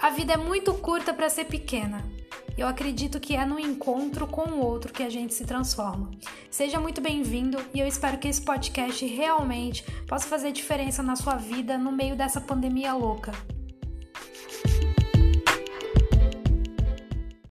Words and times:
A 0.00 0.10
vida 0.10 0.34
é 0.34 0.36
muito 0.36 0.74
curta 0.74 1.14
para 1.14 1.30
ser 1.30 1.46
pequena. 1.46 2.04
Eu 2.56 2.66
acredito 2.66 3.18
que 3.18 3.34
é 3.34 3.44
no 3.46 3.58
encontro 3.58 4.26
com 4.26 4.42
o 4.42 4.60
outro 4.60 4.92
que 4.92 5.02
a 5.02 5.08
gente 5.08 5.32
se 5.32 5.44
transforma. 5.44 6.10
Seja 6.50 6.78
muito 6.78 7.00
bem-vindo 7.00 7.58
e 7.72 7.80
eu 7.80 7.86
espero 7.86 8.18
que 8.18 8.28
esse 8.28 8.40
podcast 8.40 9.04
realmente 9.06 9.82
possa 10.06 10.26
fazer 10.28 10.52
diferença 10.52 11.02
na 11.02 11.16
sua 11.16 11.36
vida 11.36 11.78
no 11.78 11.90
meio 11.90 12.14
dessa 12.14 12.40
pandemia 12.40 12.92
louca. 12.92 13.32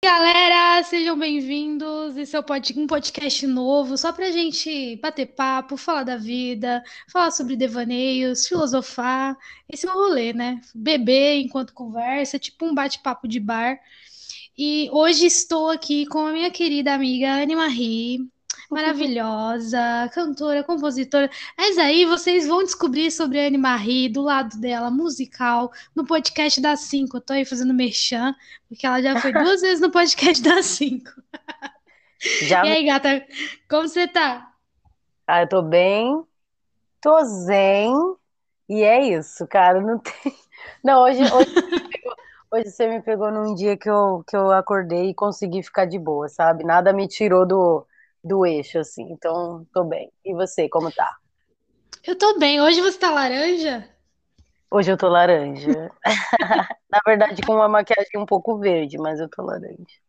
Galera, 0.04 0.82
sejam 0.82 1.18
bem-vindos. 1.18 2.14
Esse 2.18 2.36
é 2.36 2.40
um 2.76 2.86
podcast 2.86 3.46
novo, 3.46 3.96
só 3.96 4.12
pra 4.12 4.30
gente 4.30 4.96
bater 4.96 5.24
papo, 5.28 5.78
falar 5.78 6.02
da 6.02 6.18
vida, 6.18 6.84
falar 7.08 7.30
sobre 7.30 7.56
devaneios, 7.56 8.46
filosofar. 8.46 9.34
Esse 9.66 9.88
é 9.88 9.90
o 9.90 9.94
rolê, 9.94 10.34
né? 10.34 10.60
Beber 10.74 11.40
enquanto 11.40 11.72
conversa, 11.72 12.38
tipo 12.38 12.66
um 12.66 12.74
bate-papo 12.74 13.26
de 13.26 13.40
bar. 13.40 13.80
E 14.58 14.90
hoje 14.92 15.24
estou 15.24 15.70
aqui 15.70 16.04
com 16.04 16.26
a 16.26 16.32
minha 16.32 16.50
querida 16.50 16.92
amiga 16.92 17.36
Anne 17.42 17.56
Marie 17.56 18.33
maravilhosa, 18.70 20.10
cantora, 20.12 20.64
compositora. 20.64 21.30
Mas 21.56 21.78
aí 21.78 22.04
vocês 22.04 22.46
vão 22.46 22.62
descobrir 22.62 23.10
sobre 23.10 23.38
a 23.38 23.46
Anne 23.46 23.58
Marie, 23.58 24.08
do 24.08 24.22
lado 24.22 24.58
dela, 24.58 24.90
musical, 24.90 25.72
no 25.94 26.06
podcast 26.06 26.60
da 26.60 26.76
5. 26.76 27.16
Eu 27.16 27.20
tô 27.20 27.32
aí 27.32 27.44
fazendo 27.44 27.74
merchan, 27.74 28.34
porque 28.68 28.86
ela 28.86 29.02
já 29.02 29.20
foi 29.20 29.32
duas 29.34 29.60
vezes 29.60 29.80
no 29.80 29.90
podcast 29.90 30.42
da 30.42 30.62
5. 30.62 31.10
Já... 32.42 32.64
E 32.64 32.72
aí, 32.72 32.86
gata, 32.86 33.24
como 33.68 33.88
você 33.88 34.08
tá? 34.08 34.50
Ah, 35.26 35.42
eu 35.42 35.48
tô 35.48 35.62
bem, 35.62 36.22
tô 37.00 37.22
zen, 37.24 37.94
e 38.68 38.82
é 38.82 39.02
isso, 39.08 39.46
cara, 39.46 39.80
não 39.80 39.98
tem... 39.98 40.14
Não, 40.82 41.02
hoje, 41.02 41.20
hoje, 41.22 41.54
hoje 42.50 42.70
você 42.70 42.88
me 42.88 43.02
pegou 43.02 43.30
num 43.30 43.54
dia 43.54 43.76
que 43.76 43.88
eu, 43.88 44.24
que 44.26 44.34
eu 44.34 44.50
acordei 44.50 45.10
e 45.10 45.14
consegui 45.14 45.62
ficar 45.62 45.84
de 45.84 45.98
boa, 45.98 46.28
sabe? 46.28 46.64
Nada 46.64 46.92
me 46.92 47.06
tirou 47.06 47.46
do, 47.46 47.86
do 48.24 48.46
eixo, 48.46 48.78
assim. 48.78 49.12
Então, 49.12 49.66
tô 49.72 49.84
bem. 49.84 50.10
E 50.24 50.34
você, 50.34 50.68
como 50.68 50.90
tá? 50.90 51.16
Eu 52.06 52.16
tô 52.16 52.38
bem. 52.38 52.60
Hoje 52.60 52.80
você 52.80 52.98
tá 52.98 53.10
laranja? 53.10 53.88
Hoje 54.70 54.90
eu 54.90 54.96
tô 54.96 55.08
laranja. 55.08 55.90
Na 56.90 57.00
verdade, 57.06 57.42
com 57.42 57.54
uma 57.54 57.68
maquiagem 57.68 58.18
um 58.18 58.26
pouco 58.26 58.58
verde, 58.58 58.98
mas 58.98 59.20
eu 59.20 59.28
tô 59.28 59.42
laranja. 59.42 60.02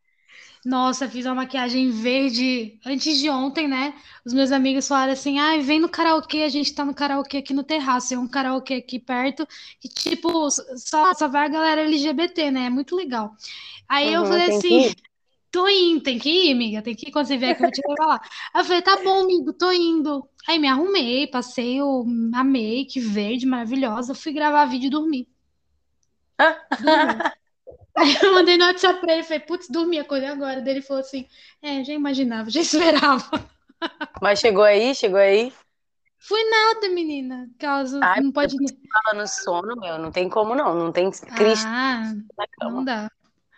Nossa, 0.65 1.07
fiz 1.07 1.27
uma 1.27 1.35
maquiagem 1.35 1.91
verde 1.91 2.79
antes 2.83 3.19
de 3.19 3.29
ontem, 3.29 3.67
né? 3.67 3.93
Os 4.25 4.33
meus 4.33 4.51
amigos 4.51 4.87
falaram 4.87 5.13
assim: 5.13 5.37
ai, 5.37 5.59
ah, 5.59 5.61
vem 5.61 5.79
no 5.79 5.87
karaokê, 5.87 6.39
a 6.39 6.49
gente 6.49 6.73
tá 6.73 6.83
no 6.83 6.95
karaokê 6.95 7.37
aqui 7.37 7.53
no 7.53 7.63
terraço, 7.63 8.15
é 8.15 8.17
um 8.17 8.27
karaokê 8.27 8.75
aqui 8.75 8.97
perto, 8.97 9.47
e 9.83 9.87
tipo, 9.87 10.49
só, 10.49 11.13
só 11.13 11.27
vai 11.27 11.45
a 11.45 11.49
galera 11.49 11.81
LGBT, 11.81 12.49
né? 12.49 12.65
É 12.65 12.69
muito 12.71 12.95
legal. 12.95 13.35
Aí 13.87 14.07
uhum, 14.07 14.23
eu 14.23 14.25
falei 14.25 14.47
assim. 14.47 14.93
Que 14.93 15.14
tô 15.55 15.69
indo, 15.69 16.03
tem 16.03 16.19
que 16.19 16.29
ir, 16.29 16.51
amiga, 16.51 16.81
tem 16.81 16.93
que 16.93 17.07
ir 17.07 17.11
quando 17.13 17.27
você 17.27 17.37
vier 17.37 17.55
que 17.55 17.63
eu 17.63 17.67
vou 17.67 17.71
te 17.71 17.81
levar 17.87 18.05
lá. 18.05 18.21
Aí 18.53 18.61
eu 18.61 18.65
falei, 18.65 18.81
tá 18.81 18.97
bom, 19.01 19.21
amigo, 19.21 19.53
tô 19.53 19.71
indo. 19.71 20.27
Aí 20.45 20.59
me 20.59 20.67
arrumei, 20.67 21.27
passei 21.27 21.81
o, 21.81 22.05
a 22.33 22.43
make 22.43 22.99
verde, 22.99 23.45
maravilhosa, 23.45 24.13
fui 24.13 24.33
gravar 24.33 24.65
vídeo 24.65 24.87
e 24.87 24.89
dormi. 24.89 25.29
Aí 27.97 28.13
eu 28.21 28.33
mandei 28.33 28.57
no 28.57 28.65
WhatsApp 28.65 28.99
pra 28.99 29.13
ele, 29.13 29.23
falei, 29.23 29.39
putz, 29.39 29.69
dormi, 29.69 29.97
acordei 29.97 30.27
agora. 30.27 30.59
Daí 30.61 30.73
ele 30.73 30.81
falou 30.81 30.99
assim, 30.99 31.25
é, 31.61 31.81
já 31.85 31.93
imaginava, 31.93 32.49
já 32.49 32.59
esperava. 32.59 33.23
Mas 34.21 34.39
chegou 34.39 34.65
aí, 34.65 34.93
chegou 34.93 35.19
aí? 35.19 35.53
Fui 36.19 36.43
nada, 36.49 36.89
menina. 36.89 37.49
Caso 37.57 38.01
Ai, 38.03 38.19
não 38.19 38.33
pode. 38.33 38.57
Fala 38.57 39.21
no 39.21 39.25
sono, 39.25 39.75
meu, 39.77 39.97
não 39.97 40.11
tem 40.11 40.27
como 40.27 40.53
não, 40.53 40.75
não 40.75 40.91
tem 40.91 41.09
Cristo 41.11 41.65
ah, 41.69 42.13
Não 42.61 42.83
dá. 42.83 43.09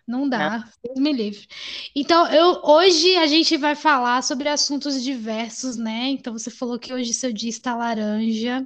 Não 0.07 0.29
dá, 0.29 0.63
Deus 0.81 0.97
me 0.97 1.11
livre. 1.11 1.45
Então, 1.93 2.25
eu, 2.31 2.61
hoje 2.63 3.17
a 3.17 3.27
gente 3.27 3.57
vai 3.57 3.75
falar 3.75 4.23
sobre 4.23 4.47
assuntos 4.47 5.03
diversos, 5.03 5.75
né? 5.75 6.07
Então, 6.07 6.31
você 6.31 6.49
falou 6.49 6.79
que 6.79 6.93
hoje 6.93 7.13
seu 7.13 7.33
dia 7.33 7.49
está 7.49 7.75
laranja. 7.75 8.65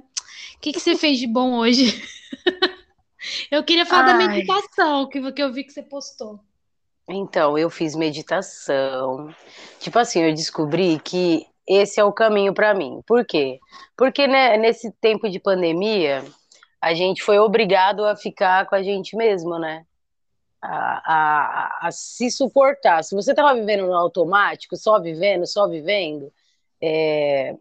O 0.56 0.60
que, 0.60 0.72
que 0.72 0.78
você 0.78 0.94
fez 0.94 1.18
de 1.18 1.26
bom 1.26 1.58
hoje? 1.58 2.00
eu 3.50 3.64
queria 3.64 3.84
falar 3.84 4.12
da 4.12 4.14
meditação, 4.14 5.08
que, 5.08 5.32
que 5.32 5.42
eu 5.42 5.52
vi 5.52 5.64
que 5.64 5.72
você 5.72 5.82
postou. 5.82 6.38
Então, 7.08 7.58
eu 7.58 7.68
fiz 7.68 7.96
meditação. 7.96 9.34
Tipo 9.80 9.98
assim, 9.98 10.22
eu 10.22 10.32
descobri 10.32 11.00
que 11.00 11.44
esse 11.66 11.98
é 11.98 12.04
o 12.04 12.12
caminho 12.12 12.54
para 12.54 12.72
mim. 12.72 13.00
Por 13.04 13.24
quê? 13.24 13.58
Porque 13.96 14.28
né, 14.28 14.56
nesse 14.56 14.92
tempo 15.00 15.28
de 15.28 15.40
pandemia, 15.40 16.24
a 16.80 16.94
gente 16.94 17.20
foi 17.20 17.40
obrigado 17.40 18.04
a 18.04 18.14
ficar 18.14 18.66
com 18.66 18.76
a 18.76 18.82
gente 18.82 19.16
mesmo, 19.16 19.58
né? 19.58 19.84
A, 20.62 21.86
a, 21.88 21.90
se 21.90 22.30
suportar. 22.30 23.02
Se 23.02 23.14
você 23.14 23.32
estava 23.32 23.54
vivendo 23.54 23.86
no 23.86 23.94
automático, 23.94 24.76
só 24.76 25.00
vivendo, 25.00 25.46
só 25.46 25.68
vivendo, 25.68 26.32
é, 26.80 27.56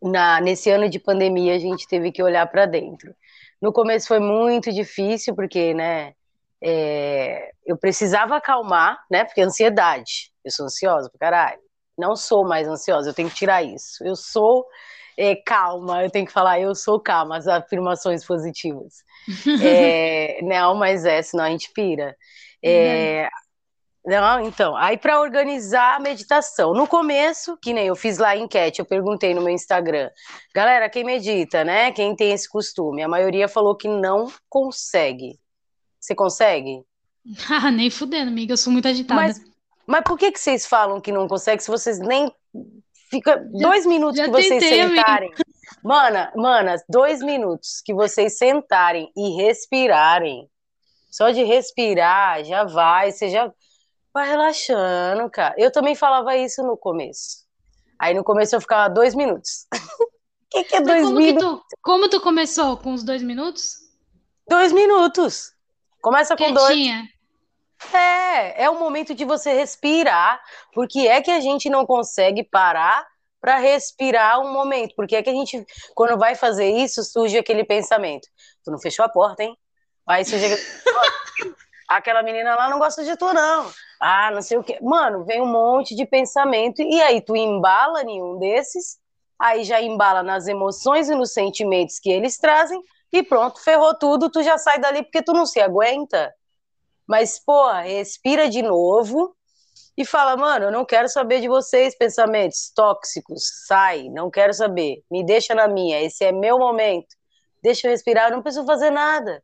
na, 0.00 0.40
nesse 0.40 0.70
ano 0.70 0.88
de 0.88 0.98
pandemia 0.98 1.56
a 1.56 1.58
gente 1.58 1.88
teve 1.88 2.12
que 2.12 2.22
olhar 2.22 2.46
para 2.46 2.66
dentro. 2.66 3.14
No 3.60 3.72
começo 3.72 4.06
foi 4.06 4.20
muito 4.20 4.72
difícil, 4.72 5.34
porque, 5.34 5.74
né, 5.74 6.14
é, 6.62 7.50
eu 7.66 7.76
precisava 7.76 8.36
acalmar, 8.36 9.04
né, 9.10 9.24
porque 9.24 9.40
ansiedade, 9.40 10.32
eu 10.44 10.50
sou 10.52 10.66
ansiosa 10.66 11.10
pra 11.10 11.18
caralho. 11.18 11.60
Não 11.96 12.14
sou 12.14 12.46
mais 12.46 12.68
ansiosa, 12.68 13.10
eu 13.10 13.14
tenho 13.14 13.28
que 13.28 13.34
tirar 13.34 13.62
isso. 13.64 14.04
Eu 14.04 14.14
sou 14.14 14.64
é, 15.18 15.34
calma, 15.34 16.04
eu 16.04 16.10
tenho 16.10 16.24
que 16.24 16.32
falar, 16.32 16.60
eu 16.60 16.72
sou 16.76 17.00
calma, 17.00 17.36
as 17.36 17.48
afirmações 17.48 18.24
positivas. 18.24 19.02
é, 19.62 20.40
não, 20.42 20.76
mas 20.76 21.04
é, 21.04 21.20
senão 21.20 21.44
a 21.44 21.50
gente 21.50 21.72
pira. 21.74 22.16
É, 22.64 23.28
não, 24.06 24.40
então, 24.40 24.76
aí 24.76 24.96
para 24.96 25.20
organizar 25.20 25.96
a 25.96 26.00
meditação. 26.00 26.72
No 26.72 26.86
começo, 26.86 27.58
que 27.60 27.72
nem 27.72 27.88
eu 27.88 27.96
fiz 27.96 28.18
lá 28.18 28.28
a 28.28 28.36
enquete, 28.36 28.78
eu 28.78 28.86
perguntei 28.86 29.34
no 29.34 29.42
meu 29.42 29.52
Instagram, 29.52 30.08
galera, 30.54 30.88
quem 30.88 31.02
medita, 31.02 31.64
né? 31.64 31.90
Quem 31.90 32.14
tem 32.14 32.30
esse 32.30 32.48
costume? 32.48 33.02
A 33.02 33.08
maioria 33.08 33.48
falou 33.48 33.76
que 33.76 33.88
não 33.88 34.32
consegue. 34.48 35.36
Você 35.98 36.14
consegue? 36.14 36.84
Ah, 37.50 37.70
nem 37.72 37.90
fudendo, 37.90 38.30
amiga, 38.30 38.52
eu 38.52 38.56
sou 38.56 38.72
muito 38.72 38.86
agitada. 38.86 39.20
Mas, 39.20 39.40
mas 39.84 40.02
por 40.04 40.16
que, 40.16 40.30
que 40.30 40.38
vocês 40.38 40.64
falam 40.64 41.00
que 41.00 41.10
não 41.10 41.26
consegue 41.26 41.60
se 41.60 41.70
vocês 41.70 41.98
nem 41.98 42.32
Fica 43.10 43.36
dois 43.36 43.86
minutos 43.86 44.20
que 44.20 44.30
vocês 44.30 44.62
tentei, 44.62 44.88
sentarem. 44.88 45.28
Amiga. 45.28 45.44
Mana, 45.82 46.32
manas, 46.36 46.82
dois 46.88 47.20
minutos 47.22 47.80
que 47.84 47.94
vocês 47.94 48.36
sentarem 48.36 49.10
e 49.16 49.42
respirarem. 49.42 50.48
Só 51.10 51.30
de 51.30 51.42
respirar, 51.42 52.44
já 52.44 52.64
vai, 52.64 53.10
você 53.10 53.28
já 53.30 53.50
vai 54.12 54.28
relaxando, 54.28 55.30
cara. 55.30 55.54
Eu 55.56 55.70
também 55.72 55.94
falava 55.94 56.36
isso 56.36 56.62
no 56.62 56.76
começo. 56.76 57.46
Aí 57.98 58.14
no 58.14 58.22
começo 58.22 58.54
eu 58.54 58.60
ficava 58.60 58.92
dois 58.92 59.14
minutos. 59.14 59.66
O 59.72 59.78
que, 60.50 60.64
que, 60.64 60.76
é 60.76 60.80
dois 60.80 61.02
como 61.02 61.16
minutos? 61.16 61.62
Tu, 61.70 61.76
como 61.82 62.08
tu 62.08 62.20
começou? 62.20 62.76
Com 62.76 62.92
os 62.92 63.02
dois 63.02 63.22
minutos? 63.22 63.74
Dois 64.48 64.72
minutos. 64.72 65.52
Começa 66.00 66.36
com 66.36 66.44
Quietinha. 66.44 66.98
dois. 67.00 67.17
É, 67.92 68.64
é 68.64 68.70
o 68.70 68.78
momento 68.78 69.14
de 69.14 69.24
você 69.24 69.52
respirar, 69.52 70.40
porque 70.72 71.00
é 71.00 71.22
que 71.22 71.30
a 71.30 71.40
gente 71.40 71.70
não 71.70 71.86
consegue 71.86 72.42
parar 72.42 73.06
para 73.40 73.56
respirar 73.56 74.40
um 74.40 74.52
momento, 74.52 74.94
porque 74.96 75.16
é 75.16 75.22
que 75.22 75.30
a 75.30 75.32
gente, 75.32 75.64
quando 75.94 76.18
vai 76.18 76.34
fazer 76.34 76.70
isso, 76.70 77.02
surge 77.04 77.38
aquele 77.38 77.64
pensamento: 77.64 78.26
tu 78.64 78.70
não 78.70 78.78
fechou 78.78 79.04
a 79.04 79.08
porta, 79.08 79.42
hein? 79.44 79.56
Aí 80.06 80.24
surge 80.24 80.46
aquela 81.88 82.22
menina 82.22 82.54
lá 82.56 82.68
não 82.68 82.78
gosta 82.78 83.04
de 83.04 83.16
tu, 83.16 83.32
não. 83.32 83.70
Ah, 84.00 84.30
não 84.30 84.42
sei 84.42 84.58
o 84.58 84.64
quê. 84.64 84.78
Mano, 84.82 85.24
vem 85.24 85.40
um 85.40 85.46
monte 85.46 85.94
de 85.94 86.04
pensamento, 86.04 86.82
e 86.82 87.00
aí 87.00 87.20
tu 87.20 87.36
embala 87.36 88.02
nenhum 88.02 88.38
desses, 88.38 88.98
aí 89.38 89.64
já 89.64 89.80
embala 89.80 90.22
nas 90.22 90.46
emoções 90.46 91.08
e 91.08 91.14
nos 91.14 91.32
sentimentos 91.32 91.98
que 91.98 92.10
eles 92.10 92.38
trazem, 92.38 92.82
e 93.12 93.22
pronto, 93.22 93.62
ferrou 93.62 93.94
tudo, 93.94 94.30
tu 94.30 94.42
já 94.42 94.58
sai 94.58 94.78
dali 94.78 95.02
porque 95.02 95.22
tu 95.22 95.32
não 95.32 95.46
se 95.46 95.60
aguenta. 95.60 96.34
Mas, 97.08 97.38
pô, 97.42 97.72
respira 97.72 98.50
de 98.50 98.60
novo 98.60 99.34
e 99.96 100.04
fala, 100.04 100.36
mano, 100.36 100.66
eu 100.66 100.70
não 100.70 100.84
quero 100.84 101.08
saber 101.08 101.40
de 101.40 101.48
vocês, 101.48 101.96
pensamentos 101.96 102.70
tóxicos, 102.74 103.64
sai, 103.66 104.10
não 104.10 104.30
quero 104.30 104.52
saber, 104.52 105.02
me 105.10 105.24
deixa 105.24 105.54
na 105.54 105.66
minha, 105.66 106.00
esse 106.02 106.22
é 106.22 106.30
meu 106.30 106.58
momento, 106.58 107.08
deixa 107.62 107.86
eu 107.86 107.90
respirar, 107.90 108.28
eu 108.28 108.36
não 108.36 108.42
preciso 108.42 108.66
fazer 108.66 108.90
nada. 108.90 109.42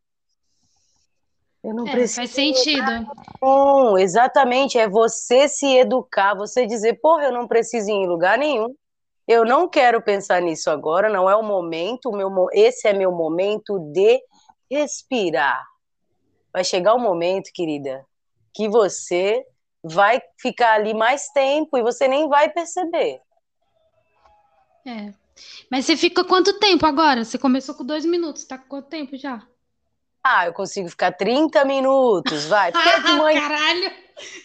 Eu 1.65 1.75
não 1.75 1.89
é, 1.89 1.91
preciso. 1.91 2.17
Faz 2.17 2.31
sentido. 2.31 3.07
Bom, 3.41 3.97
exatamente, 3.97 4.79
é 4.79 4.87
você 4.87 5.49
se 5.49 5.67
educar, 5.75 6.35
você 6.35 6.67
dizer, 6.67 7.01
porra, 7.01 7.25
eu 7.25 7.33
não 7.33 7.49
preciso 7.49 7.89
ir 7.89 7.95
em 7.95 8.07
lugar 8.07 8.37
nenhum, 8.37 8.75
eu 9.27 9.43
não 9.45 9.67
quero 9.67 10.03
pensar 10.03 10.43
nisso 10.43 10.71
agora, 10.71 11.09
não 11.09 11.31
é 11.31 11.35
o 11.35 11.43
momento, 11.43 12.13
meu, 12.13 12.31
esse 12.53 12.87
é 12.87 12.93
meu 12.93 13.11
momento 13.11 13.79
de 13.91 14.21
respirar 14.71 15.65
vai 16.55 16.63
chegar 16.63 16.95
um 16.95 17.01
momento, 17.01 17.51
querida, 17.53 18.07
que 18.55 18.69
você 18.69 19.45
vai 19.83 20.23
ficar 20.41 20.75
ali 20.75 20.95
mais 20.95 21.29
tempo 21.31 21.77
e 21.77 21.83
você 21.83 22.07
nem 22.07 22.29
vai 22.29 22.49
perceber. 22.49 23.21
É. 24.87 25.13
Mas 25.69 25.85
você 25.85 25.97
fica 25.97 26.23
quanto 26.25 26.61
tempo 26.61 26.87
agora? 26.87 27.25
Você 27.25 27.37
começou 27.37 27.75
com 27.75 27.85
dois 27.85 28.05
minutos, 28.05 28.45
tá 28.45 28.57
com 28.57 28.69
quanto 28.69 28.89
tempo 28.89 29.17
já? 29.17 29.43
Ah, 30.23 30.47
eu 30.47 30.55
consigo 30.55 30.89
ficar 30.89 31.11
30 31.13 31.65
minutos, 31.65 32.45
vai. 32.47 32.71
Porque 32.71 33.01
de 33.01 33.13
manhã... 33.19 33.41
Caralho! 33.41 33.93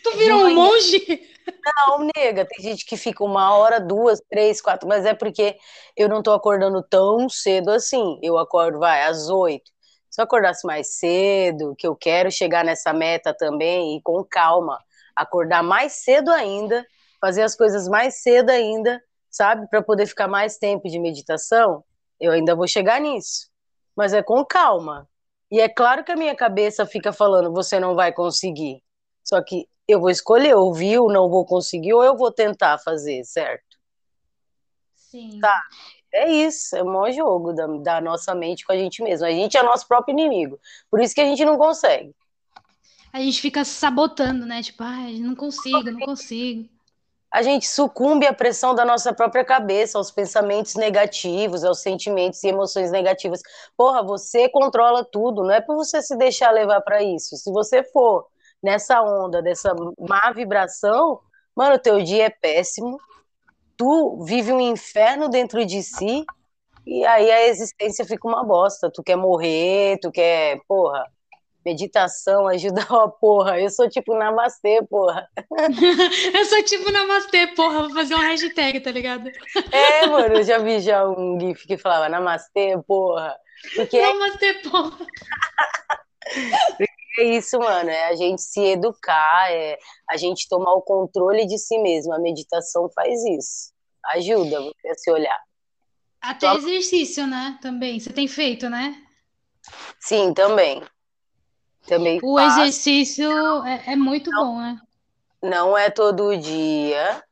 Tu 0.03 0.17
virou 0.17 0.45
um 0.45 0.55
monge? 0.55 1.29
Não, 1.63 2.07
nega, 2.15 2.43
tem 2.45 2.63
gente 2.63 2.85
que 2.85 2.97
fica 2.97 3.23
uma 3.23 3.55
hora, 3.55 3.79
duas, 3.79 4.19
três, 4.27 4.59
quatro, 4.59 4.87
mas 4.87 5.05
é 5.05 5.13
porque 5.13 5.57
eu 5.95 6.09
não 6.09 6.23
tô 6.23 6.31
acordando 6.33 6.81
tão 6.81 7.29
cedo 7.29 7.69
assim. 7.69 8.19
Eu 8.21 8.39
acordo, 8.39 8.79
vai, 8.79 9.03
às 9.03 9.29
oito. 9.29 9.71
Se 10.19 10.21
eu 10.21 10.25
acordasse 10.25 10.67
mais 10.67 10.95
cedo, 10.95 11.73
que 11.77 11.87
eu 11.87 11.95
quero 11.95 12.29
chegar 12.29 12.65
nessa 12.65 12.91
meta 12.91 13.33
também, 13.33 13.95
e 13.95 14.01
com 14.01 14.21
calma, 14.21 14.77
acordar 15.15 15.63
mais 15.63 15.93
cedo 15.93 16.29
ainda, 16.29 16.85
fazer 17.21 17.41
as 17.41 17.55
coisas 17.55 17.87
mais 17.87 18.21
cedo 18.21 18.49
ainda, 18.49 19.01
sabe, 19.31 19.65
para 19.69 19.81
poder 19.81 20.05
ficar 20.07 20.27
mais 20.27 20.57
tempo 20.57 20.89
de 20.89 20.99
meditação, 20.99 21.85
eu 22.19 22.33
ainda 22.33 22.53
vou 22.53 22.67
chegar 22.67 22.99
nisso. 22.99 23.49
Mas 23.95 24.11
é 24.11 24.21
com 24.21 24.43
calma. 24.43 25.07
E 25.49 25.61
é 25.61 25.69
claro 25.69 26.03
que 26.03 26.11
a 26.11 26.17
minha 26.17 26.35
cabeça 26.35 26.85
fica 26.85 27.13
falando, 27.13 27.53
você 27.53 27.79
não 27.79 27.95
vai 27.95 28.11
conseguir. 28.11 28.83
Só 29.23 29.41
que 29.41 29.69
eu 29.87 30.01
vou 30.01 30.09
escolher 30.09 30.53
ouvir 30.53 30.99
ou 30.99 31.09
não 31.09 31.29
vou 31.29 31.45
conseguir, 31.45 31.93
ou 31.93 32.03
eu 32.03 32.17
vou 32.17 32.29
tentar 32.29 32.77
fazer, 32.79 33.23
certo? 33.23 33.77
Sim. 34.93 35.39
Tá. 35.39 35.61
É 36.11 36.29
isso, 36.31 36.75
é 36.75 36.81
o 36.81 36.85
maior 36.85 37.11
jogo 37.11 37.53
da, 37.53 37.67
da 37.67 38.01
nossa 38.01 38.33
mente 38.33 38.65
com 38.65 38.71
a 38.71 38.75
gente 38.75 39.03
mesmo. 39.03 39.25
A 39.25 39.31
gente 39.31 39.57
é 39.57 39.63
nosso 39.63 39.87
próprio 39.87 40.13
inimigo. 40.13 40.59
Por 40.89 40.99
isso 40.99 41.13
que 41.13 41.21
a 41.21 41.25
gente 41.25 41.45
não 41.45 41.57
consegue. 41.57 42.15
A 43.11 43.19
gente 43.19 43.41
fica 43.41 43.63
sabotando, 43.65 44.45
né? 44.45 44.61
Tipo, 44.61 44.83
ai, 44.83 45.17
não 45.19 45.35
consigo, 45.35 45.91
não 45.91 45.99
consigo. 45.99 46.69
A 47.31 47.43
gente 47.43 47.67
sucumbe 47.67 48.25
à 48.25 48.33
pressão 48.33 48.73
da 48.73 48.83
nossa 48.83 49.13
própria 49.13 49.45
cabeça, 49.45 49.99
aos 49.99 50.09
pensamentos 50.09 50.75
negativos, 50.75 51.63
aos 51.63 51.79
sentimentos 51.79 52.43
e 52.43 52.47
emoções 52.47 52.91
negativas. 52.91 53.41
Porra, 53.77 54.01
você 54.01 54.49
controla 54.49 55.05
tudo, 55.05 55.43
não 55.43 55.51
é 55.51 55.61
para 55.61 55.75
você 55.75 56.01
se 56.01 56.15
deixar 56.17 56.51
levar 56.51 56.81
para 56.81 57.03
isso. 57.03 57.37
Se 57.37 57.51
você 57.51 57.83
for 57.83 58.25
nessa 58.61 59.01
onda 59.01 59.43
dessa 59.43 59.75
má 59.99 60.31
vibração, 60.33 61.19
mano, 61.55 61.77
teu 61.77 62.01
dia 62.03 62.25
é 62.25 62.29
péssimo. 62.29 62.99
Tu 63.79 64.23
vive 64.25 64.51
um 64.51 64.59
inferno 64.59 65.29
dentro 65.29 65.65
de 65.65 65.81
si 65.81 66.25
e 66.85 67.05
aí 67.05 67.31
a 67.31 67.47
existência 67.47 68.03
fica 68.03 68.27
uma 68.27 68.43
bosta. 68.43 68.91
Tu 68.93 69.01
quer 69.01 69.15
morrer, 69.15 69.97
tu 70.01 70.11
quer, 70.11 70.59
porra, 70.67 71.05
meditação 71.65 72.45
ajuda 72.45 72.81
a 72.81 73.07
porra. 73.21 73.57
Eu 73.57 73.69
sou 73.69 73.87
tipo 73.87 74.13
namastê, 74.13 74.81
porra. 74.83 75.29
eu 76.35 76.45
sou 76.45 76.61
tipo 76.63 76.91
namastê, 76.91 77.47
porra. 77.55 77.83
Vou 77.83 77.93
fazer 77.93 78.15
um 78.15 78.19
hashtag, 78.19 78.81
tá 78.81 78.91
ligado? 78.91 79.31
É, 79.71 80.05
mano, 80.07 80.35
eu 80.35 80.43
já 80.43 80.57
vi 80.57 80.81
já 80.81 81.07
um 81.07 81.39
gif 81.39 81.65
que 81.65 81.77
falava 81.77 82.09
namastê, 82.09 82.77
porra. 82.85 83.33
Porque... 83.77 84.01
Namastê, 84.01 84.55
porra. 84.55 84.97
É 87.17 87.23
isso, 87.23 87.57
mano, 87.57 87.89
é 87.89 88.05
a 88.07 88.15
gente 88.15 88.41
se 88.41 88.61
educar, 88.61 89.51
é 89.51 89.77
a 90.09 90.15
gente 90.15 90.47
tomar 90.47 90.73
o 90.73 90.81
controle 90.81 91.45
de 91.47 91.57
si 91.57 91.77
mesmo. 91.79 92.13
A 92.13 92.19
meditação 92.19 92.89
faz 92.93 93.23
isso. 93.25 93.73
Ajuda 94.13 94.61
você 94.61 94.89
a 94.89 94.95
se 94.95 95.11
olhar. 95.11 95.39
Até 96.21 96.47
Toma... 96.47 96.59
exercício, 96.59 97.25
né? 97.25 97.57
Também. 97.61 97.99
Você 97.99 98.11
tem 98.11 98.27
feito, 98.27 98.69
né? 98.69 98.95
Sim, 99.99 100.33
também. 100.33 100.83
Também 101.87 102.19
o 102.21 102.37
faço. 102.37 102.59
exercício 102.59 103.31
é, 103.65 103.93
é 103.93 103.95
muito 103.95 104.29
não, 104.29 104.45
bom, 104.45 104.59
né? 104.59 104.79
Não 105.41 105.77
é 105.77 105.89
todo 105.89 106.37
dia, 106.37 107.23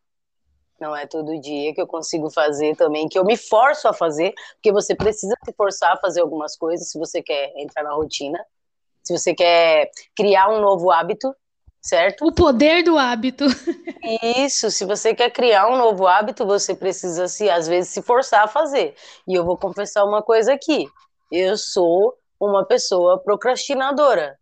não 0.80 0.96
é 0.96 1.06
todo 1.06 1.40
dia 1.40 1.74
que 1.74 1.82
eu 1.82 1.86
consigo 1.86 2.30
fazer 2.30 2.76
também, 2.76 3.08
que 3.08 3.20
eu 3.20 3.26
me 3.26 3.38
forço 3.38 3.88
a 3.88 3.94
fazer, 3.94 4.34
porque 4.54 4.72
você 4.72 4.96
precisa 4.96 5.36
se 5.44 5.54
forçar 5.54 5.94
a 5.94 5.98
fazer 5.98 6.22
algumas 6.22 6.56
coisas 6.56 6.90
se 6.90 6.98
você 6.98 7.22
quer 7.22 7.54
entrar 7.58 7.84
na 7.84 7.94
rotina 7.94 8.44
se 9.08 9.18
você 9.18 9.34
quer 9.34 9.90
criar 10.14 10.50
um 10.50 10.60
novo 10.60 10.92
hábito, 10.92 11.34
certo? 11.82 12.26
O 12.26 12.32
poder 12.34 12.84
do 12.84 12.98
hábito. 12.98 13.46
Isso, 14.36 14.70
se 14.70 14.84
você 14.84 15.16
quer 15.16 15.32
criar 15.32 15.68
um 15.70 15.78
novo 15.78 16.06
hábito, 16.06 16.46
você 16.46 16.76
precisa 16.76 17.30
se 17.30 17.50
às 17.50 17.68
vezes 17.68 17.90
se 17.92 18.02
forçar 18.02 18.44
a 18.44 18.48
fazer. 18.50 18.96
E 19.26 19.34
eu 19.34 19.46
vou 19.46 19.58
confessar 19.58 20.04
uma 20.04 20.22
coisa 20.22 20.54
aqui. 20.54 20.90
Eu 21.32 21.58
sou 21.58 22.14
uma 22.38 22.66
pessoa 22.66 23.18
procrastinadora. 23.18 24.38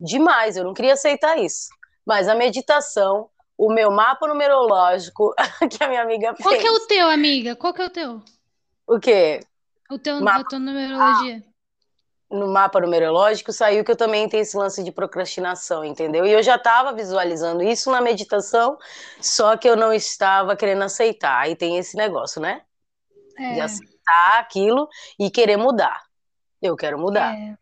Demais, 0.00 0.56
eu 0.56 0.64
não 0.64 0.74
queria 0.74 0.94
aceitar 0.94 1.38
isso. 1.38 1.68
Mas 2.04 2.28
a 2.28 2.34
meditação, 2.34 3.28
o 3.56 3.72
meu 3.72 3.92
mapa 3.92 4.26
numerológico 4.26 5.32
que 5.70 5.84
a 5.84 5.88
minha 5.88 6.02
amiga 6.02 6.34
fez. 6.34 6.42
Qual 6.42 6.58
que 6.58 6.66
é 6.66 6.72
o 6.72 6.86
teu, 6.88 7.08
amiga? 7.08 7.54
Qual 7.54 7.72
que 7.72 7.82
é 7.82 7.86
o 7.86 7.90
teu? 7.90 8.20
O 8.84 8.98
quê? 8.98 9.38
O 9.88 9.96
teu, 9.96 10.20
mapa... 10.20 10.40
a 10.40 10.44
tua 10.44 10.58
numerologia. 10.58 11.40
Ah 11.46 11.51
no 12.32 12.48
mapa 12.48 12.80
numerológico 12.80 13.52
saiu 13.52 13.84
que 13.84 13.90
eu 13.90 13.96
também 13.96 14.28
tenho 14.28 14.40
esse 14.40 14.56
lance 14.56 14.82
de 14.82 14.90
procrastinação, 14.90 15.84
entendeu? 15.84 16.24
E 16.24 16.32
eu 16.32 16.42
já 16.42 16.56
estava 16.56 16.92
visualizando 16.92 17.62
isso 17.62 17.90
na 17.90 18.00
meditação, 18.00 18.78
só 19.20 19.56
que 19.56 19.68
eu 19.68 19.76
não 19.76 19.92
estava 19.92 20.56
querendo 20.56 20.82
aceitar. 20.82 21.40
Aí 21.40 21.54
tem 21.54 21.76
esse 21.76 21.96
negócio, 21.96 22.40
né? 22.40 22.62
É. 23.38 23.54
De 23.54 23.60
aceitar 23.60 24.38
aquilo 24.38 24.88
e 25.18 25.30
querer 25.30 25.58
mudar. 25.58 26.02
Eu 26.60 26.74
quero 26.74 26.98
mudar. 26.98 27.34
É. 27.34 27.56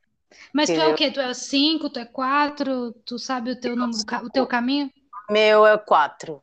Mas 0.55 0.71
entendeu? 0.71 0.87
tu 0.87 0.91
é 0.91 0.95
o 0.95 0.97
quê? 0.97 1.11
Tu 1.11 1.21
é 1.21 1.35
cinco, 1.35 1.91
tu 1.91 1.99
é 1.99 2.05
quatro? 2.05 2.93
Tu 3.05 3.19
sabe 3.19 3.51
o 3.51 3.61
teu, 3.61 3.75
nome, 3.75 3.95
o 4.23 4.31
teu 4.31 4.47
caminho? 4.47 4.91
Meu 5.29 5.67
é 5.67 5.77
quatro. 5.77 6.41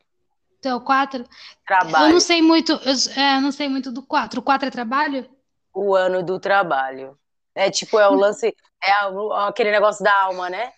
Teu 0.60 0.80
quatro? 0.80 1.24
Trabalho. 1.66 2.06
Eu 2.06 2.12
não 2.12 2.20
sei 2.20 2.42
muito, 2.42 2.72
eu, 2.72 3.22
é, 3.22 3.40
não 3.40 3.52
sei 3.52 3.68
muito 3.68 3.90
do 3.90 4.02
quatro. 4.02 4.40
O 4.40 4.42
quatro 4.42 4.68
é 4.68 4.70
trabalho? 4.70 5.28
O 5.72 5.94
ano 5.94 6.22
do 6.22 6.38
trabalho. 6.38 7.16
É 7.58 7.70
tipo, 7.72 7.98
é 7.98 8.08
o 8.08 8.14
lance, 8.14 8.54
é 8.84 8.92
aquele 9.48 9.72
negócio 9.72 10.04
da 10.04 10.22
alma, 10.22 10.48
né? 10.48 10.70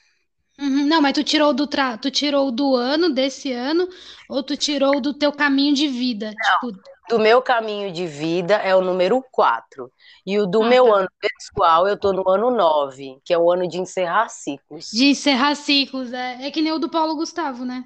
Uhum, 0.58 0.86
não, 0.86 1.02
mas 1.02 1.12
tu 1.12 1.22
tirou 1.22 1.52
do 1.52 1.66
tra... 1.66 1.98
tu 1.98 2.10
tirou 2.10 2.50
do 2.50 2.74
ano 2.74 3.10
desse 3.10 3.52
ano 3.52 3.86
ou 4.30 4.42
tu 4.42 4.56
tirou 4.56 4.98
do 4.98 5.12
teu 5.12 5.30
caminho 5.30 5.74
de 5.74 5.86
vida? 5.88 6.32
Não, 6.36 6.70
tipo... 6.70 6.82
Do 7.10 7.18
meu 7.18 7.42
caminho 7.42 7.92
de 7.92 8.06
vida 8.06 8.54
é 8.54 8.74
o 8.74 8.80
número 8.80 9.22
4. 9.30 9.92
E 10.24 10.38
o 10.38 10.46
do 10.46 10.62
ah, 10.62 10.68
meu 10.68 10.86
tá. 10.86 10.94
ano 10.94 11.08
pessoal, 11.20 11.86
eu 11.86 11.98
tô 11.98 12.12
no 12.12 12.26
ano 12.26 12.50
9, 12.50 13.18
que 13.24 13.34
é 13.34 13.38
o 13.38 13.50
ano 13.50 13.68
de 13.68 13.78
encerrar 13.78 14.28
ciclos. 14.28 14.88
De 14.90 15.06
encerrar 15.06 15.54
ciclos, 15.56 16.12
é, 16.14 16.46
é 16.46 16.50
que 16.50 16.62
nem 16.62 16.72
o 16.72 16.78
do 16.78 16.88
Paulo 16.88 17.14
Gustavo, 17.16 17.64
né? 17.64 17.84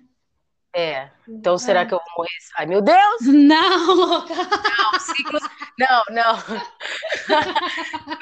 É. 0.74 1.08
Então, 1.28 1.56
será 1.56 1.82
é. 1.82 1.86
que 1.86 1.94
eu 1.94 1.98
vou 1.98 2.14
morrer? 2.18 2.38
Ai, 2.58 2.66
meu 2.66 2.82
Deus! 2.82 3.20
Não, 3.32 3.94
louca! 3.94 4.34
Não, 4.34 5.00
ciclos... 5.00 5.42
não, 5.78 6.02
não. 6.10 6.36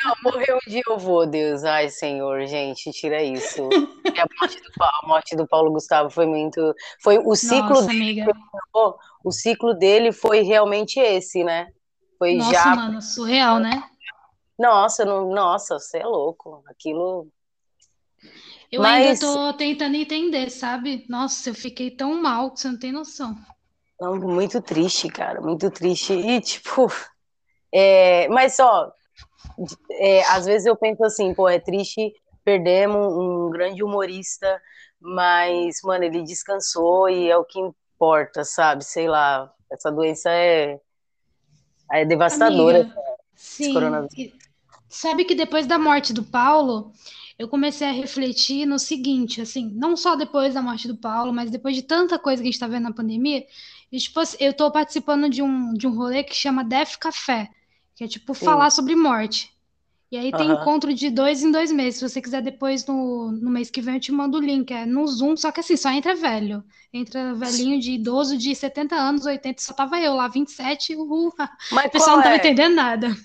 não, 0.04 0.14
morrer 0.22 0.54
um 0.54 0.70
dia 0.70 0.82
eu 0.86 0.98
vou, 0.98 1.26
Deus. 1.26 1.64
Ai, 1.64 1.88
Senhor, 1.88 2.46
gente, 2.46 2.92
tira 2.92 3.22
isso. 3.22 3.68
E 4.04 4.20
a 4.20 4.26
morte 4.38 4.60
do 4.60 4.70
Paulo, 4.76 4.96
a 5.02 5.06
morte 5.06 5.36
do 5.36 5.46
Paulo 5.46 5.72
Gustavo 5.72 6.10
foi 6.10 6.26
muito. 6.26 6.74
Foi 7.02 7.18
o 7.18 7.34
ciclo 7.34 7.68
Nossa, 7.68 7.86
dele. 7.86 8.20
Amiga. 8.20 8.32
O 9.24 9.32
ciclo 9.32 9.74
dele 9.74 10.12
foi 10.12 10.42
realmente 10.42 11.00
esse, 11.00 11.42
né? 11.42 11.68
Foi 12.18 12.34
Nossa, 12.34 12.52
já. 12.52 12.76
mano, 12.76 13.00
surreal, 13.00 13.58
né? 13.58 13.82
Nossa, 14.58 15.04
não... 15.04 15.30
Nossa, 15.30 15.78
você 15.78 15.98
é 15.98 16.06
louco. 16.06 16.62
Aquilo 16.68 17.28
eu 18.72 18.80
Mas... 18.80 19.06
ainda 19.06 19.20
tô 19.20 19.52
tentando 19.52 19.94
entender, 19.96 20.50
sabe? 20.50 21.04
Nossa, 21.08 21.50
eu 21.50 21.54
fiquei 21.54 21.90
tão 21.90 22.20
mal 22.22 22.50
que 22.50 22.60
você 22.60 22.68
não 22.68 22.78
tem 22.78 22.90
noção. 22.90 23.36
Não, 24.00 24.16
muito 24.16 24.62
triste, 24.62 25.08
cara, 25.08 25.42
muito 25.42 25.70
triste. 25.70 26.14
E, 26.14 26.40
tipo, 26.40 26.90
é... 27.70 28.26
mas 28.28 28.56
só, 28.56 28.90
é, 29.90 30.24
às 30.24 30.46
vezes 30.46 30.66
eu 30.66 30.74
penso 30.74 31.04
assim, 31.04 31.34
pô, 31.34 31.48
é 31.48 31.58
triste, 31.58 32.14
perdemos 32.42 33.12
um 33.14 33.50
grande 33.50 33.84
humorista, 33.84 34.60
mas, 34.98 35.76
mano, 35.84 36.04
ele 36.04 36.22
descansou 36.22 37.10
e 37.10 37.30
é 37.30 37.36
o 37.36 37.44
que 37.44 37.60
importa, 37.60 38.42
sabe? 38.42 38.84
Sei 38.84 39.06
lá, 39.06 39.52
essa 39.70 39.90
doença 39.90 40.30
é, 40.30 40.80
é 41.90 42.04
devastadora. 42.04 42.80
Amiga, 42.80 43.00
sim. 43.34 43.74
Sabe 44.88 45.24
que 45.24 45.34
depois 45.34 45.66
da 45.66 45.78
morte 45.78 46.12
do 46.12 46.22
Paulo, 46.22 46.92
eu 47.42 47.48
comecei 47.48 47.88
a 47.88 47.92
refletir 47.92 48.64
no 48.66 48.78
seguinte, 48.78 49.40
assim, 49.40 49.70
não 49.74 49.96
só 49.96 50.14
depois 50.14 50.54
da 50.54 50.62
morte 50.62 50.86
do 50.86 50.96
Paulo, 50.96 51.32
mas 51.32 51.50
depois 51.50 51.74
de 51.74 51.82
tanta 51.82 52.18
coisa 52.18 52.40
que 52.40 52.48
a 52.48 52.50
gente 52.50 52.54
está 52.54 52.68
vendo 52.68 52.84
na 52.84 52.92
pandemia, 52.92 53.44
e, 53.90 53.98
tipo, 53.98 54.20
assim, 54.20 54.36
eu 54.40 54.52
estou 54.52 54.70
participando 54.70 55.28
de 55.28 55.42
um, 55.42 55.74
de 55.74 55.86
um 55.86 55.94
rolê 55.94 56.22
que 56.22 56.34
chama 56.34 56.64
Death 56.64 56.96
Café, 56.98 57.50
que 57.96 58.04
é 58.04 58.08
tipo 58.08 58.32
falar 58.32 58.70
sobre 58.70 58.94
morte. 58.94 59.52
E 60.10 60.16
aí 60.16 60.30
tem 60.30 60.50
uhum. 60.50 60.60
encontro 60.60 60.92
de 60.94 61.10
dois 61.10 61.42
em 61.42 61.50
dois 61.50 61.72
meses. 61.72 61.98
Se 61.98 62.08
você 62.08 62.20
quiser 62.20 62.42
depois, 62.42 62.86
no, 62.86 63.32
no 63.32 63.50
mês 63.50 63.70
que 63.70 63.80
vem, 63.80 63.94
eu 63.94 64.00
te 64.00 64.12
mando 64.12 64.36
o 64.36 64.40
link. 64.40 64.70
É 64.70 64.84
no 64.84 65.06
Zoom, 65.06 65.36
só 65.38 65.50
que 65.50 65.60
assim, 65.60 65.76
só 65.76 65.90
entra 65.90 66.14
velho. 66.14 66.62
Entra 66.92 67.34
velhinho 67.34 67.80
de 67.80 67.92
idoso 67.92 68.36
de 68.36 68.54
70 68.54 68.94
anos, 68.94 69.24
80. 69.24 69.62
Só 69.62 69.72
tava 69.72 69.98
eu 69.98 70.14
lá, 70.14 70.28
27, 70.28 70.96
uhul. 70.96 71.32
Mas 71.72 71.86
o 71.86 71.90
pessoal 71.90 72.16
não 72.16 72.22
tava 72.22 72.34
é? 72.34 72.38
entendendo 72.38 72.74
nada. 72.74 73.16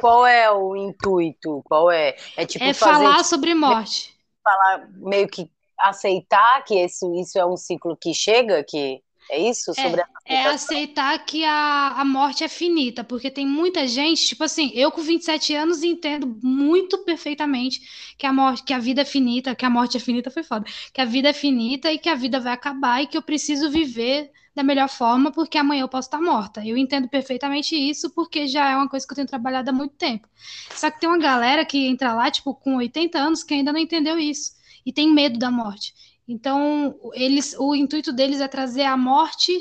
Qual 0.00 0.26
é 0.26 0.50
o 0.50 0.74
intuito? 0.74 1.62
Qual 1.66 1.90
é? 1.90 2.16
É 2.34 2.46
tipo 2.46 2.64
é 2.64 2.72
fazer, 2.72 3.04
falar 3.04 3.22
sobre 3.22 3.54
morte. 3.54 4.14
Falar 4.42 4.88
meio 4.96 5.28
que 5.28 5.50
aceitar 5.78 6.64
que 6.64 6.74
esse, 6.74 7.06
isso 7.20 7.38
é 7.38 7.44
um 7.44 7.56
ciclo 7.56 7.94
que 7.96 8.14
chega, 8.14 8.64
que 8.64 9.02
É 9.30 9.38
isso? 9.38 9.74
Sobre 9.74 10.00
é, 10.26 10.34
é 10.34 10.46
aceitar 10.46 11.18
que 11.26 11.44
a, 11.44 11.94
a 11.98 12.04
morte 12.04 12.42
é 12.42 12.48
finita, 12.48 13.04
porque 13.04 13.30
tem 13.30 13.46
muita 13.46 13.86
gente, 13.86 14.26
tipo 14.26 14.42
assim, 14.42 14.70
eu 14.74 14.90
com 14.90 15.02
27 15.02 15.54
anos 15.54 15.82
entendo 15.82 16.38
muito 16.42 17.04
perfeitamente 17.04 17.80
que 18.16 18.26
a 18.26 18.32
morte, 18.32 18.64
que 18.64 18.72
a 18.72 18.78
vida 18.78 19.02
é 19.02 19.04
finita, 19.04 19.54
que 19.54 19.66
a 19.66 19.70
morte 19.70 19.98
é 19.98 20.00
finita 20.00 20.30
foi 20.30 20.42
foda, 20.42 20.64
que 20.94 21.00
a 21.00 21.04
vida 21.04 21.28
é 21.28 21.32
finita 21.34 21.92
e 21.92 21.98
que 21.98 22.08
a 22.08 22.14
vida 22.14 22.40
vai 22.40 22.52
acabar 22.54 23.02
e 23.02 23.06
que 23.06 23.18
eu 23.18 23.22
preciso 23.22 23.70
viver 23.70 24.30
da 24.54 24.62
melhor 24.62 24.88
forma, 24.88 25.30
porque 25.30 25.56
amanhã 25.58 25.82
eu 25.82 25.88
posso 25.88 26.08
estar 26.08 26.20
morta. 26.20 26.64
Eu 26.66 26.76
entendo 26.76 27.08
perfeitamente 27.08 27.76
isso, 27.76 28.10
porque 28.10 28.46
já 28.46 28.70
é 28.70 28.76
uma 28.76 28.88
coisa 28.88 29.06
que 29.06 29.12
eu 29.12 29.16
tenho 29.16 29.28
trabalhado 29.28 29.70
há 29.70 29.72
muito 29.72 29.94
tempo. 29.94 30.28
Só 30.74 30.90
que 30.90 31.00
tem 31.00 31.08
uma 31.08 31.18
galera 31.18 31.64
que 31.64 31.86
entra 31.86 32.12
lá, 32.12 32.30
tipo, 32.30 32.54
com 32.54 32.76
80 32.76 33.18
anos, 33.18 33.42
que 33.42 33.54
ainda 33.54 33.72
não 33.72 33.78
entendeu 33.78 34.18
isso 34.18 34.52
e 34.84 34.92
tem 34.92 35.12
medo 35.12 35.38
da 35.38 35.50
morte. 35.50 35.94
Então, 36.26 36.94
eles, 37.14 37.54
o 37.58 37.74
intuito 37.74 38.12
deles 38.12 38.40
é 38.40 38.48
trazer 38.48 38.84
a 38.84 38.96
morte 38.96 39.52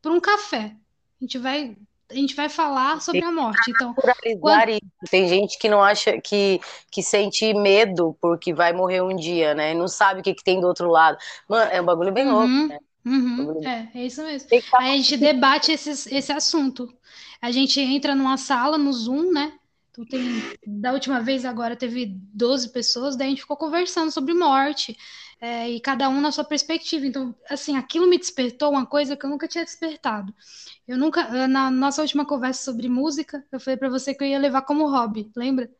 para 0.00 0.12
um 0.12 0.20
café. 0.20 0.74
A 1.20 1.24
gente 1.24 1.38
vai 1.38 1.76
a 2.10 2.14
gente 2.14 2.34
vai 2.34 2.48
falar 2.48 3.02
sobre 3.02 3.22
a 3.22 3.30
morte. 3.30 3.70
Então, 3.70 3.94
quando... 4.40 4.80
Tem 5.10 5.28
gente 5.28 5.58
que 5.58 5.68
não 5.68 5.82
acha 5.82 6.18
que, 6.18 6.58
que 6.90 7.02
sente 7.02 7.52
medo 7.52 8.16
porque 8.18 8.54
vai 8.54 8.72
morrer 8.72 9.02
um 9.02 9.14
dia, 9.14 9.54
né? 9.54 9.74
Não 9.74 9.86
sabe 9.86 10.20
o 10.20 10.22
que, 10.22 10.32
que 10.32 10.42
tem 10.42 10.58
do 10.58 10.66
outro 10.66 10.88
lado. 10.90 11.18
Mano, 11.46 11.70
é 11.70 11.80
um 11.80 11.84
bagulho 11.84 12.10
bem 12.10 12.26
uhum, 12.26 12.32
louco, 12.32 12.68
né? 12.68 12.78
Uhum, 13.08 13.66
é, 13.66 13.88
é 13.94 14.06
isso 14.06 14.22
mesmo. 14.22 14.48
Aí 14.74 14.92
a 14.92 14.96
gente 14.96 15.16
debate 15.16 15.72
esses, 15.72 16.06
esse 16.06 16.30
assunto. 16.30 16.92
A 17.40 17.50
gente 17.50 17.80
entra 17.80 18.14
numa 18.14 18.36
sala 18.36 18.76
no 18.76 18.92
Zoom, 18.92 19.32
né? 19.32 19.54
Então 19.90 20.04
tem, 20.04 20.20
da 20.66 20.92
última 20.92 21.20
vez 21.20 21.44
agora 21.44 21.74
teve 21.74 22.06
12 22.06 22.70
pessoas, 22.70 23.16
daí 23.16 23.28
a 23.28 23.30
gente 23.30 23.40
ficou 23.40 23.56
conversando 23.56 24.12
sobre 24.12 24.34
morte 24.34 24.96
é, 25.40 25.70
e 25.70 25.80
cada 25.80 26.08
um 26.08 26.20
na 26.20 26.30
sua 26.30 26.44
perspectiva. 26.44 27.06
Então, 27.06 27.34
assim, 27.48 27.76
aquilo 27.76 28.06
me 28.06 28.18
despertou 28.18 28.70
uma 28.70 28.84
coisa 28.84 29.16
que 29.16 29.24
eu 29.24 29.30
nunca 29.30 29.48
tinha 29.48 29.64
despertado. 29.64 30.32
Eu 30.86 30.98
nunca, 30.98 31.48
na 31.48 31.70
nossa 31.70 32.02
última 32.02 32.26
conversa 32.26 32.62
sobre 32.62 32.88
música, 32.88 33.44
eu 33.50 33.58
falei 33.58 33.76
para 33.76 33.88
você 33.88 34.14
que 34.14 34.22
eu 34.22 34.28
ia 34.28 34.38
levar 34.38 34.62
como 34.62 34.88
hobby, 34.88 35.30
lembra? 35.34 35.70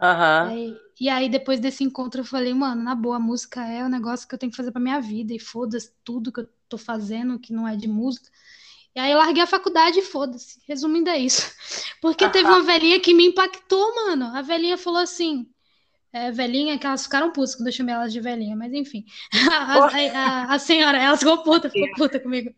Uhum. 0.00 0.76
E 1.00 1.08
aí, 1.08 1.28
depois 1.28 1.60
desse 1.60 1.84
encontro, 1.84 2.20
eu 2.20 2.24
falei, 2.24 2.54
mano, 2.54 2.82
na 2.82 2.94
boa, 2.94 3.16
a 3.16 3.20
música 3.20 3.64
é 3.64 3.84
o 3.84 3.88
negócio 3.88 4.26
que 4.26 4.34
eu 4.34 4.38
tenho 4.38 4.50
que 4.50 4.56
fazer 4.56 4.72
pra 4.72 4.80
minha 4.80 5.00
vida, 5.00 5.32
e 5.34 5.38
foda-se 5.38 5.92
tudo 6.04 6.32
que 6.32 6.40
eu 6.40 6.48
tô 6.68 6.78
fazendo 6.78 7.38
que 7.38 7.52
não 7.52 7.66
é 7.66 7.76
de 7.76 7.88
música. 7.88 8.28
E 8.94 9.00
aí, 9.00 9.12
eu 9.12 9.18
larguei 9.18 9.42
a 9.42 9.46
faculdade 9.46 9.98
e 10.00 10.02
foda-se. 10.02 10.60
Resumindo, 10.66 11.10
é 11.10 11.18
isso. 11.18 11.52
Porque 12.00 12.28
teve 12.28 12.48
uma 12.48 12.62
velhinha 12.62 12.98
que 13.00 13.14
me 13.14 13.26
impactou, 13.26 13.94
mano. 13.94 14.26
A 14.36 14.42
velhinha 14.42 14.76
falou 14.76 15.00
assim: 15.00 15.46
é, 16.12 16.32
velhinha, 16.32 16.78
que 16.78 16.86
elas 16.86 17.02
ficaram 17.02 17.30
putas 17.30 17.54
quando 17.54 17.66
eu 17.66 17.72
chamei 17.72 17.94
elas 17.94 18.12
de 18.12 18.20
velhinha, 18.20 18.56
mas 18.56 18.72
enfim. 18.72 19.04
A, 19.52 19.84
a, 19.84 20.54
a, 20.54 20.58
senhora, 20.58 20.98
ela 20.98 21.16
ficou 21.16 21.42
puta, 21.42 21.68
ficou 21.68 21.88
puta 21.96 22.18
comigo. 22.18 22.50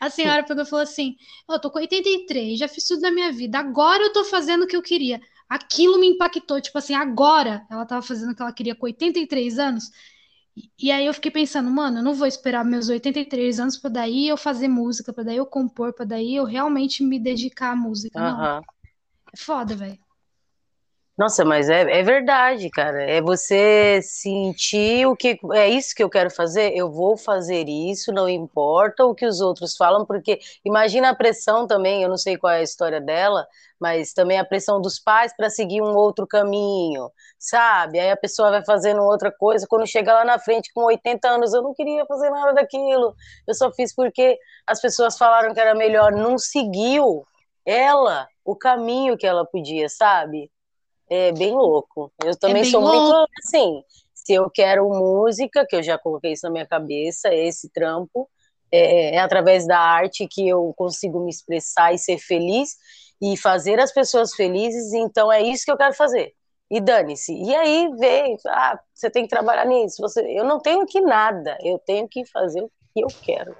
A 0.00 0.08
senhora 0.08 0.44
pegou 0.44 0.62
e 0.62 0.66
falou 0.66 0.82
assim: 0.82 1.16
Eu 1.48 1.58
tô 1.58 1.70
com 1.70 1.78
83, 1.78 2.58
já 2.58 2.68
fiz 2.68 2.86
tudo 2.86 3.02
na 3.02 3.10
minha 3.10 3.32
vida, 3.32 3.58
agora 3.58 4.02
eu 4.04 4.12
tô 4.12 4.24
fazendo 4.24 4.64
o 4.64 4.66
que 4.66 4.76
eu 4.76 4.82
queria. 4.82 5.20
Aquilo 5.48 5.98
me 5.98 6.06
impactou, 6.06 6.60
tipo 6.60 6.78
assim, 6.78 6.94
agora 6.94 7.66
ela 7.70 7.84
tava 7.84 8.00
fazendo 8.00 8.32
o 8.32 8.34
que 8.34 8.40
ela 8.40 8.52
queria 8.52 8.74
com 8.74 8.86
83 8.86 9.58
anos. 9.58 9.90
E 10.78 10.90
aí 10.90 11.06
eu 11.06 11.14
fiquei 11.14 11.30
pensando, 11.30 11.70
mano, 11.70 11.98
eu 11.98 12.02
não 12.02 12.14
vou 12.14 12.26
esperar 12.26 12.64
meus 12.64 12.88
83 12.88 13.58
anos 13.58 13.78
para 13.78 13.90
daí 13.90 14.28
eu 14.28 14.36
fazer 14.36 14.68
música, 14.68 15.12
para 15.12 15.24
daí 15.24 15.36
eu 15.36 15.46
compor, 15.46 15.94
para 15.94 16.04
daí 16.04 16.36
eu 16.36 16.44
realmente 16.44 17.02
me 17.02 17.18
dedicar 17.18 17.72
à 17.72 17.76
música. 17.76 18.20
Uhum. 18.20 18.36
Não. 18.36 18.62
É 19.32 19.36
foda, 19.36 19.74
velho. 19.74 19.98
Nossa, 21.16 21.44
mas 21.44 21.68
é, 21.68 21.82
é 22.00 22.02
verdade, 22.02 22.70
cara. 22.70 23.02
É 23.02 23.20
você 23.20 24.00
sentir 24.02 25.06
o 25.06 25.14
que 25.14 25.38
é 25.52 25.68
isso 25.68 25.94
que 25.94 26.02
eu 26.02 26.08
quero 26.10 26.30
fazer, 26.30 26.72
eu 26.74 26.90
vou 26.90 27.16
fazer 27.18 27.68
isso, 27.68 28.10
não 28.12 28.28
importa 28.28 29.04
o 29.04 29.14
que 29.14 29.26
os 29.26 29.40
outros 29.40 29.76
falam, 29.76 30.06
porque 30.06 30.40
imagina 30.64 31.10
a 31.10 31.14
pressão 31.14 31.66
também, 31.66 32.02
eu 32.02 32.08
não 32.08 32.16
sei 32.16 32.36
qual 32.38 32.52
é 32.52 32.58
a 32.60 32.62
história 32.62 32.98
dela, 33.00 33.46
mas 33.78 34.12
também 34.14 34.38
a 34.38 34.44
pressão 34.44 34.80
dos 34.80 34.98
pais 34.98 35.34
para 35.36 35.50
seguir 35.50 35.82
um 35.82 35.94
outro 35.94 36.26
caminho, 36.26 37.10
sabe? 37.38 38.00
Aí 38.00 38.10
a 38.10 38.16
pessoa 38.16 38.50
vai 38.50 38.64
fazendo 38.64 39.02
outra 39.02 39.30
coisa, 39.30 39.66
quando 39.68 39.86
chega 39.86 40.14
lá 40.14 40.24
na 40.24 40.38
frente 40.38 40.72
com 40.74 40.82
80 40.84 41.28
anos, 41.28 41.52
eu 41.52 41.62
não 41.62 41.74
queria 41.74 42.06
fazer 42.06 42.30
nada 42.30 42.54
daquilo, 42.54 43.14
eu 43.46 43.54
só 43.54 43.70
fiz 43.72 43.94
porque 43.94 44.38
as 44.66 44.80
pessoas 44.80 45.18
falaram 45.18 45.52
que 45.52 45.60
era 45.60 45.74
melhor, 45.74 46.10
não 46.12 46.38
seguiu 46.38 47.22
ela 47.66 48.26
o 48.44 48.56
caminho 48.56 49.16
que 49.16 49.26
ela 49.26 49.44
podia, 49.46 49.88
sabe? 49.88 50.50
É 51.12 51.32
bem 51.32 51.52
louco. 51.52 52.12
Eu 52.24 52.36
também 52.38 52.62
é 52.62 52.64
sou 52.64 52.80
louco. 52.80 52.98
muito 52.98 53.30
assim. 53.44 53.82
Se 54.14 54.32
eu 54.34 54.48
quero 54.50 54.88
música, 54.88 55.66
que 55.68 55.76
eu 55.76 55.82
já 55.82 55.98
coloquei 55.98 56.32
isso 56.32 56.46
na 56.46 56.52
minha 56.52 56.66
cabeça, 56.66 57.34
esse 57.34 57.68
trampo, 57.70 58.28
é, 58.70 59.16
é 59.16 59.18
através 59.18 59.66
da 59.66 59.78
arte 59.78 60.26
que 60.28 60.48
eu 60.48 60.72
consigo 60.76 61.20
me 61.20 61.30
expressar 61.30 61.92
e 61.92 61.98
ser 61.98 62.18
feliz 62.18 62.76
e 63.20 63.36
fazer 63.36 63.78
as 63.78 63.92
pessoas 63.92 64.34
felizes, 64.34 64.92
então 64.92 65.30
é 65.30 65.42
isso 65.42 65.64
que 65.64 65.70
eu 65.70 65.76
quero 65.76 65.94
fazer. 65.94 66.32
E 66.70 66.80
dane-se. 66.80 67.34
E 67.34 67.54
aí 67.54 67.88
vem, 67.98 68.36
ah, 68.48 68.80
você 68.94 69.10
tem 69.10 69.24
que 69.24 69.28
trabalhar 69.28 69.66
nisso. 69.66 70.00
Você, 70.00 70.22
eu 70.22 70.44
não 70.44 70.58
tenho 70.58 70.86
que 70.86 71.00
nada, 71.00 71.58
eu 71.62 71.78
tenho 71.78 72.08
que 72.08 72.24
fazer 72.24 72.62
o 72.62 72.70
que 72.94 73.04
eu 73.04 73.08
quero. 73.22 73.54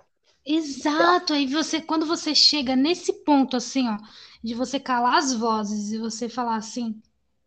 Exato. 0.45 1.33
Aí 1.33 1.47
você, 1.47 1.81
quando 1.81 2.07
você 2.07 2.35
chega 2.35 2.75
nesse 2.75 3.13
ponto 3.13 3.57
assim, 3.57 3.89
ó, 3.89 3.99
de 4.43 4.55
você 4.55 4.81
calar 4.81 5.17
as 5.17 5.33
vozes 5.35 5.93
e 5.93 5.99
você 5.99 6.29
falar 6.29 6.57
assim, 6.57 7.01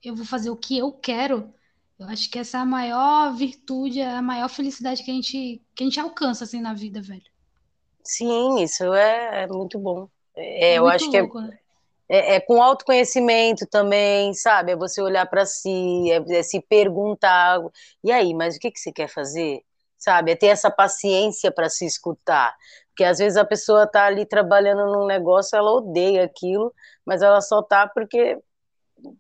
eu 0.03 0.15
vou 0.15 0.25
fazer 0.25 0.49
o 0.49 0.57
que 0.57 0.77
eu 0.77 0.91
quero, 0.91 1.53
eu 1.97 2.07
acho 2.07 2.29
que 2.29 2.39
essa 2.39 2.57
é 2.57 2.61
a 2.61 2.65
maior 2.65 3.33
virtude, 3.35 4.01
é 4.01 4.09
a 4.09 4.21
maior 4.21 4.49
felicidade 4.49 5.03
que 5.03 5.11
a 5.11 5.13
gente, 5.13 5.61
que 5.73 5.83
a 5.83 5.85
gente 5.85 5.99
alcança 5.99 6.43
assim 6.43 6.61
na 6.61 6.73
vida, 6.73 7.01
velho. 7.01 7.23
Sim, 8.03 8.61
isso 8.61 8.93
é, 8.93 9.43
é 9.43 9.47
muito 9.47 9.79
bom. 9.79 10.07
É, 10.35 10.73
é 10.73 10.77
eu 10.77 10.87
acho 10.87 11.09
louco, 11.09 11.39
que 11.39 11.45
é, 11.45 11.47
né? 11.47 11.59
é, 12.09 12.35
é, 12.35 12.39
com 12.39 12.61
autoconhecimento 12.61 13.65
também, 13.65 14.33
sabe? 14.33 14.73
É 14.73 14.75
você 14.75 15.01
olhar 15.01 15.25
para 15.25 15.45
si, 15.45 16.11
é, 16.11 16.37
é, 16.37 16.43
se 16.43 16.61
perguntar, 16.61 17.59
e 18.03 18.11
aí, 18.11 18.33
mas 18.33 18.57
o 18.57 18.59
que, 18.59 18.71
que 18.71 18.79
você 18.79 18.91
quer 18.91 19.07
fazer? 19.07 19.61
Sabe? 19.97 20.31
É 20.31 20.35
ter 20.35 20.47
essa 20.47 20.69
paciência 20.69 21.51
para 21.51 21.69
se 21.69 21.85
escutar. 21.85 22.53
Porque 22.89 23.03
às 23.03 23.17
vezes 23.17 23.37
a 23.37 23.45
pessoa 23.45 23.87
tá 23.87 24.05
ali 24.05 24.25
trabalhando 24.25 24.85
num 24.85 25.05
negócio, 25.07 25.57
ela 25.57 25.71
odeia 25.71 26.25
aquilo, 26.25 26.73
mas 27.05 27.21
ela 27.21 27.41
só 27.41 27.61
tá 27.61 27.87
porque 27.87 28.37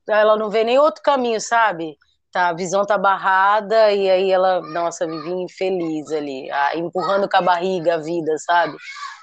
ela 0.07 0.37
não 0.37 0.49
vê 0.49 0.63
nem 0.63 0.79
outro 0.79 1.01
caminho, 1.01 1.39
sabe? 1.39 1.97
Tá, 2.31 2.49
a 2.49 2.53
visão 2.53 2.85
tá 2.85 2.97
barrada 2.97 3.91
e 3.91 4.09
aí 4.09 4.31
ela, 4.31 4.59
nossa, 4.61 5.07
vive 5.07 5.31
infeliz 5.31 6.11
ali, 6.11 6.49
empurrando 6.75 7.29
com 7.29 7.37
a 7.37 7.41
barriga 7.41 7.95
a 7.95 7.97
vida, 7.97 8.37
sabe? 8.39 8.75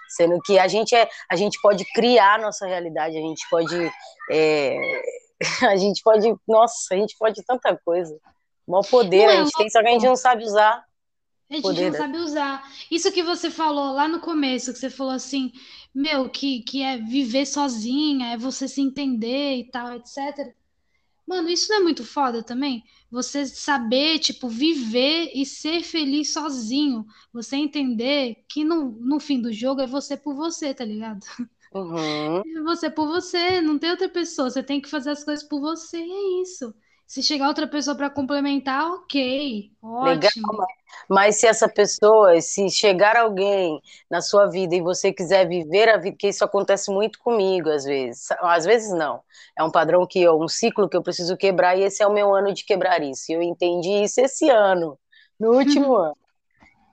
Sendo 0.09 0.39
que 0.41 0.59
a 0.59 0.69
gente 0.69 0.95
é, 0.95 1.09
a 1.31 1.37
gente 1.37 1.61
pode 1.61 1.85
criar 1.93 2.35
a 2.35 2.39
nossa 2.39 2.67
realidade, 2.67 3.17
a 3.17 3.21
gente 3.21 3.47
pode, 3.51 3.93
é, 4.31 4.77
a 5.69 5.77
gente 5.77 6.03
pode, 6.03 6.35
nossa, 6.49 6.95
a 6.95 6.97
gente 6.97 7.17
pode 7.19 7.43
tanta 7.45 7.79
coisa. 7.85 8.17
Mó 8.67 8.81
poder, 8.83 9.27
não, 9.27 9.33
a 9.33 9.37
gente 9.37 9.53
tem, 9.57 9.69
só 9.69 9.81
que 9.81 9.89
a 9.89 9.93
gente 9.93 10.07
não 10.07 10.17
sabe 10.17 10.45
usar. 10.45 10.83
A 11.53 11.57
gente 11.57 11.63
poder, 11.63 11.91
não 11.91 11.93
sabe 11.93 12.19
usar. 12.19 12.63
Isso 12.91 13.13
que 13.13 13.23
você 13.23 13.51
falou 13.51 13.93
lá 13.93 14.09
no 14.09 14.21
começo, 14.21 14.73
que 14.73 14.79
você 14.79 14.89
falou 14.91 15.13
assim, 15.13 15.53
meu, 15.95 16.31
que, 16.31 16.63
que 16.63 16.83
é 16.83 16.97
viver 16.99 17.47
sozinha, 17.47 18.33
é 18.33 18.37
você 18.37 18.67
se 18.67 18.81
entender 18.81 19.57
e 19.59 19.71
tal, 19.71 19.93
etc. 19.95 20.55
Mano, 21.27 21.49
isso 21.51 21.69
não 21.71 21.79
é 21.79 21.83
muito 21.83 22.05
foda 22.05 22.43
também? 22.43 22.85
Você 23.11 23.47
saber, 23.47 24.19
tipo, 24.19 24.49
viver 24.49 25.31
e 25.35 25.45
ser 25.45 25.83
feliz 25.83 26.33
sozinho. 26.33 27.07
Você 27.33 27.57
entender 27.57 28.45
que 28.49 28.65
no, 28.65 28.93
no 28.93 29.21
fim 29.21 29.41
do 29.41 29.53
jogo 29.53 29.83
é 29.83 29.87
você 29.87 30.17
por 30.17 30.35
você, 30.35 30.73
tá 30.75 30.85
ligado? 30.85 31.21
Uhum. 31.75 32.43
É 32.57 32.63
você 32.63 32.91
por 32.91 33.07
você, 33.07 33.61
não 33.61 33.79
tem 33.79 33.91
outra 33.91 34.09
pessoa. 34.09 34.51
Você 34.51 34.63
tem 34.63 34.81
que 34.81 34.89
fazer 34.89 35.11
as 35.11 35.25
coisas 35.25 35.47
por 35.47 35.61
você, 35.61 35.99
e 35.99 36.13
é 36.13 36.43
isso. 36.43 36.75
Se 37.13 37.23
chegar 37.23 37.49
outra 37.49 37.67
pessoa 37.67 37.95
para 37.95 38.09
complementar, 38.09 38.91
ok, 38.91 39.71
ótimo. 39.83 40.47
Legal, 40.51 40.67
mas 41.11 41.37
se 41.37 41.47
essa 41.47 41.69
pessoa, 41.69 42.41
se 42.41 42.71
chegar 42.71 43.19
alguém 43.19 43.83
na 44.11 44.23
sua 44.23 44.47
vida 44.47 44.75
e 44.75 44.81
você 44.81 45.13
quiser 45.13 45.47
viver 45.47 45.91
a 45.91 45.99
vida, 45.99 46.17
que 46.19 46.29
isso 46.29 46.43
acontece 46.43 46.91
muito 46.91 47.19
comigo 47.19 47.69
às 47.69 47.85
vezes, 47.85 48.29
às 48.41 48.65
vezes 48.65 48.95
não, 48.95 49.21
é 49.59 49.63
um 49.63 49.71
padrão 49.71 50.07
que 50.07 50.27
um 50.27 50.49
ciclo 50.49 50.89
que 50.89 50.97
eu 50.97 51.03
preciso 51.03 51.37
quebrar 51.37 51.77
e 51.77 51.83
esse 51.83 52.03
é 52.03 52.07
o 52.07 52.15
meu 52.15 52.35
ano 52.35 52.51
de 52.55 52.65
quebrar 52.65 53.03
isso. 53.03 53.31
Eu 53.31 53.43
entendi 53.43 53.91
isso 53.91 54.19
esse 54.19 54.49
ano, 54.49 54.99
no 55.39 55.53
último 55.53 55.89
uhum. 55.89 55.97
ano 55.97 56.17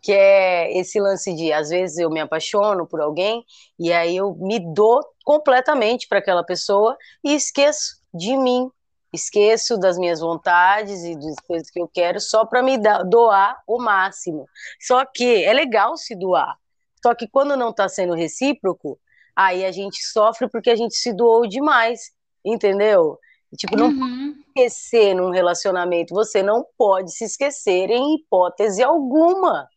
que 0.02 0.12
é 0.12 0.78
esse 0.78 1.00
lance 1.00 1.34
de 1.34 1.54
às 1.54 1.70
vezes 1.70 1.98
eu 1.98 2.10
me 2.10 2.20
apaixono 2.20 2.86
por 2.86 3.00
alguém 3.00 3.46
e 3.80 3.94
aí 3.94 4.18
eu 4.18 4.36
me 4.36 4.60
dou 4.74 5.00
completamente 5.24 6.10
para 6.10 6.20
aquela 6.20 6.44
pessoa 6.44 6.98
e 7.24 7.34
esqueço 7.34 8.00
de 8.14 8.36
mim, 8.36 8.70
esqueço 9.12 9.78
das 9.78 9.98
minhas 9.98 10.20
vontades 10.20 11.04
e 11.04 11.16
das 11.16 11.36
coisas 11.48 11.70
que 11.70 11.82
eu 11.82 11.88
quero 11.88 12.20
só 12.20 12.46
para 12.46 12.62
me 12.62 12.78
doar 12.78 13.62
o 13.68 13.82
máximo. 13.82 14.48
Só 14.80 15.06
que 15.06 15.44
é 15.44 15.54
legal 15.54 15.98
se 15.98 16.16
doar. 16.16 16.58
Só 17.02 17.16
que 17.16 17.28
quando 17.28 17.56
não 17.56 17.70
está 17.70 17.88
sendo 17.88 18.14
recíproco, 18.14 19.00
aí 19.36 19.66
a 19.66 19.72
gente 19.72 20.04
sofre 20.04 20.50
porque 20.50 20.70
a 20.70 20.76
gente 20.76 20.96
se 20.96 21.14
doou 21.14 21.48
demais, 21.48 22.12
entendeu? 22.44 23.18
Tipo, 23.58 23.76
não 23.76 23.88
uhum. 23.88 24.36
esquecer 24.48 25.16
num 25.16 25.32
relacionamento, 25.32 26.14
você 26.14 26.44
não 26.44 26.66
pode 26.78 27.12
se 27.12 27.24
esquecer 27.24 27.90
em 27.90 28.16
hipótese 28.16 28.84
alguma. 28.84 29.68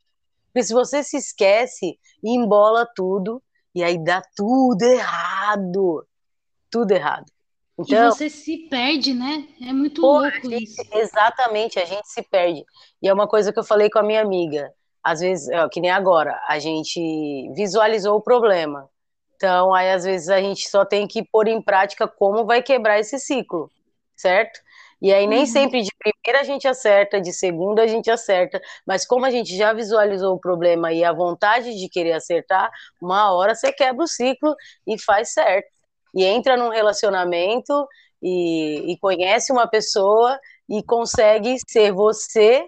Porque 0.47 0.65
se 0.67 0.75
você 0.75 1.03
se 1.03 1.17
esquece 1.17 1.99
embola 2.23 2.87
tudo, 2.95 3.43
e 3.75 3.83
aí 3.83 4.03
dá 4.03 4.23
tudo 4.37 4.83
errado. 4.83 6.07
Tudo 6.71 6.93
errado. 6.93 7.27
Então, 7.79 8.09
e 8.09 8.11
você 8.11 8.29
se 8.29 8.69
perde, 8.69 9.15
né? 9.15 9.47
É 9.61 9.73
muito 9.73 10.01
pô, 10.01 10.21
louco 10.21 10.49
gente, 10.49 10.65
isso. 10.65 10.83
Exatamente, 10.93 11.79
a 11.79 11.85
gente 11.85 12.07
se 12.09 12.23
perde. 12.23 12.65
E 13.03 13.09
é 13.09 13.13
uma 13.13 13.27
coisa 13.27 13.53
que 13.53 13.59
eu 13.59 13.65
falei 13.65 13.89
com 13.89 13.99
a 13.99 14.03
minha 14.03 14.21
amiga. 14.21 14.73
Às 15.03 15.21
vezes, 15.21 15.49
ó, 15.53 15.69
que 15.69 15.81
nem 15.81 15.91
agora, 15.91 16.41
a 16.47 16.59
gente 16.59 17.01
visualizou 17.55 18.17
o 18.17 18.23
problema. 18.23 18.89
Então, 19.35 19.75
aí 19.75 19.91
às 19.91 20.05
vezes 20.05 20.29
a 20.29 20.41
gente 20.41 20.69
só 20.69 20.85
tem 20.85 21.07
que 21.09 21.25
pôr 21.25 21.49
em 21.49 21.61
prática 21.61 22.07
como 22.07 22.45
vai 22.45 22.63
quebrar 22.63 23.01
esse 23.01 23.19
ciclo, 23.19 23.69
certo? 24.15 24.61
E 25.01 25.13
aí 25.13 25.27
nem 25.27 25.41
uhum. 25.41 25.47
sempre 25.47 25.83
de 25.83 25.91
primeira 25.99 26.43
a 26.43 26.45
gente 26.45 26.69
acerta, 26.69 27.21
de 27.21 27.33
segunda 27.33 27.83
a 27.83 27.87
gente 27.89 28.09
acerta, 28.09 28.63
mas 28.87 29.05
como 29.05 29.27
a 29.27 29.31
gente 29.33 29.57
já 29.57 29.73
visualizou 29.73 30.37
o 30.37 30.39
problema 30.39 30.93
e 30.93 31.03
a 31.03 31.13
vontade 31.13 31.75
de 31.77 31.89
querer 31.89 32.13
acertar, 32.13 32.71
uma 33.01 33.33
hora 33.35 33.53
você 33.53 33.73
quebra 33.73 34.05
o 34.05 34.07
ciclo 34.07 34.55
e 34.87 34.97
faz 34.97 35.33
certo. 35.33 35.72
E 36.15 36.25
entra 36.25 36.57
num 36.57 36.69
relacionamento 36.69 37.87
e, 38.23 38.93
e 38.93 38.99
conhece 38.99 39.53
uma 39.53 39.67
pessoa 39.67 40.39
e 40.69 40.83
consegue 40.83 41.57
ser 41.69 41.93
você 41.93 42.67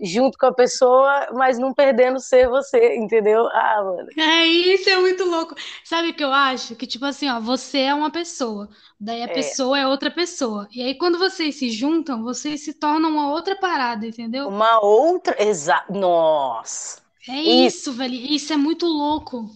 junto 0.00 0.38
com 0.38 0.46
a 0.46 0.54
pessoa, 0.54 1.28
mas 1.32 1.58
não 1.58 1.74
perdendo 1.74 2.18
ser 2.18 2.48
você, 2.48 2.96
entendeu? 2.96 3.46
Ah, 3.48 3.82
mano. 3.84 4.08
É 4.16 4.46
isso, 4.46 4.88
é 4.88 4.96
muito 4.96 5.24
louco. 5.24 5.54
Sabe 5.84 6.10
o 6.10 6.14
que 6.14 6.24
eu 6.24 6.32
acho? 6.32 6.74
Que, 6.76 6.86
tipo 6.86 7.04
assim, 7.04 7.28
ó, 7.28 7.40
você 7.40 7.80
é 7.80 7.94
uma 7.94 8.10
pessoa, 8.10 8.68
daí 8.98 9.22
a 9.22 9.26
é. 9.26 9.28
pessoa 9.28 9.78
é 9.78 9.86
outra 9.86 10.10
pessoa. 10.10 10.66
E 10.72 10.82
aí, 10.82 10.94
quando 10.96 11.18
vocês 11.18 11.56
se 11.56 11.70
juntam, 11.70 12.22
vocês 12.22 12.64
se 12.64 12.74
tornam 12.74 13.10
uma 13.10 13.30
outra 13.30 13.54
parada, 13.56 14.06
entendeu? 14.06 14.48
Uma 14.48 14.80
outra. 14.80 15.42
Exato. 15.42 15.92
Nossa. 15.92 17.02
É 17.28 17.40
isso, 17.40 17.78
isso, 17.78 17.92
velho. 17.92 18.14
Isso 18.14 18.52
é 18.52 18.56
muito 18.56 18.86
louco. 18.86 19.52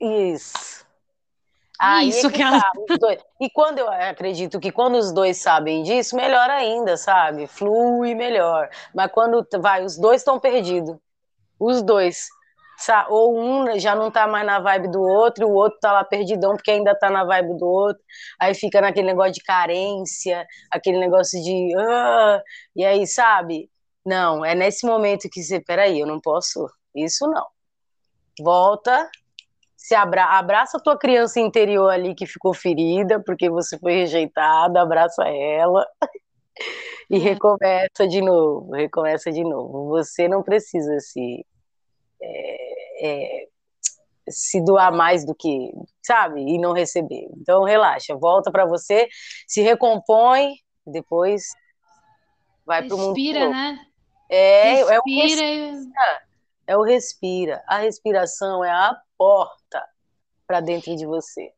Isso. 0.00 0.75
Aí 1.78 2.08
Isso 2.08 2.26
é 2.26 2.30
que, 2.30 2.36
que 2.36 2.42
ela... 2.42 2.60
tá, 2.60 2.72
E 3.40 3.50
quando 3.50 3.78
eu 3.78 3.88
acredito 3.88 4.58
que 4.58 4.72
quando 4.72 4.96
os 4.96 5.12
dois 5.12 5.36
sabem 5.36 5.82
disso, 5.82 6.16
melhor 6.16 6.48
ainda, 6.50 6.96
sabe? 6.96 7.46
Flui 7.46 8.14
melhor. 8.14 8.68
Mas 8.94 9.10
quando 9.12 9.46
vai, 9.60 9.84
os 9.84 9.98
dois 9.98 10.20
estão 10.20 10.40
perdidos. 10.40 10.96
Os 11.58 11.82
dois. 11.82 12.28
Ou 13.08 13.38
um 13.38 13.78
já 13.78 13.94
não 13.94 14.10
tá 14.10 14.26
mais 14.26 14.44
na 14.44 14.58
vibe 14.60 14.88
do 14.88 15.00
outro, 15.00 15.44
e 15.44 15.46
o 15.46 15.52
outro 15.52 15.78
tá 15.80 15.92
lá 15.92 16.04
perdidão 16.04 16.54
porque 16.54 16.70
ainda 16.70 16.94
tá 16.94 17.08
na 17.10 17.24
vibe 17.24 17.58
do 17.58 17.66
outro. 17.66 18.02
Aí 18.38 18.54
fica 18.54 18.80
naquele 18.80 19.06
negócio 19.06 19.32
de 19.32 19.42
carência, 19.42 20.46
aquele 20.70 20.98
negócio 20.98 21.42
de. 21.42 21.74
Ah", 21.78 22.42
e 22.74 22.84
aí, 22.84 23.06
sabe? 23.06 23.70
Não, 24.04 24.44
é 24.44 24.54
nesse 24.54 24.86
momento 24.86 25.28
que 25.30 25.42
você, 25.42 25.58
peraí, 25.60 26.00
eu 26.00 26.06
não 26.06 26.20
posso. 26.20 26.66
Isso 26.94 27.26
não. 27.26 27.46
Volta, 28.40 29.10
se 29.86 29.94
abra 29.94 30.24
abraça 30.24 30.78
a 30.78 30.80
tua 30.80 30.98
criança 30.98 31.38
interior 31.38 31.88
ali 31.88 32.12
que 32.12 32.26
ficou 32.26 32.52
ferida 32.52 33.22
porque 33.24 33.48
você 33.48 33.78
foi 33.78 33.92
rejeitada, 33.92 34.82
abraça 34.82 35.22
ela 35.28 35.86
e 37.08 37.14
é. 37.14 37.18
recomeça 37.20 38.08
de 38.08 38.20
novo, 38.20 38.72
recomeça 38.72 39.30
de 39.30 39.44
novo. 39.44 39.90
Você 39.90 40.26
não 40.26 40.42
precisa 40.42 40.98
se 40.98 41.46
é, 42.20 43.06
é, 43.06 43.46
se 44.28 44.60
doar 44.60 44.92
mais 44.92 45.24
do 45.24 45.32
que, 45.32 45.70
sabe, 46.04 46.40
e 46.40 46.58
não 46.58 46.72
receber. 46.72 47.28
Então 47.40 47.62
relaxa, 47.62 48.16
volta 48.16 48.50
para 48.50 48.66
você, 48.66 49.06
se 49.46 49.62
recompõe, 49.62 50.54
depois 50.84 51.44
vai 52.66 52.84
para 52.84 52.96
o 52.96 52.98
mundo. 52.98 53.14
Respira, 53.14 53.50
né? 53.50 53.86
É, 54.28 54.74
respira. 54.74 54.94
é 54.94 54.98
o 54.98 55.22
respira. 55.22 56.26
É 56.66 56.76
o 56.76 56.82
respira. 56.82 57.62
A 57.68 57.78
respiração 57.78 58.64
é 58.64 58.70
a 58.72 59.00
porta 59.16 59.65
para 60.46 60.60
dentro 60.60 60.96
de 60.96 61.06
você. 61.06 61.50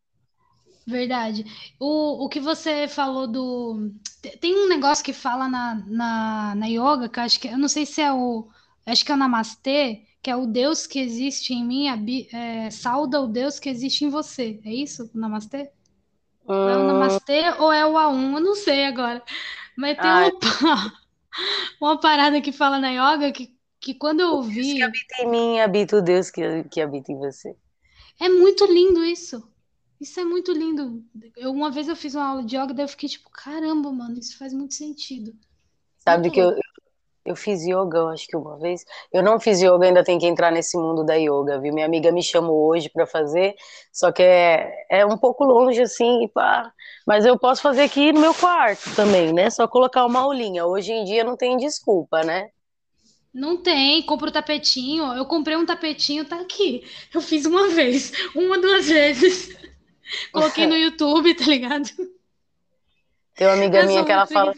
Verdade. 0.87 1.45
O, 1.79 2.25
o 2.25 2.29
que 2.29 2.41
você 2.41 2.89
falou 2.89 3.27
do. 3.27 3.93
Tem 4.41 4.55
um 4.55 4.69
negócio 4.69 5.05
que 5.05 5.13
fala 5.13 5.47
na, 5.47 5.75
na, 5.87 6.55
na 6.55 6.67
yoga, 6.67 7.09
que 7.09 7.21
eu 7.21 7.25
acho 7.25 7.41
que. 7.41 7.49
Eu 7.49 7.59
não 7.59 7.69
sei 7.69 7.85
se 7.85 8.01
é 8.01 8.11
o. 8.11 8.49
Acho 8.87 9.05
que 9.05 9.13
é 9.13 9.15
o 9.15 9.19
Namastê, 9.19 10.07
que 10.23 10.31
é 10.31 10.37
o 10.37 10.47
Deus 10.47 10.87
que 10.87 10.99
existe 10.99 11.53
em 11.53 11.63
mim, 11.63 11.89
é, 12.33 12.71
sauda 12.71 13.21
o 13.21 13.27
Deus 13.27 13.61
que 13.61 13.69
existe 13.69 14.07
em 14.07 14.09
você. 14.09 14.61
É 14.65 14.73
isso? 14.73 15.11
O 15.15 15.19
Namastê? 15.19 15.71
Hum... 16.49 16.69
É 16.69 16.77
o 16.79 16.87
Namastê 16.87 17.51
ou 17.59 17.71
é 17.71 17.85
o 17.85 17.93
A1? 17.93 18.35
Eu 18.35 18.41
não 18.41 18.55
sei 18.55 18.87
agora. 18.87 19.23
Mas 19.77 19.99
tem 19.99 20.11
uma, 20.11 20.31
uma 21.81 22.01
parada 22.01 22.41
que 22.41 22.51
fala 22.51 22.79
na 22.79 22.89
yoga 22.89 23.31
que, 23.31 23.55
que 23.79 23.93
quando 23.93 24.21
eu 24.21 24.31
ouvi. 24.31 24.77
que 24.77 24.83
habita 24.83 25.23
em 25.23 25.31
mim, 25.31 25.61
habita 25.61 25.99
o 25.99 26.03
Deus 26.03 26.31
que, 26.31 26.65
que 26.65 26.81
habita 26.81 27.13
em 27.13 27.19
você. 27.19 27.55
É 28.21 28.29
muito 28.29 28.65
lindo 28.67 29.05
isso. 29.05 29.43
Isso 30.01 30.21
é 30.21 30.25
muito 30.25 30.53
lindo. 30.53 31.03
Eu, 31.37 31.51
uma 31.51 31.71
vez 31.71 31.89
eu 31.89 31.97
fiz 31.97 32.15
uma 32.15 32.29
aula 32.29 32.45
de 32.45 32.57
yoga, 32.57 32.73
daí 32.73 32.85
eu 32.85 32.89
fiquei 32.89 33.09
tipo, 33.09 33.29
caramba, 33.31 33.91
mano, 33.91 34.19
isso 34.19 34.39
faz 34.39 34.53
muito 34.53 34.75
sentido. 34.75 35.33
Sabe 35.99 36.31
que 36.31 36.41
eu, 36.41 36.55
eu 37.25 37.37
fiz 37.37 37.63
yoga, 37.67 37.99
eu 37.99 38.09
acho 38.09 38.27
que 38.27 38.37
uma 38.37 38.57
vez. 38.59 38.85
Eu 39.13 39.23
não 39.23 39.41
fiz 39.41 39.61
yoga, 39.61 39.87
ainda 39.87 40.05
tem 40.05 40.19
que 40.19 40.27
entrar 40.27 40.51
nesse 40.53 40.77
mundo 40.77 41.05
da 41.05 41.15
yoga, 41.15 41.61
viu? 41.61 41.75
Minha 41.75 41.87
amiga 41.87 42.13
me 42.13 42.23
chamou 42.23 42.69
hoje 42.69 42.89
para 42.89 43.07
fazer, 43.07 43.55
só 43.93 44.13
que 44.13 44.23
é, 44.23 44.73
é 44.89 45.07
um 45.07 45.19
pouco 45.19 45.45
longe, 45.45 45.83
assim, 45.83 46.29
pá. 46.33 46.73
mas 47.07 47.27
eu 47.27 47.39
posso 47.39 47.61
fazer 47.61 47.83
aqui 47.83 48.13
no 48.13 48.21
meu 48.21 48.35
quarto 48.35 48.95
também, 48.95 49.33
né? 49.33 49.51
Só 49.51 49.67
colocar 49.67 50.07
uma 50.07 50.21
aulinha. 50.21 50.65
Hoje 50.65 50.93
em 50.93 51.05
dia 51.05 51.25
não 51.25 51.37
tem 51.37 51.57
desculpa, 51.57 52.23
né? 52.23 52.51
Não 53.39 53.57
tem, 53.57 54.03
compra 54.03 54.29
o 54.29 54.33
tapetinho. 54.33 55.13
Eu 55.15 55.25
comprei 55.25 55.57
um 55.57 55.65
tapetinho, 55.65 56.25
tá 56.25 56.41
aqui. 56.41 56.85
Eu 57.15 57.21
fiz 57.21 57.47
uma 57.47 57.69
vez, 57.71 58.13
uma, 58.35 58.59
duas 58.59 58.89
vezes. 58.89 59.57
Coloquei 60.33 60.67
no 60.67 60.75
YouTube, 60.75 61.35
tá 61.35 61.45
ligado? 61.45 61.89
Tem 63.37 63.47
uma 63.47 63.53
amiga 63.53 63.85
minha 63.85 64.05
que 64.05 64.11
ela 64.11 64.27
fala. 64.27 64.53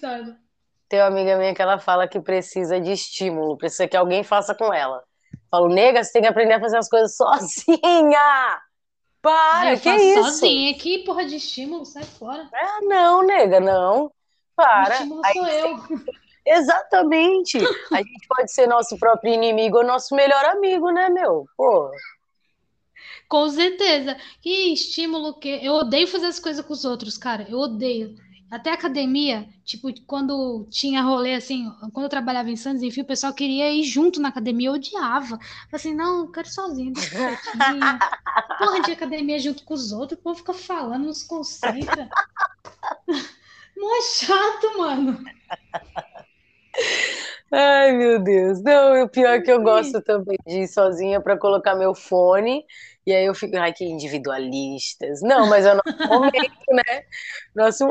Tem 0.89 0.99
uma 0.99 1.09
amiga 1.09 1.37
minha 1.37 1.55
que 1.55 1.61
ela 1.61 1.79
fala 1.79 2.09
que 2.09 2.19
precisa 2.19 2.81
de 2.81 2.93
estímulo, 2.93 3.59
precisa 3.59 3.87
que 3.87 3.97
alguém 3.97 4.25
faça 4.25 4.55
com 4.55 4.73
ela. 4.73 5.05
Falo, 5.51 5.69
nega, 5.69 6.03
você 6.03 6.13
tem 6.13 6.23
que 6.23 6.29
aprender 6.29 6.55
a 6.55 6.61
fazer 6.61 6.79
as 6.79 6.89
coisas 6.89 7.15
sozinha! 7.17 8.61
Para, 9.21 9.75
eu 9.75 9.81
que 9.81 9.91
isso? 9.91 10.23
Sozinha, 10.23 10.75
que 10.75 11.01
porra 11.01 11.27
de 11.27 11.37
estímulo, 11.37 11.85
sai 11.85 12.05
fora. 12.05 12.49
Ah, 12.55 12.79
não, 12.83 13.23
nega, 13.27 13.61
não. 13.61 14.11
Para. 14.57 14.89
O 14.89 14.93
estímulo 14.95 15.21
Aí, 15.23 15.35
sou 15.35 15.47
eu. 15.47 15.77
Exatamente. 16.47 17.59
A 17.93 17.99
gente 17.99 18.27
pode 18.29 18.53
ser 18.53 18.67
nosso 18.67 18.99
próprio 18.99 19.33
inimigo 19.33 19.79
ou 19.79 19.85
nosso 19.85 20.15
melhor 20.15 20.45
amigo, 20.47 20.91
né, 20.91 21.09
meu? 21.09 21.47
Pô. 21.57 21.91
Com 23.29 23.49
certeza. 23.49 24.17
Que 24.41 24.73
estímulo 24.73 25.39
que. 25.39 25.49
Eu 25.65 25.75
odeio 25.75 26.09
fazer 26.09 26.27
as 26.27 26.41
coisas 26.41 26.65
com 26.65 26.73
os 26.73 26.85
outros, 26.85 27.17
cara. 27.17 27.47
Eu 27.49 27.59
odeio. 27.59 28.17
Até 28.51 28.73
academia, 28.73 29.49
tipo, 29.65 29.89
quando 30.05 30.67
tinha 30.69 31.03
rolê 31.03 31.35
assim, 31.35 31.71
quando 31.93 32.07
eu 32.07 32.11
trabalhava 32.11 32.51
em 32.51 32.57
Santos, 32.57 32.83
enfim, 32.83 33.03
o 33.03 33.07
pessoal 33.07 33.33
queria 33.33 33.71
ir 33.73 33.85
junto 33.85 34.21
na 34.21 34.31
academia, 34.31 34.71
eu 34.71 34.73
odiava. 34.73 35.39
Assim, 35.73 35.95
não, 35.95 36.23
eu 36.23 36.33
quero 36.33 36.49
sozinho, 36.49 36.93
Porra 38.59 38.81
de 38.83 38.91
academia 38.91 39.39
junto 39.39 39.63
com 39.63 39.73
os 39.73 39.93
outros, 39.93 40.19
o 40.19 40.23
povo 40.23 40.39
fica 40.39 40.53
falando, 40.53 41.05
não 41.05 41.13
se 41.13 41.29
concentra. 41.29 42.09
Mó 43.79 44.03
chato, 44.03 44.79
mano. 44.79 45.25
Ai, 47.53 47.93
meu 47.93 48.23
Deus. 48.23 48.63
Não, 48.63 49.03
o 49.03 49.09
pior 49.09 49.35
é 49.35 49.41
que 49.41 49.51
eu 49.51 49.61
gosto 49.63 50.01
também 50.03 50.39
de 50.47 50.61
ir 50.61 50.69
sozinha 50.69 51.21
para 51.21 51.37
colocar 51.37 51.75
meu 51.75 51.95
fone. 51.95 52.65
E 53.07 53.13
aí 53.13 53.25
eu 53.25 53.35
fico, 53.35 53.57
ai, 53.57 53.73
que 53.73 53.85
individualistas. 53.85 55.21
Não, 55.21 55.49
mas 55.49 55.67
é 55.67 55.73
o 55.73 55.77
nosso 55.77 56.09
momento, 56.09 56.65
né? 56.71 57.03
Nosso 57.55 57.89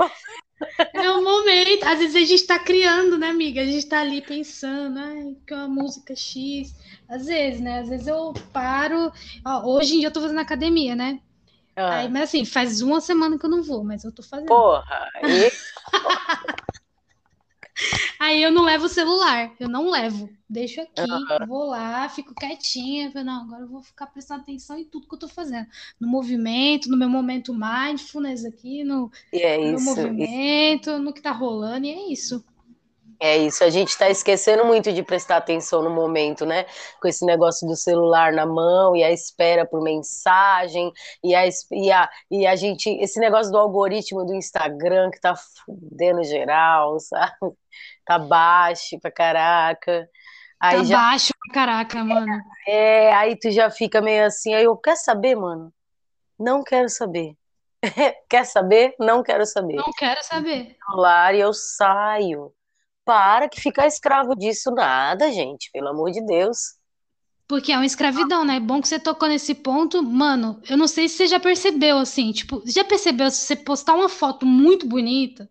É 0.94 1.12
o 1.12 1.24
momento. 1.24 1.84
Às 1.84 2.00
vezes 2.00 2.16
a 2.16 2.20
gente 2.20 2.36
está 2.36 2.60
criando, 2.60 3.18
né, 3.18 3.28
amiga? 3.28 3.62
A 3.62 3.66
gente 3.66 3.80
está 3.80 4.00
ali 4.00 4.22
pensando, 4.22 4.98
ai, 4.98 5.36
que 5.46 5.54
uma 5.54 5.68
música 5.68 6.16
X. 6.16 6.74
Às 7.10 7.26
vezes, 7.26 7.60
né? 7.60 7.80
Às 7.80 7.90
vezes 7.90 8.08
eu 8.08 8.34
paro. 8.54 9.12
Ó, 9.46 9.76
hoje 9.76 9.96
em 9.96 10.00
dia 10.00 10.08
eu 10.08 10.14
tô 10.14 10.22
fazendo 10.22 10.40
academia, 10.40 10.96
né? 10.96 11.20
Ah. 11.76 12.00
Aí, 12.00 12.10
mas 12.10 12.24
assim, 12.24 12.46
faz 12.46 12.82
uma 12.82 13.02
semana 13.02 13.38
que 13.38 13.46
eu 13.46 13.50
não 13.50 13.64
vou, 13.64 13.84
mas 13.84 14.04
eu 14.04 14.12
tô 14.12 14.24
fazendo. 14.24 14.48
Porra! 14.48 15.10
E... 15.24 15.52
Aí 18.20 18.42
eu 18.44 18.52
não 18.52 18.64
levo 18.64 18.86
o 18.86 18.90
celular, 18.90 19.52
eu 19.60 19.70
não 19.70 19.90
levo. 19.90 20.30
Deixo 20.50 20.82
aqui, 20.82 21.02
uhum. 21.02 21.48
vou 21.48 21.66
lá, 21.68 22.10
fico 22.10 22.34
quietinha. 22.34 23.12
Falo, 23.12 23.26
não, 23.26 23.44
agora 23.44 23.62
eu 23.62 23.68
vou 23.68 23.84
ficar 23.84 24.08
prestando 24.08 24.42
atenção 24.42 24.80
em 24.80 24.84
tudo 24.84 25.08
que 25.08 25.14
eu 25.14 25.20
tô 25.20 25.28
fazendo. 25.28 25.68
No 26.00 26.08
movimento, 26.08 26.90
no 26.90 26.98
meu 26.98 27.08
momento 27.08 27.54
mindfulness 27.54 28.44
aqui, 28.46 28.84
no, 28.84 29.12
é 29.32 29.58
no 29.58 29.78
isso, 29.78 29.86
movimento, 29.86 30.90
isso. 30.90 31.00
no 31.00 31.14
que 31.14 31.22
tá 31.22 31.32
rolando, 31.32 31.86
e 31.86 31.92
é 31.92 32.12
isso. 32.12 32.44
É 33.22 33.38
isso, 33.38 33.66
a 33.66 33.70
gente 33.70 33.90
está 33.90 34.10
esquecendo 34.10 34.64
muito 34.64 34.94
de 34.94 35.04
prestar 35.04 35.38
atenção 35.38 35.82
no 35.82 35.90
momento, 35.90 36.46
né? 36.46 36.66
Com 37.02 37.08
esse 37.10 37.26
negócio 37.26 37.68
do 37.68 37.76
celular 37.76 38.32
na 38.32 38.46
mão 38.46 38.96
e 38.96 39.04
a 39.04 39.12
espera 39.12 39.66
por 39.66 39.82
mensagem 39.82 40.90
e 41.22 41.36
a, 41.36 41.42
e 41.46 41.92
a, 41.92 42.10
e 42.32 42.48
a 42.48 42.56
gente, 42.56 42.90
esse 43.02 43.20
negócio 43.20 43.52
do 43.52 43.58
algoritmo 43.58 44.26
do 44.26 44.34
Instagram 44.34 45.12
que 45.12 45.20
tá 45.20 45.36
fudendo 45.36 46.24
geral, 46.24 46.98
sabe? 47.00 47.34
Tá 48.06 48.18
baixo 48.18 48.98
pra 49.02 49.12
caraca. 49.12 50.10
Aí 50.58 50.78
tá 50.78 50.84
já, 50.86 50.98
baixo 50.98 51.34
pra 51.40 51.54
caraca, 51.54 52.04
mano. 52.04 52.42
É, 52.66 53.14
aí 53.14 53.38
tu 53.38 53.52
já 53.52 53.70
fica 53.70 54.02
meio 54.02 54.26
assim, 54.28 54.54
aí 54.54 54.64
eu 54.64 54.78
quero 54.78 54.98
saber, 54.98 55.36
mano. 55.36 55.74
Não 56.40 56.64
quero 56.64 56.88
saber. 56.88 57.36
Quer 58.30 58.46
saber? 58.46 58.96
Não 58.98 59.22
quero 59.24 59.46
saber. 59.46 59.76
Não 59.76 59.92
quero 59.92 60.24
saber. 60.24 60.78
Celular 60.86 61.36
e 61.36 61.40
eu 61.42 61.54
saio. 61.54 62.54
Para 63.06 63.50
que 63.50 63.60
ficar 63.60 63.88
escravo 63.88 64.36
disso 64.36 64.72
nada, 64.72 65.32
gente, 65.32 65.72
pelo 65.72 65.90
amor 65.90 66.12
de 66.12 66.24
Deus. 66.26 66.78
Porque 67.48 67.72
é 67.72 67.76
uma 67.76 67.86
escravidão, 67.86 68.46
né? 68.46 68.58
É 68.58 68.60
bom 68.60 68.80
que 68.80 68.88
você 68.88 69.00
tocou 69.00 69.28
nesse 69.28 69.56
ponto. 69.56 70.04
Mano, 70.04 70.62
eu 70.70 70.78
não 70.78 70.88
sei 70.88 71.10
se 71.10 71.18
você 71.18 71.28
já 71.28 71.40
percebeu, 71.40 71.98
assim, 71.98 72.32
tipo, 72.32 72.62
já 72.66 72.84
percebeu 72.84 73.32
se 73.32 73.38
você 73.38 73.56
postar 73.56 73.96
uma 73.96 74.08
foto 74.08 74.46
muito 74.46 74.88
bonita, 74.88 75.50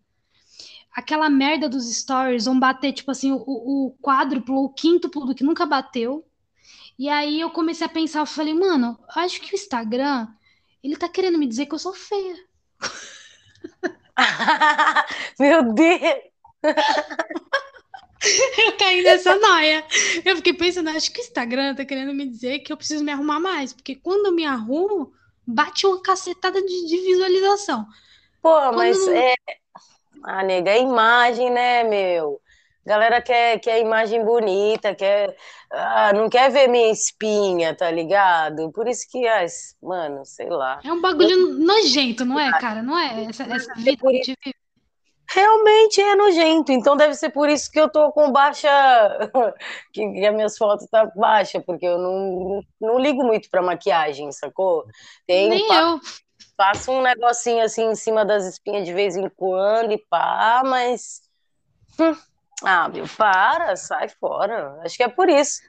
aquela 0.94 1.28
merda 1.28 1.68
dos 1.68 1.92
stories 1.92 2.44
vão 2.44 2.58
bater, 2.58 2.92
tipo 2.92 3.10
assim, 3.10 3.32
o, 3.32 3.42
o 3.46 3.96
quádruplo, 4.00 4.64
o 4.64 4.72
quíntuplo 4.72 5.26
do 5.26 5.34
que 5.34 5.42
nunca 5.42 5.66
bateu. 5.66 6.24
E 6.96 7.08
aí 7.08 7.40
eu 7.40 7.50
comecei 7.50 7.86
a 7.86 7.90
pensar, 7.90 8.20
eu 8.20 8.26
falei, 8.26 8.54
mano, 8.54 8.96
acho 9.16 9.40
que 9.40 9.52
o 9.52 9.56
Instagram, 9.56 10.28
ele 10.82 10.96
tá 10.96 11.08
querendo 11.08 11.38
me 11.38 11.46
dizer 11.46 11.66
que 11.66 11.74
eu 11.74 11.78
sou 11.80 11.94
feia. 11.94 12.36
Meu 15.38 15.72
Deus! 15.72 16.27
Eu 18.58 18.76
caí 18.76 19.02
nessa 19.02 19.36
noia. 19.36 19.84
Eu 20.24 20.36
fiquei 20.36 20.52
pensando, 20.52 20.90
acho 20.90 21.12
que 21.12 21.20
o 21.20 21.22
Instagram 21.22 21.74
tá 21.74 21.84
querendo 21.84 22.12
me 22.12 22.26
dizer 22.26 22.58
que 22.60 22.72
eu 22.72 22.76
preciso 22.76 23.04
me 23.04 23.12
arrumar 23.12 23.38
mais, 23.38 23.72
porque 23.72 23.94
quando 23.94 24.26
eu 24.26 24.34
me 24.34 24.44
arrumo, 24.44 25.12
bate 25.46 25.86
uma 25.86 26.02
cacetada 26.02 26.60
de, 26.60 26.86
de 26.86 26.96
visualização. 26.96 27.86
Pô, 28.42 28.52
quando 28.52 28.76
mas 28.76 29.06
não... 29.06 29.12
é. 29.12 29.34
Ah, 30.24 30.42
nega, 30.42 30.72
é 30.72 30.82
imagem, 30.82 31.50
né, 31.50 31.84
meu? 31.84 32.40
Galera 32.84 33.20
quer, 33.20 33.60
quer 33.60 33.80
imagem 33.80 34.24
bonita, 34.24 34.94
quer, 34.94 35.36
ah, 35.70 36.12
não 36.12 36.28
quer 36.28 36.50
ver 36.50 36.68
minha 36.68 36.90
espinha, 36.90 37.74
tá 37.74 37.90
ligado? 37.90 38.72
Por 38.72 38.88
isso 38.88 39.06
que, 39.10 39.28
ah, 39.28 39.44
mano, 39.82 40.24
sei 40.24 40.48
lá. 40.48 40.80
É 40.82 40.92
um 40.92 41.00
bagulho 41.00 41.30
eu... 41.30 41.58
nojento, 41.58 42.24
não 42.24 42.40
é, 42.40 42.50
cara? 42.58 42.82
Não 42.82 42.98
é 42.98 43.24
essa, 43.24 43.44
essa 43.44 43.74
vida 43.74 43.96
que 43.96 44.06
a 44.06 44.12
gente 44.12 44.34
vive 44.44 44.56
realmente 45.28 46.00
é 46.00 46.14
nojento. 46.14 46.72
Então 46.72 46.96
deve 46.96 47.14
ser 47.14 47.30
por 47.30 47.48
isso 47.48 47.70
que 47.70 47.78
eu 47.78 47.88
tô 47.88 48.10
com 48.12 48.32
baixa. 48.32 48.68
que, 49.92 50.10
que 50.12 50.26
as 50.26 50.34
minhas 50.34 50.56
fotos 50.56 50.86
tá 50.90 51.06
baixa, 51.14 51.60
porque 51.60 51.86
eu 51.86 51.98
não, 51.98 52.62
não 52.80 52.98
ligo 52.98 53.22
muito 53.24 53.50
pra 53.50 53.62
maquiagem, 53.62 54.32
sacou? 54.32 54.86
Tem 55.26 55.48
Nem 55.48 55.72
eu. 55.72 56.00
Faço 56.56 56.90
um 56.90 57.02
negocinho 57.02 57.62
assim 57.62 57.90
em 57.90 57.94
cima 57.94 58.24
das 58.24 58.44
espinhas 58.44 58.84
de 58.84 58.92
vez 58.92 59.16
em 59.16 59.28
quando 59.28 59.92
e 59.92 59.98
pá, 59.98 60.62
mas. 60.64 61.22
Hum. 62.00 62.16
Ah, 62.64 62.88
meu, 62.88 63.04
para, 63.16 63.76
sai 63.76 64.08
fora. 64.08 64.80
Acho 64.82 64.96
que 64.96 65.02
é 65.04 65.08
por 65.08 65.28
isso. 65.28 65.60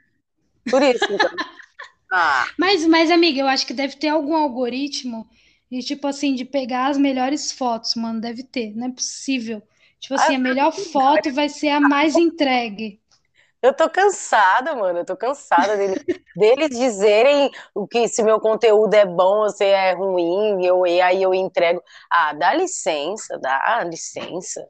Por 0.68 0.82
isso, 0.82 1.04
então. 1.08 1.30
ah. 2.12 2.46
Mas, 2.58 2.84
mas, 2.86 3.10
amiga, 3.10 3.40
eu 3.40 3.46
acho 3.46 3.66
que 3.66 3.72
deve 3.72 3.96
ter 3.96 4.08
algum 4.08 4.34
algoritmo 4.34 5.28
e, 5.70 5.80
tipo 5.80 6.06
assim, 6.06 6.34
de 6.34 6.44
pegar 6.44 6.88
as 6.88 6.98
melhores 6.98 7.52
fotos, 7.52 7.94
mano, 7.94 8.20
deve 8.20 8.42
ter, 8.42 8.74
não 8.76 8.88
é 8.88 8.90
possível. 8.90 9.62
Tipo 10.00 10.14
assim, 10.14 10.34
a 10.34 10.38
ah, 10.38 10.40
melhor 10.40 10.72
foto 10.72 11.32
vai 11.32 11.48
ser 11.48 11.68
a 11.68 11.80
mais 11.80 12.16
entregue. 12.16 13.00
Eu 13.62 13.74
tô 13.74 13.88
cansada, 13.90 14.74
mano. 14.74 15.00
Eu 15.00 15.04
tô 15.04 15.16
cansada 15.16 15.76
deles, 15.76 16.02
deles 16.34 16.70
dizerem 16.70 17.50
o 17.74 17.86
que 17.86 18.08
se 18.08 18.22
meu 18.22 18.40
conteúdo 18.40 18.94
é 18.94 19.04
bom 19.04 19.42
ou 19.42 19.50
se 19.50 19.64
é 19.64 19.92
ruim, 19.92 20.64
eu, 20.64 20.86
e 20.86 21.00
aí 21.00 21.22
eu 21.22 21.34
entrego. 21.34 21.82
Ah, 22.10 22.32
dá 22.32 22.54
licença, 22.54 23.38
dá 23.38 23.84
licença. 23.84 24.66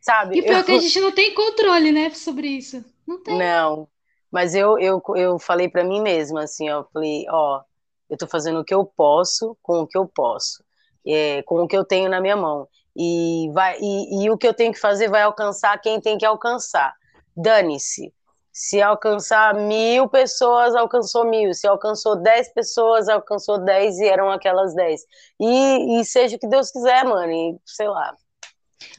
Sabe? 0.00 0.38
E 0.38 0.42
pior 0.42 0.58
eu... 0.58 0.64
que 0.64 0.72
a 0.72 0.78
gente 0.78 1.00
não 1.00 1.12
tem 1.12 1.32
controle, 1.34 1.90
né, 1.90 2.10
sobre 2.10 2.48
isso. 2.48 2.84
Não 3.06 3.22
tem. 3.22 3.38
Não. 3.38 3.88
Mas 4.30 4.54
eu, 4.54 4.78
eu, 4.78 5.02
eu 5.16 5.38
falei 5.38 5.68
para 5.68 5.84
mim 5.84 6.02
mesma, 6.02 6.42
assim, 6.42 6.68
ó, 6.68 6.84
falei, 6.92 7.24
ó, 7.30 7.62
eu 8.08 8.14
estou 8.14 8.28
fazendo 8.28 8.60
o 8.60 8.64
que 8.64 8.74
eu 8.74 8.84
posso 8.84 9.56
com 9.62 9.80
o 9.80 9.86
que 9.86 9.96
eu 9.96 10.06
posso, 10.06 10.64
é, 11.06 11.42
com 11.42 11.62
o 11.62 11.68
que 11.68 11.76
eu 11.76 11.84
tenho 11.84 12.08
na 12.08 12.20
minha 12.20 12.36
mão. 12.36 12.68
E, 12.96 13.50
vai, 13.52 13.76
e, 13.80 14.24
e 14.24 14.30
o 14.30 14.38
que 14.38 14.46
eu 14.46 14.54
tenho 14.54 14.72
que 14.72 14.78
fazer 14.78 15.08
vai 15.08 15.22
alcançar 15.22 15.80
quem 15.80 16.00
tem 16.00 16.16
que 16.16 16.24
alcançar. 16.24 16.94
Dane-se. 17.36 18.12
Se 18.52 18.80
alcançar 18.80 19.52
mil 19.52 20.08
pessoas, 20.08 20.76
alcançou 20.76 21.24
mil. 21.24 21.52
Se 21.52 21.66
alcançou 21.66 22.14
dez 22.14 22.52
pessoas, 22.52 23.08
alcançou 23.08 23.58
dez 23.58 23.98
e 23.98 24.06
eram 24.06 24.30
aquelas 24.30 24.74
dez. 24.74 25.02
E, 25.40 25.98
e 25.98 26.04
seja 26.04 26.36
o 26.36 26.38
que 26.38 26.46
Deus 26.46 26.70
quiser, 26.70 27.04
mano. 27.04 27.32
E 27.32 27.58
sei 27.66 27.88
lá. 27.88 28.14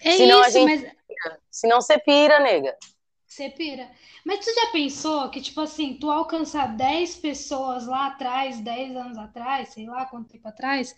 É 0.02 0.12
Senão 0.12 0.39
isso, 0.41 0.48
a 0.48 0.50
gente 0.50 0.84
mas... 0.84 0.96
Senão 1.50 1.80
você 1.80 1.98
pira, 1.98 2.39
nega. 2.39 2.76
Você 3.36 3.50
pira. 3.50 3.89
Mas 4.24 4.45
tu 4.45 4.56
já 4.56 4.67
pensou 4.71 5.30
que, 5.30 5.41
tipo 5.41 5.60
assim, 5.60 5.95
tu 5.95 6.10
alcançar 6.10 6.67
10 6.67 7.17
pessoas 7.17 7.86
lá 7.86 8.08
atrás, 8.08 8.62
10 8.62 8.95
anos 8.95 9.17
atrás, 9.17 9.74
sei 9.74 9.86
lá 9.86 10.06
quanto 10.06 10.30
tempo 10.30 10.48
atrás, 10.48 10.95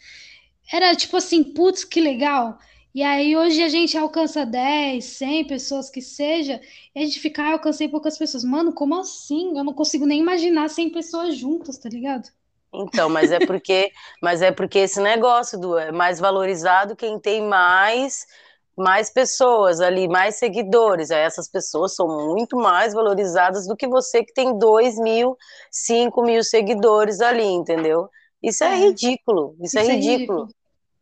era 0.72 0.96
tipo 0.96 1.18
assim, 1.18 1.44
putz, 1.44 1.84
que 1.84 2.00
legal. 2.00 2.60
E 2.94 3.02
aí 3.02 3.36
hoje 3.36 3.64
a 3.64 3.70
gente 3.70 3.98
alcança 3.98 4.46
10, 4.46 5.04
100 5.04 5.48
pessoas 5.48 5.90
que 5.90 6.00
seja, 6.00 6.62
e 6.94 7.00
a 7.00 7.06
gente 7.06 7.20
fica, 7.20 7.42
ah, 7.42 7.52
alcancei 7.54 7.90
poucas 7.90 8.20
pessoas. 8.20 8.44
Mano, 8.44 8.72
como 8.72 9.00
assim? 9.00 9.58
Eu 9.58 9.64
não 9.64 9.74
consigo 9.74 10.06
nem 10.06 10.20
imaginar 10.20 10.70
100 10.70 10.92
pessoas 10.92 11.36
juntas, 11.36 11.80
tá 11.80 11.90
ligado? 11.90 12.30
Então, 12.72 13.10
mas 13.10 13.32
é 13.32 13.40
porque, 13.40 13.92
mas 14.22 14.44
é 14.44 14.52
porque 14.52 14.78
esse 14.78 15.02
negócio 15.02 15.60
do 15.60 15.76
é 15.76 15.92
mais 15.92 16.20
valorizado 16.20 16.96
quem 16.96 17.20
tem 17.20 17.42
mais 17.42 18.28
mais 18.78 19.10
pessoas 19.10 19.82
ali, 19.82 20.08
mais 20.08 20.36
seguidores. 20.36 21.10
Aí 21.10 21.22
essas 21.22 21.50
pessoas 21.50 21.96
são 21.96 22.08
muito 22.08 22.56
mais 22.56 22.94
valorizadas 22.94 23.68
do 23.68 23.76
que 23.76 23.88
você 23.88 24.24
que 24.24 24.34
tem 24.34 24.58
2 24.58 25.00
mil, 25.00 25.36
5 25.72 26.22
mil 26.22 26.44
seguidores 26.44 27.20
ali, 27.20 27.44
entendeu? 27.44 28.08
Isso 28.42 28.64
é, 28.64 28.74
é. 28.74 28.76
ridículo. 28.76 29.56
Isso, 29.60 29.80
é 29.80 29.82
isso 29.82 29.92
é, 29.92 29.96
ridículo. 29.96 30.48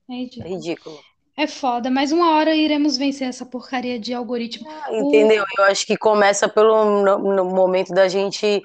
é, 0.09 0.13
ridículo. 0.13 0.45
é 0.45 0.49
ridículo. 0.49 0.99
É 1.37 1.47
foda, 1.47 1.91
mas 1.91 2.13
uma 2.13 2.37
hora 2.37 2.55
iremos 2.55 2.95
vencer 2.95 3.27
essa 3.27 3.45
porcaria 3.45 3.99
de 3.99 4.13
algoritmo. 4.13 4.69
Ah, 4.69 4.87
entendeu? 4.89 5.43
O... 5.43 5.61
Eu 5.61 5.65
acho 5.65 5.85
que 5.85 5.97
começa 5.97 6.47
pelo 6.47 7.01
no, 7.01 7.35
no 7.35 7.43
momento 7.43 7.93
da 7.93 8.07
gente 8.07 8.63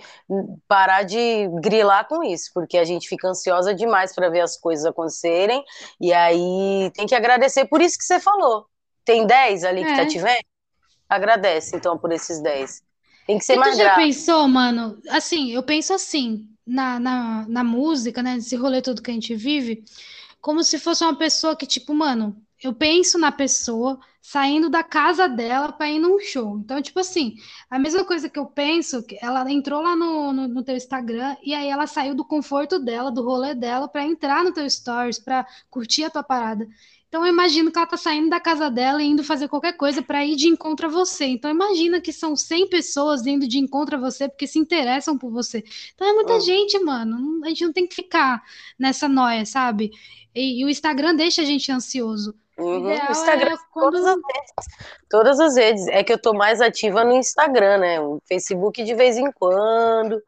parar 0.68 1.02
de 1.02 1.48
grilar 1.60 2.06
com 2.06 2.22
isso, 2.22 2.48
porque 2.54 2.78
a 2.78 2.84
gente 2.84 3.08
fica 3.08 3.26
ansiosa 3.26 3.74
demais 3.74 4.14
para 4.14 4.30
ver 4.30 4.42
as 4.42 4.56
coisas 4.56 4.86
acontecerem, 4.86 5.64
e 6.00 6.12
aí 6.12 6.92
tem 6.94 7.06
que 7.08 7.14
agradecer 7.14 7.64
por 7.64 7.82
isso 7.82 7.98
que 7.98 8.04
você 8.04 8.20
falou. 8.20 8.66
Tem 9.04 9.26
10 9.26 9.64
ali 9.64 9.84
que 9.84 9.94
tá 9.94 10.02
é. 10.02 10.06
te 10.06 10.18
vendo? 10.18 10.44
Agradece, 11.08 11.76
então, 11.76 11.98
por 11.98 12.12
esses 12.12 12.40
10. 12.40 12.82
Tem 13.26 13.38
que 13.38 13.44
ser 13.44 13.54
e 13.54 13.56
mais 13.56 13.76
tu 13.76 13.82
já 13.82 13.94
pensou, 13.96 14.48
mano? 14.48 14.98
Assim, 15.08 15.50
eu 15.52 15.62
penso 15.62 15.92
assim, 15.92 16.48
na, 16.66 17.00
na, 17.00 17.46
na 17.48 17.64
música, 17.64 18.22
né? 18.22 18.34
Nesse 18.34 18.56
rolê 18.56 18.80
todo 18.80 19.02
que 19.02 19.10
a 19.10 19.14
gente 19.14 19.34
vive, 19.34 19.84
como 20.40 20.62
se 20.62 20.78
fosse 20.78 21.04
uma 21.04 21.16
pessoa 21.16 21.56
que, 21.56 21.66
tipo, 21.66 21.92
mano, 21.94 22.36
eu 22.62 22.74
penso 22.74 23.18
na 23.18 23.32
pessoa 23.32 23.98
saindo 24.20 24.68
da 24.68 24.82
casa 24.82 25.26
dela 25.28 25.72
para 25.72 25.90
ir 25.90 25.98
num 25.98 26.18
show. 26.20 26.58
Então, 26.58 26.80
tipo 26.82 27.00
assim, 27.00 27.34
a 27.70 27.78
mesma 27.78 28.04
coisa 28.04 28.28
que 28.28 28.38
eu 28.38 28.46
penso, 28.46 29.04
ela 29.20 29.50
entrou 29.50 29.82
lá 29.82 29.96
no, 29.96 30.32
no, 30.32 30.46
no 30.46 30.62
teu 30.62 30.76
Instagram 30.76 31.36
e 31.42 31.54
aí 31.54 31.68
ela 31.68 31.86
saiu 31.86 32.14
do 32.14 32.24
conforto 32.24 32.78
dela, 32.78 33.10
do 33.10 33.24
rolê 33.24 33.54
dela, 33.54 33.88
para 33.88 34.04
entrar 34.04 34.44
no 34.44 34.52
teu 34.52 34.68
stories, 34.68 35.18
para 35.18 35.46
curtir 35.70 36.04
a 36.04 36.10
tua 36.10 36.22
parada. 36.22 36.68
Então 37.10 37.26
eu 37.26 37.32
imagino 37.32 37.72
que 37.72 37.76
ela 37.76 37.88
tá 37.88 37.96
saindo 37.96 38.30
da 38.30 38.38
casa 38.38 38.70
dela 38.70 39.02
e 39.02 39.06
indo 39.06 39.24
fazer 39.24 39.48
qualquer 39.48 39.72
coisa 39.72 40.00
para 40.00 40.24
ir 40.24 40.36
de 40.36 40.46
encontro 40.46 40.86
a 40.86 40.88
você. 40.88 41.24
Então 41.24 41.50
imagina 41.50 42.00
que 42.00 42.12
são 42.12 42.36
100 42.36 42.68
pessoas 42.68 43.26
indo 43.26 43.48
de 43.48 43.58
encontro 43.58 43.96
a 43.96 43.98
você 43.98 44.28
porque 44.28 44.46
se 44.46 44.60
interessam 44.60 45.18
por 45.18 45.28
você. 45.28 45.64
Então 45.92 46.08
é 46.08 46.12
muita 46.12 46.34
oh. 46.36 46.40
gente, 46.40 46.78
mano. 46.78 47.40
A 47.44 47.48
gente 47.48 47.64
não 47.64 47.72
tem 47.72 47.84
que 47.84 47.96
ficar 47.96 48.40
nessa 48.78 49.08
noia, 49.08 49.44
sabe? 49.44 49.90
E, 50.32 50.60
e 50.60 50.64
o 50.64 50.68
Instagram 50.68 51.16
deixa 51.16 51.42
a 51.42 51.44
gente 51.44 51.72
ansioso. 51.72 52.32
Uhum. 52.56 52.84
O 52.84 53.10
Instagram, 53.10 53.54
é 53.54 53.58
quando... 53.72 53.92
todas, 53.92 54.06
as 54.06 54.14
redes, 54.14 54.52
todas 55.08 55.40
as 55.40 55.56
redes. 55.56 55.88
É 55.88 56.04
que 56.04 56.12
eu 56.12 56.18
tô 56.18 56.32
mais 56.32 56.60
ativa 56.60 57.02
no 57.02 57.16
Instagram, 57.16 57.78
né? 57.78 58.00
O 58.00 58.20
Facebook 58.28 58.84
de 58.84 58.94
vez 58.94 59.16
em 59.18 59.32
quando. 59.32 60.22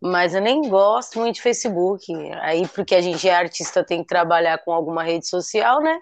Mas 0.00 0.34
eu 0.34 0.40
nem 0.40 0.68
gosto 0.68 1.18
muito 1.18 1.36
de 1.36 1.42
Facebook. 1.42 2.04
Aí, 2.40 2.66
porque 2.68 2.94
a 2.94 3.02
gente 3.02 3.28
é 3.28 3.34
artista, 3.34 3.84
tem 3.84 4.02
que 4.02 4.08
trabalhar 4.08 4.58
com 4.58 4.72
alguma 4.72 5.02
rede 5.02 5.28
social, 5.28 5.80
né? 5.80 5.98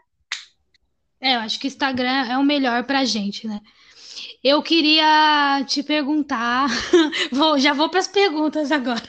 É, 1.20 1.34
eu 1.34 1.40
acho 1.40 1.58
que 1.58 1.66
Instagram 1.66 2.26
é 2.30 2.38
o 2.38 2.44
melhor 2.44 2.84
pra 2.84 3.04
gente, 3.04 3.46
né? 3.48 3.60
Eu 4.42 4.62
queria 4.62 5.64
te 5.66 5.82
perguntar. 5.82 6.68
vou, 7.32 7.58
já 7.58 7.72
vou 7.72 7.88
para 7.88 8.00
as 8.00 8.06
perguntas 8.06 8.70
agora. 8.70 9.02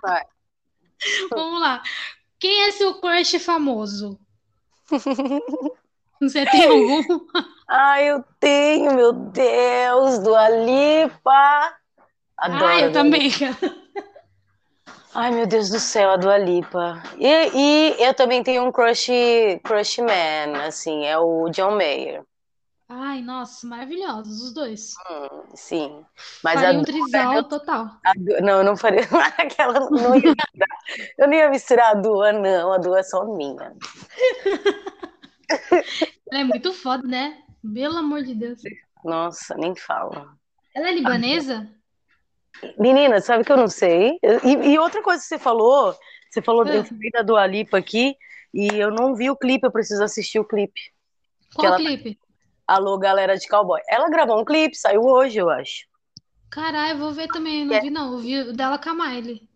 Vai. 0.00 0.22
Vamos 1.30 1.60
lá. 1.60 1.82
Quem 2.38 2.68
é 2.68 2.70
seu 2.70 2.94
crush 3.00 3.38
famoso? 3.38 4.18
Você 6.20 6.46
tem 6.46 6.64
algum? 6.66 7.26
Ah, 7.68 8.00
eu 8.00 8.24
tenho, 8.38 8.94
meu 8.94 9.12
Deus, 9.12 10.18
do 10.20 10.34
Alipa. 10.34 11.76
Adoro. 12.36 12.64
Ah, 12.64 12.80
eu 12.80 12.92
também. 12.92 13.30
Ai, 15.14 15.30
meu 15.30 15.46
Deus 15.46 15.70
do 15.70 15.78
céu, 15.78 16.10
a 16.10 16.16
Dua 16.16 16.36
Lipa. 16.36 17.00
E, 17.18 17.26
e 17.26 18.02
eu 18.02 18.12
também 18.14 18.42
tenho 18.42 18.64
um 18.64 18.72
crush, 18.72 19.10
crush 19.62 19.98
man, 19.98 20.66
assim, 20.66 21.04
é 21.06 21.16
o 21.16 21.48
John 21.50 21.76
Mayer. 21.76 22.24
Ai, 22.88 23.22
nossa, 23.22 23.66
maravilhosos 23.66 24.42
os 24.42 24.52
dois. 24.52 24.94
Hum, 25.10 25.42
sim. 25.54 26.04
Mas 26.42 26.60
faria 26.60 26.76
a 26.76 26.80
um 26.80 26.84
trisal 26.84 27.44
total. 27.44 27.86
A, 28.04 28.12
não, 28.42 28.58
eu 28.58 28.64
não 28.64 28.76
faria 28.76 29.00
aquela. 29.38 29.88
Não 29.88 30.14
ia. 30.16 30.34
Eu 31.16 31.26
não 31.28 31.34
ia 31.34 31.48
misturar 31.48 31.92
a 31.92 31.94
Dua, 31.94 32.32
não. 32.32 32.72
A 32.72 32.78
Dua 32.78 32.98
é 32.98 33.02
só 33.02 33.24
minha. 33.24 33.72
Ela 36.30 36.40
é 36.40 36.44
muito 36.44 36.72
foda, 36.72 37.06
né? 37.06 37.38
Pelo 37.72 37.96
amor 37.96 38.22
de 38.22 38.34
Deus. 38.34 38.60
Nossa, 39.04 39.54
nem 39.56 39.74
fala. 39.74 40.36
Ela 40.74 40.88
é 40.88 40.92
libanesa? 40.92 41.73
Menina, 42.78 43.20
sabe 43.20 43.44
que 43.44 43.52
eu 43.52 43.56
não 43.56 43.68
sei? 43.68 44.18
E, 44.44 44.72
e 44.72 44.78
outra 44.78 45.02
coisa 45.02 45.20
que 45.22 45.28
você 45.28 45.38
falou, 45.38 45.94
você 46.30 46.40
falou, 46.40 46.66
eu 46.66 46.80
Ah. 46.82 46.84
falei 46.84 47.10
da 47.10 47.22
Dua 47.22 47.46
Lipa 47.46 47.78
aqui 47.78 48.16
e 48.52 48.68
eu 48.78 48.90
não 48.90 49.14
vi 49.14 49.30
o 49.30 49.36
clipe, 49.36 49.66
eu 49.66 49.72
preciso 49.72 50.02
assistir 50.02 50.38
o 50.38 50.44
clipe. 50.44 50.80
Qual 51.54 51.66
ela- 51.66 51.76
clipe? 51.76 52.18
Alô, 52.66 52.96
galera 52.98 53.36
de 53.36 53.46
cowboy. 53.46 53.80
Ela 53.88 54.08
gravou 54.08 54.40
um 54.40 54.44
clipe, 54.44 54.74
saiu 54.76 55.02
hoje, 55.02 55.38
eu 55.38 55.50
acho. 55.50 55.86
Caralho, 56.50 56.98
vou 56.98 57.12
ver 57.12 57.28
também. 57.28 57.64
Não 57.66 57.74
É. 57.74 57.80
vi, 57.80 57.90
não. 57.90 58.12
Eu 58.12 58.18
vi 58.18 58.38
o 58.40 58.52
dela 58.52 58.78
com 58.78 58.90
a 58.90 58.94
Miley. 58.94 59.46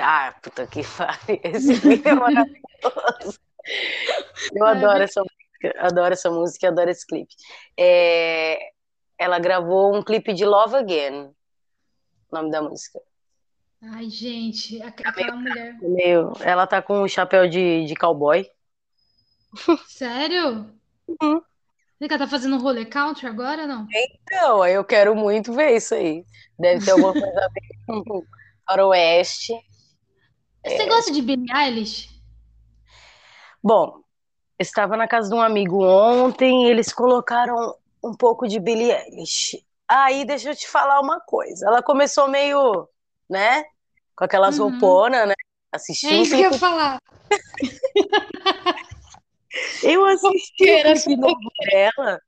Ah, 0.00 0.32
puta 0.42 0.66
que 0.66 0.82
pariu. 0.96 1.40
Esse 1.44 1.80
clipe 1.80 2.08
é 2.08 2.14
maravilhoso. 2.14 3.38
Eu 4.54 4.66
É, 4.66 4.70
adoro 4.70 5.02
essa 5.02 5.20
música, 5.20 5.86
adoro 5.86 6.12
essa 6.14 6.30
música, 6.30 6.68
adoro 6.68 6.90
esse 6.90 7.06
clipe. 7.06 7.34
É, 7.76 8.58
ela 9.18 9.38
gravou 9.38 9.94
um 9.94 10.02
clipe 10.02 10.32
de 10.32 10.46
Love 10.46 10.76
Again, 10.76 11.30
o 12.30 12.36
nome 12.36 12.50
da 12.50 12.62
música. 12.62 13.00
Ai, 13.82 14.08
gente, 14.10 14.80
aqu- 14.82 15.02
aquela 15.06 15.36
mulher. 15.36 15.76
Meu, 15.80 16.32
ela 16.40 16.66
tá 16.66 16.82
com 16.82 17.02
um 17.02 17.08
chapéu 17.08 17.48
de, 17.48 17.84
de 17.86 17.94
cowboy. 17.94 18.46
Sério? 19.88 20.70
Uhum. 21.08 21.40
Será 21.98 22.08
que 22.08 22.14
ela 22.14 22.18
tá 22.18 22.28
fazendo 22.28 22.56
um 22.56 22.60
rolê 22.60 22.84
country 22.86 23.26
agora, 23.26 23.66
não? 23.66 23.86
Então, 23.92 24.64
eu 24.66 24.84
quero 24.84 25.14
muito 25.14 25.52
ver 25.52 25.76
isso 25.76 25.94
aí. 25.94 26.24
Deve 26.58 26.84
ter 26.84 26.92
alguma 26.92 27.12
coisa 27.12 27.26
a 27.40 27.48
ver 27.48 28.02
com 28.04 28.24
faroeste. 28.66 29.52
Você 30.66 30.86
gosta 30.86 31.10
de 31.12 31.22
Billie 31.22 31.50
Eilish? 31.52 32.08
Bom, 33.62 34.02
estava 34.58 34.96
na 34.96 35.08
casa 35.08 35.28
de 35.28 35.34
um 35.34 35.40
amigo 35.40 35.82
ontem, 35.84 36.66
eles 36.68 36.92
colocaram 36.92 37.74
um 38.02 38.14
pouco 38.14 38.46
de 38.46 38.58
Billie 38.60 38.90
Eilish. 38.92 39.62
Aí, 39.90 40.24
deixa 40.24 40.50
eu 40.50 40.56
te 40.56 40.68
falar 40.68 41.00
uma 41.00 41.20
coisa. 41.20 41.66
Ela 41.66 41.82
começou 41.82 42.28
meio, 42.28 42.88
né, 43.28 43.64
com 44.16 44.24
aquelas 44.24 44.56
Uhum. 44.56 44.66
rouponas, 44.70 45.26
né? 45.26 45.34
É 45.72 45.76
Assisti 45.76 46.22
isso 46.22 46.30
que 46.30 46.36
eu 46.44 46.50
ia 46.52 46.58
falar. 46.58 46.98
Eu 49.82 50.04
assisti 50.04 50.82
clipe 50.82 51.16
novo 51.16 51.50
dela. 51.68 52.20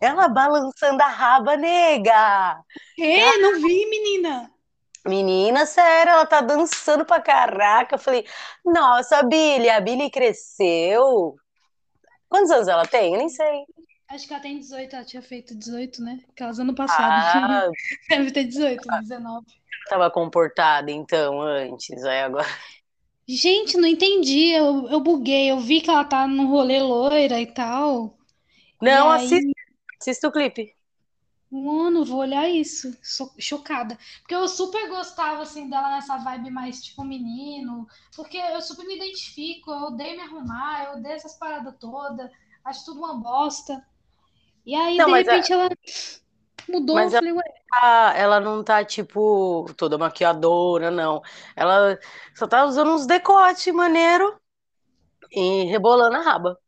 Ela 0.00 0.28
balançando 0.28 1.02
a 1.02 1.08
raba, 1.08 1.56
nega. 1.56 2.60
É, 2.98 3.38
não 3.38 3.54
vi, 3.54 3.86
menina. 3.86 4.50
Menina, 5.06 5.64
sério, 5.64 6.10
ela 6.12 6.26
tá 6.26 6.40
dançando 6.40 7.04
pra 7.06 7.20
caraca. 7.20 7.94
Eu 7.94 7.98
falei, 7.98 8.26
nossa, 8.64 9.22
Billy, 9.22 9.70
a 9.70 9.80
Billy 9.80 10.10
cresceu. 10.10 11.36
Quantos 12.28 12.50
anos 12.50 12.68
ela 12.68 12.86
tem? 12.86 13.12
Eu 13.14 13.18
nem 13.18 13.28
sei. 13.28 13.64
Acho 14.08 14.26
que 14.26 14.32
ela 14.32 14.42
tem 14.42 14.58
18, 14.58 14.94
ela 14.94 15.04
tinha 15.04 15.22
feito 15.22 15.54
18, 15.54 16.02
né? 16.02 16.20
Aquelas 16.30 16.58
ano 16.58 16.74
passado. 16.74 17.10
Ah, 17.12 17.68
Deve 18.08 18.30
ter 18.30 18.44
18, 18.44 18.86
19. 18.88 19.46
tava 19.88 20.10
comportada 20.10 20.90
então 20.90 21.40
antes, 21.40 22.04
aí 22.04 22.22
agora. 22.22 22.46
Gente, 23.28 23.76
não 23.76 23.88
entendi. 23.88 24.50
Eu, 24.52 24.88
eu 24.88 25.00
buguei. 25.00 25.50
Eu 25.50 25.58
vi 25.60 25.80
que 25.80 25.90
ela 25.90 26.04
tá 26.04 26.26
num 26.28 26.48
rolê 26.48 26.80
loira 26.80 27.40
e 27.40 27.46
tal. 27.46 28.16
Não, 28.80 29.12
E 29.12 29.18
aí- 29.18 29.24
assista, 29.24 29.50
assista 30.00 30.28
o 30.28 30.32
clipe. 30.32 30.74
Mano, 31.50 32.04
vou 32.04 32.18
olhar 32.18 32.48
isso. 32.48 32.96
Sou 33.02 33.32
chocada. 33.38 33.96
Porque 34.20 34.34
eu 34.34 34.46
super 34.48 34.88
gostava, 34.88 35.42
assim, 35.42 35.68
dela 35.68 35.90
nessa 35.90 36.16
vibe 36.18 36.50
mais, 36.50 36.84
tipo, 36.84 37.04
menino. 37.04 37.86
Porque 38.14 38.36
eu 38.36 38.60
super 38.60 38.84
me 38.86 38.96
identifico. 38.96 39.70
Eu 39.70 39.82
odeio 39.88 40.16
me 40.16 40.22
arrumar. 40.22 40.84
Eu 40.84 40.98
odeio 40.98 41.14
essas 41.14 41.36
paradas 41.36 41.74
todas. 41.80 42.30
Acho 42.64 42.84
tudo 42.84 42.98
uma 43.00 43.14
bosta. 43.14 43.84
E 44.66 44.74
aí, 44.74 44.98
Não, 44.98 45.08
de 45.08 45.10
mas 45.10 45.26
a- 45.28 45.40
repente, 45.40 45.52
ela 45.52 45.70
mudou. 46.68 47.10
mas 47.10 47.12
falei, 47.12 47.32
ué, 47.32 47.42
Ah, 47.72 48.12
ela 48.16 48.40
não 48.40 48.62
tá, 48.64 48.84
tipo, 48.84 49.66
toda 49.76 49.98
maquiadora, 49.98 50.90
não. 50.90 51.20
Ela 51.56 51.98
só 52.34 52.46
tá 52.46 52.64
usando 52.64 52.92
uns 52.92 53.06
decote 53.06 53.72
maneiro 53.72 54.40
e 55.32 55.64
rebolando 55.66 56.16
a 56.16 56.22
raba. 56.22 56.58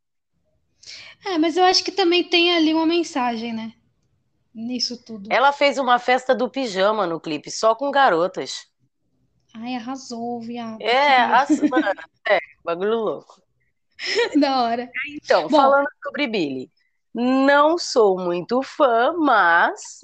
É, 1.24 1.38
mas 1.38 1.56
eu 1.56 1.64
acho 1.64 1.84
que 1.84 1.92
também 1.92 2.24
tem 2.24 2.54
ali 2.54 2.74
uma 2.74 2.87
mensagem, 2.87 3.52
né? 3.52 3.72
Nisso 4.54 4.98
tudo. 5.04 5.30
Ela 5.30 5.52
fez 5.54 5.78
uma 5.78 5.98
festa 5.98 6.34
do 6.34 6.50
pijama 6.50 7.06
no 7.06 7.18
clipe, 7.18 7.50
só 7.50 7.74
com 7.74 7.90
garotas. 7.90 8.66
Ai, 9.54 9.74
arrasou, 9.76 10.40
viado. 10.40 10.96
É, 10.96 11.20
as... 11.22 11.61
mano, 11.68 11.87
é, 12.28 12.38
bagulho 12.64 12.96
louco. 12.96 13.42
Da 14.40 14.62
hora. 14.62 14.92
Então, 15.06 15.48
Bom. 15.48 15.74
falando 15.74 15.87
sobre 16.02 16.26
Billy, 16.26 16.70
não 17.14 17.78
sou 17.78 18.18
muito 18.18 18.62
fã, 18.62 19.12
mas 19.12 20.00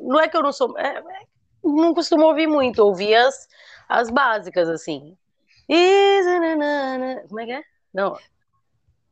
não 0.00 0.20
é 0.20 0.28
que 0.28 0.36
eu 0.36 0.42
não 0.42 0.52
sou, 0.52 0.76
é- 0.78 0.98
é- 0.98 1.26
não 1.62 1.94
costumo 1.94 2.24
ouvir 2.26 2.46
muito, 2.46 2.80
ouvi 2.80 3.14
as, 3.14 3.48
as 3.88 4.10
básicas 4.10 4.68
assim. 4.68 5.16
Como 7.28 7.40
é 7.40 7.46
que 7.46 7.52
é? 7.52 7.62
Não. 7.92 8.16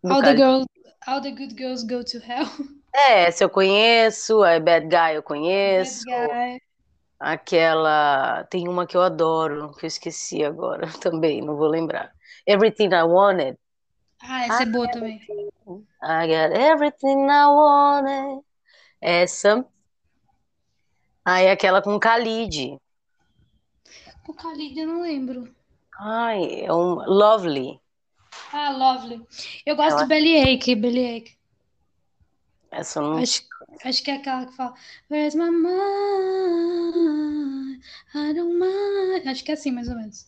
All 0.05 0.21
the 0.21 0.37
girls, 0.37 0.67
all 1.07 1.21
the 1.23 1.31
good 1.31 1.57
girls 1.57 1.85
go 1.85 2.05
to 2.05 2.19
hell. 2.19 2.47
É, 2.95 3.31
se 3.31 3.43
eu 3.43 3.49
conheço, 3.49 4.43
a 4.43 4.61
Bad 4.61 4.87
Guy 4.87 5.15
eu 5.15 5.23
Bad 5.23 5.25
conheço, 5.25 6.05
guy. 6.05 6.61
aquela 7.19 8.45
tem 8.51 8.69
uma 8.69 8.87
que 8.87 8.97
eu 8.97 9.03
adoro, 9.03 9.73
que 9.75 9.87
eu 9.87 9.89
esqueci 9.89 10.45
agora 10.45 10.87
também, 11.01 11.41
não 11.41 11.57
vou 11.57 11.69
lembrar. 11.69 12.13
Everything 12.47 12.89
I 12.93 13.03
Wanted. 13.05 13.59
Ah, 14.21 14.45
essa 14.47 14.63
é 14.65 14.67
boa 14.67 14.91
também. 14.91 15.21
I 16.03 16.27
got 16.27 16.53
everything 16.57 17.31
I 17.31 17.47
wanted. 17.47 18.43
Essa. 19.01 19.65
Aí 21.25 21.49
aquela 21.49 21.81
com 21.81 21.97
Khalid. 21.99 22.77
O 24.27 24.33
Khalid 24.35 24.79
eu 24.81 24.87
não 24.89 25.03
lembro. 25.03 25.55
Ai, 25.99 26.63
é 26.65 26.73
um 26.73 26.95
Lovely. 27.07 27.81
Ah, 28.53 28.71
Lovely. 28.71 29.25
Eu 29.65 29.77
gosto 29.77 29.93
Ela- 29.93 30.03
de 30.03 30.09
Bellyache, 30.09 30.75
Bellyache. 30.75 31.37
Essa 32.71 32.99
eu 33.01 33.03
não. 33.05 33.19
Acho, 33.19 33.43
acho 33.85 34.03
que 34.03 34.11
é 34.11 34.17
aquela 34.17 34.47
que 34.47 34.57
fala 34.57 34.75
Where's 35.11 35.35
my 35.35 35.51
mind? 35.51 35.73
I 38.15 38.33
don't 38.35 38.55
mind. 38.59 39.27
Acho 39.29 39.45
que 39.45 39.51
é 39.53 39.55
assim, 39.55 39.71
mais 39.71 39.89
ou 39.89 39.95
menos. 39.97 40.27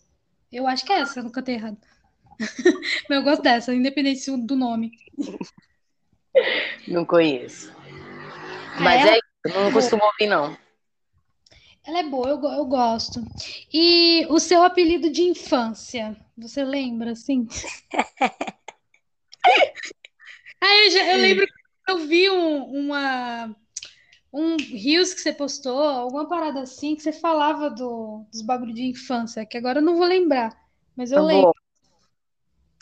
Eu 0.52 0.66
acho 0.68 0.84
que 0.84 0.92
é 0.92 1.00
essa, 1.00 1.18
eu 1.20 1.24
não 1.24 1.30
cantei 1.30 1.54
errado. 1.56 1.78
Mas 3.08 3.18
eu 3.18 3.22
gosto 3.22 3.42
dessa, 3.42 3.74
independente 3.74 4.30
do 4.36 4.56
nome. 4.56 4.92
Não 6.88 7.04
conheço. 7.04 7.72
Ah, 8.76 8.80
Mas 8.80 9.00
ela- 9.02 9.10
é 9.10 9.18
isso, 9.46 9.58
não 9.58 9.72
costumo 9.72 10.02
ouvir, 10.04 10.26
não. 10.26 10.56
Ela 11.86 11.98
é 11.98 12.02
boa, 12.02 12.28
eu, 12.30 12.42
eu 12.42 12.64
gosto. 12.64 13.22
E 13.72 14.26
o 14.30 14.38
seu 14.40 14.62
apelido 14.62 15.10
de 15.10 15.22
infância, 15.22 16.16
você 16.36 16.64
lembra, 16.64 17.12
assim? 17.12 17.46
ah, 20.60 20.84
eu, 20.84 20.90
já, 20.90 21.12
eu 21.12 21.18
lembro 21.20 21.46
que 21.46 21.92
eu 21.92 21.98
vi 22.06 22.30
um, 22.30 22.64
uma, 22.64 23.54
um 24.32 24.56
Reels 24.56 25.12
que 25.12 25.20
você 25.20 25.32
postou, 25.32 25.78
alguma 25.78 26.26
parada 26.28 26.60
assim, 26.62 26.96
que 26.96 27.02
você 27.02 27.12
falava 27.12 27.68
do, 27.70 28.24
dos 28.32 28.40
bagulho 28.42 28.72
de 28.74 28.84
infância, 28.84 29.44
que 29.44 29.58
agora 29.58 29.80
eu 29.80 29.84
não 29.84 29.96
vou 29.96 30.06
lembrar, 30.06 30.58
mas 30.96 31.12
eu 31.12 31.18
Tá 31.20 31.26
lembro. 31.26 31.52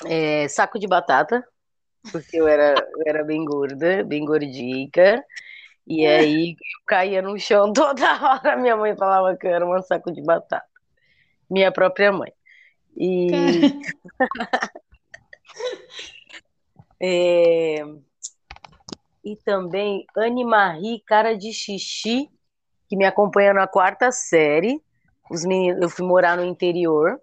É, 0.07 0.49
saco 0.49 0.79
de 0.79 0.87
batata, 0.87 1.45
porque 2.11 2.37
eu 2.41 2.47
era, 2.49 2.75
eu 2.97 3.03
era 3.07 3.25
bem 3.25 3.45
gorda, 3.45 4.05
bem 4.05 4.25
gordica. 4.25 5.23
E 5.87 6.07
aí 6.07 6.51
eu 6.53 6.87
caía 6.87 7.23
no 7.23 7.39
chão 7.39 7.73
toda 7.75 8.05
hora. 8.23 8.57
Minha 8.57 8.77
mãe 8.77 8.97
falava 8.97 9.37
que 9.37 9.47
eu 9.47 9.55
era 9.55 9.67
um 9.67 9.83
saco 9.83 10.13
de 10.13 10.23
batata. 10.23 10.65
Minha 11.51 11.73
própria 11.73 12.13
mãe. 12.13 12.33
E. 12.97 13.21
É, 17.05 17.83
E 19.25 19.37
também 19.45 20.05
Anne 20.17 20.45
Marie, 20.45 21.01
cara 21.07 21.37
de 21.37 21.53
xixi, 21.53 22.29
que 22.89 22.97
me 22.97 23.05
acompanha 23.05 23.55
na 23.55 23.67
quarta 23.67 24.11
série. 24.11 24.83
Os 25.31 25.45
meninos, 25.45 25.81
eu 25.81 25.89
fui 25.89 26.07
morar 26.07 26.37
no 26.37 26.45
interior. 26.45 27.21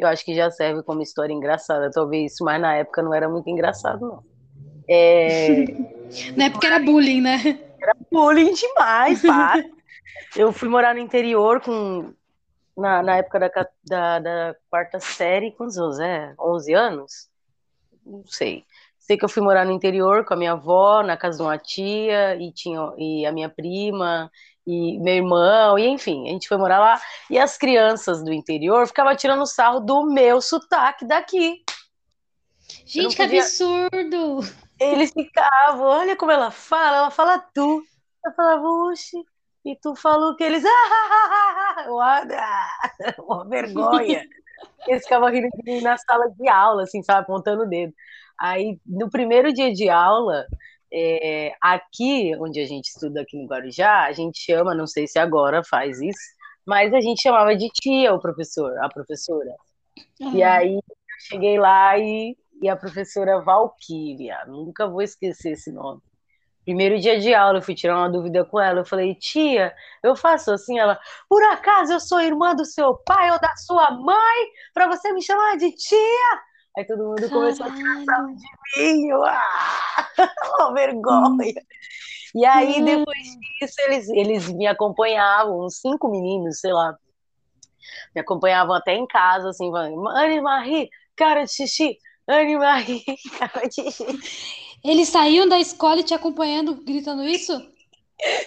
Eu 0.00 0.08
acho 0.08 0.24
que 0.24 0.34
já 0.34 0.50
serve 0.50 0.82
como 0.82 1.02
história 1.02 1.34
engraçada, 1.34 1.90
talvez 1.90 2.32
isso, 2.32 2.42
mas 2.42 2.58
na 2.58 2.74
época 2.74 3.02
não 3.02 3.12
era 3.12 3.28
muito 3.28 3.50
engraçado, 3.50 4.00
não. 4.00 4.24
É, 4.88 5.64
Na 6.34 6.46
época 6.46 6.66
era 6.66 6.78
bullying, 6.78 7.20
né? 7.20 7.60
bullying 8.10 8.54
demais, 8.54 9.20
pá. 9.22 9.62
Eu 10.34 10.52
fui 10.52 10.68
morar 10.68 10.94
no 10.94 11.00
interior 11.00 11.60
com 11.60 12.14
na, 12.76 13.02
na 13.02 13.16
época 13.16 13.38
da, 13.38 13.50
da, 13.84 14.18
da 14.18 14.56
quarta 14.70 14.98
série, 14.98 15.52
quantos 15.52 15.76
anos 15.76 16.00
é? 16.00 16.34
11 16.40 16.72
anos? 16.72 17.12
Não 18.04 18.24
sei. 18.26 18.64
Sei 18.98 19.18
que 19.18 19.24
eu 19.24 19.28
fui 19.28 19.42
morar 19.42 19.66
no 19.66 19.72
interior 19.72 20.24
com 20.24 20.32
a 20.32 20.36
minha 20.36 20.52
avó, 20.52 21.02
na 21.02 21.16
casa 21.16 21.36
de 21.38 21.42
uma 21.42 21.58
tia, 21.58 22.36
e 22.36 22.50
tinha 22.52 22.80
e 22.96 23.26
a 23.26 23.32
minha 23.32 23.50
prima, 23.50 24.30
e 24.70 24.98
meu 25.00 25.14
irmão, 25.14 25.78
e 25.78 25.86
enfim, 25.88 26.28
a 26.28 26.32
gente 26.32 26.48
foi 26.48 26.56
morar 26.56 26.78
lá. 26.78 27.00
E 27.28 27.38
as 27.38 27.56
crianças 27.58 28.22
do 28.22 28.32
interior 28.32 28.86
ficavam 28.86 29.14
tirando 29.16 29.46
sarro 29.46 29.80
do 29.80 30.04
meu 30.04 30.40
sotaque 30.40 31.04
daqui. 31.04 31.62
Gente, 32.86 33.16
que 33.16 33.22
podia... 33.22 33.42
absurdo! 33.42 34.40
Eles 34.78 35.12
ficavam, 35.12 35.86
olha 35.86 36.16
como 36.16 36.32
ela 36.32 36.50
fala, 36.50 36.96
ela 36.98 37.10
fala 37.10 37.38
tu. 37.38 37.82
Eu 38.24 38.32
falava, 38.32 38.62
oxe, 38.62 39.16
e 39.64 39.76
tu 39.76 39.94
falou 39.94 40.36
que 40.36 40.44
eles. 40.44 40.62
Uma 43.18 43.44
vergonha. 43.48 44.24
Eles 44.86 45.02
ficavam 45.02 45.28
rindo 45.28 45.48
na 45.82 45.96
sala 45.98 46.30
de 46.30 46.48
aula, 46.48 46.84
assim, 46.84 47.02
sabe, 47.02 47.20
apontando 47.20 47.64
o 47.64 47.68
dedo. 47.68 47.92
Aí, 48.38 48.78
no 48.86 49.10
primeiro 49.10 49.52
dia 49.52 49.72
de 49.72 49.88
aula, 49.90 50.46
é, 50.92 51.54
aqui, 51.60 52.32
onde 52.40 52.60
a 52.60 52.66
gente 52.66 52.86
estuda 52.86 53.20
aqui 53.20 53.36
no 53.36 53.46
Guarujá, 53.46 54.04
a 54.04 54.12
gente 54.12 54.40
chama, 54.40 54.74
não 54.74 54.86
sei 54.86 55.06
se 55.06 55.18
agora 55.18 55.62
faz 55.62 56.00
isso, 56.00 56.20
mas 56.66 56.92
a 56.92 57.00
gente 57.00 57.22
chamava 57.22 57.54
de 57.56 57.68
tia 57.68 58.12
o 58.12 58.20
professor, 58.20 58.76
a 58.78 58.88
professora. 58.88 59.54
Uhum. 60.20 60.34
E 60.34 60.42
aí 60.42 60.74
eu 60.74 60.82
cheguei 61.28 61.58
lá 61.58 61.98
e, 61.98 62.36
e 62.62 62.68
a 62.68 62.76
professora 62.76 63.40
Valquíria, 63.40 64.44
nunca 64.46 64.88
vou 64.88 65.02
esquecer 65.02 65.52
esse 65.52 65.72
nome. 65.72 66.00
Primeiro 66.64 67.00
dia 67.00 67.18
de 67.18 67.34
aula, 67.34 67.58
eu 67.58 67.62
fui 67.62 67.74
tirar 67.74 67.96
uma 67.96 68.10
dúvida 68.10 68.44
com 68.44 68.60
ela. 68.60 68.80
Eu 68.80 68.84
falei, 68.84 69.14
tia, 69.14 69.74
eu 70.02 70.14
faço 70.14 70.52
assim? 70.52 70.78
Ela, 70.78 71.00
por 71.28 71.42
acaso 71.44 71.92
eu 71.92 71.98
sou 71.98 72.20
irmã 72.20 72.54
do 72.54 72.64
seu 72.64 72.94
pai 72.98 73.30
ou 73.30 73.40
da 73.40 73.56
sua 73.56 73.90
mãe? 73.92 74.46
Para 74.74 74.86
você 74.86 75.10
me 75.12 75.22
chamar 75.22 75.56
de 75.56 75.72
tia? 75.72 76.40
Aí 76.80 76.86
todo 76.86 77.04
mundo 77.04 77.28
Caralho. 77.28 77.56
começou 77.58 77.66
a 77.66 78.04
sarro 78.06 78.34
de 78.34 78.96
mim. 78.96 79.12
ah, 79.26 80.08
uma 80.60 80.72
vergonha. 80.72 81.62
E 82.34 82.46
aí, 82.46 82.82
depois 82.82 83.18
disso, 83.60 83.74
eles, 83.86 84.08
eles 84.08 84.48
me 84.50 84.66
acompanhavam, 84.66 85.66
uns 85.66 85.78
cinco 85.78 86.10
meninos, 86.10 86.60
sei 86.60 86.72
lá. 86.72 86.96
Me 88.14 88.22
acompanhavam 88.22 88.74
até 88.74 88.94
em 88.94 89.06
casa, 89.06 89.50
assim, 89.50 89.70
falando, 89.70 90.08
Anne 90.08 90.40
Marie, 90.40 90.88
cara 91.14 91.44
de 91.44 91.52
xixi, 91.52 91.98
Anne 92.26 92.56
Marie, 92.56 93.04
cara 93.38 93.68
de 93.68 93.74
xixi. 93.74 94.04
Eles 94.82 95.08
saíam 95.10 95.46
da 95.46 95.60
escola 95.60 96.00
e 96.00 96.04
te 96.04 96.14
acompanhando, 96.14 96.82
gritando 96.82 97.24
isso? 97.24 97.60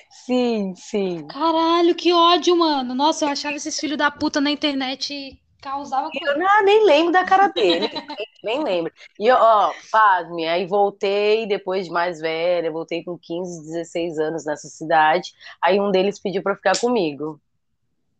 Sim, 0.10 0.74
sim. 0.76 1.28
Caralho, 1.28 1.94
que 1.94 2.12
ódio, 2.12 2.58
mano. 2.58 2.96
Nossa, 2.96 3.26
eu 3.26 3.30
achava 3.30 3.56
esses 3.58 3.80
filhos 3.80 3.98
da 3.98 4.10
puta 4.10 4.42
na 4.42 4.50
internet 4.50 5.40
causava 5.64 6.10
Eu 6.14 6.38
não, 6.38 6.64
nem 6.64 6.86
lembro 6.86 7.14
da 7.14 7.24
cara 7.24 7.48
dele, 7.48 7.90
nem, 8.44 8.62
lembro. 8.62 8.92
E 9.18 9.32
ó, 9.32 9.72
pasme, 9.90 10.46
aí 10.46 10.68
voltei 10.68 11.48
depois 11.48 11.86
de 11.86 11.92
mais 11.92 12.20
velha, 12.20 12.70
voltei 12.70 13.04
com 13.04 13.18
15, 13.18 13.64
16 13.64 14.20
anos 14.20 14.46
nessa 14.46 14.68
cidade. 14.68 15.34
Aí 15.64 15.80
um 15.80 15.90
deles 15.90 16.20
pediu 16.20 16.44
para 16.44 16.56
ficar 16.56 16.78
comigo. 16.78 17.40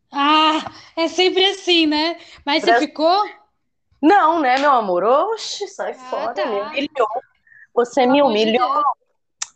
Ah, 0.10 0.64
é 0.96 1.08
sempre 1.10 1.46
assim, 1.46 1.86
né? 1.86 2.18
Mas 2.46 2.64
pra... 2.64 2.76
você 2.76 2.88
ficou? 2.88 3.30
Não, 4.02 4.40
né, 4.40 4.58
meu 4.58 4.72
amor? 4.72 5.04
Oxe, 5.04 5.68
sai 5.68 5.92
ah, 5.92 5.96
fora, 5.96 6.34
tá. 6.34 6.46
me 6.46 6.62
humilhou. 6.62 7.10
Você 7.74 8.06
me 8.06 8.22
humilhou. 8.22 8.84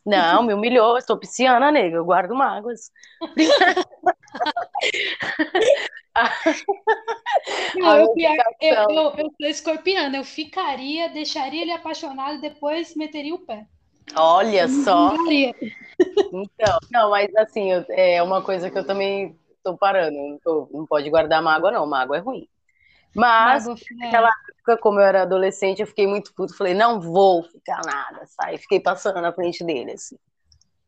Não, 0.06 0.41
me 0.41 0.54
humilhou. 0.54 0.97
Estou 0.97 1.17
pisciana, 1.17 1.71
nega. 1.71 1.97
Eu 1.97 2.06
guardo 2.06 2.34
mágoas. 2.34 2.91
Não, 7.75 7.97
eu, 7.97 8.13
eu, 8.17 8.75
eu, 8.89 9.13
eu, 9.17 9.31
sou 9.39 9.47
escorpiana. 9.47 10.17
Eu 10.17 10.23
ficaria, 10.23 11.09
deixaria 11.09 11.61
ele 11.61 11.71
apaixonado, 11.71 12.41
depois 12.41 12.95
meteria 12.95 13.35
o 13.35 13.39
pé. 13.39 13.67
Olha 14.15 14.67
só. 14.67 15.13
Então, 16.33 16.79
não, 16.91 17.11
mas 17.11 17.33
assim, 17.35 17.71
eu, 17.71 17.85
é 17.89 18.21
uma 18.23 18.41
coisa 18.41 18.69
que 18.69 18.77
eu 18.77 18.85
também 18.85 19.37
estou 19.55 19.77
parando. 19.77 20.17
Não, 20.17 20.39
tô, 20.39 20.69
não 20.71 20.85
pode 20.85 21.09
guardar 21.09 21.41
mágoa, 21.41 21.71
não. 21.71 21.85
Mágoa 21.85 22.17
é 22.17 22.19
ruim. 22.19 22.47
Mas, 23.15 23.65
naquela 23.65 24.29
época, 24.49 24.77
como 24.77 24.99
eu 24.99 25.05
era 25.05 25.23
adolescente, 25.23 25.81
eu 25.81 25.87
fiquei 25.87 26.05
muito 26.05 26.33
puto. 26.33 26.55
Falei, 26.55 26.73
não 26.73 26.99
vou 27.01 27.43
ficar 27.43 27.81
nada, 27.85 28.25
sai. 28.25 28.57
Fiquei 28.57 28.79
passando 28.79 29.21
na 29.21 29.33
frente 29.33 29.63
dele, 29.63 29.93
assim. 29.93 30.17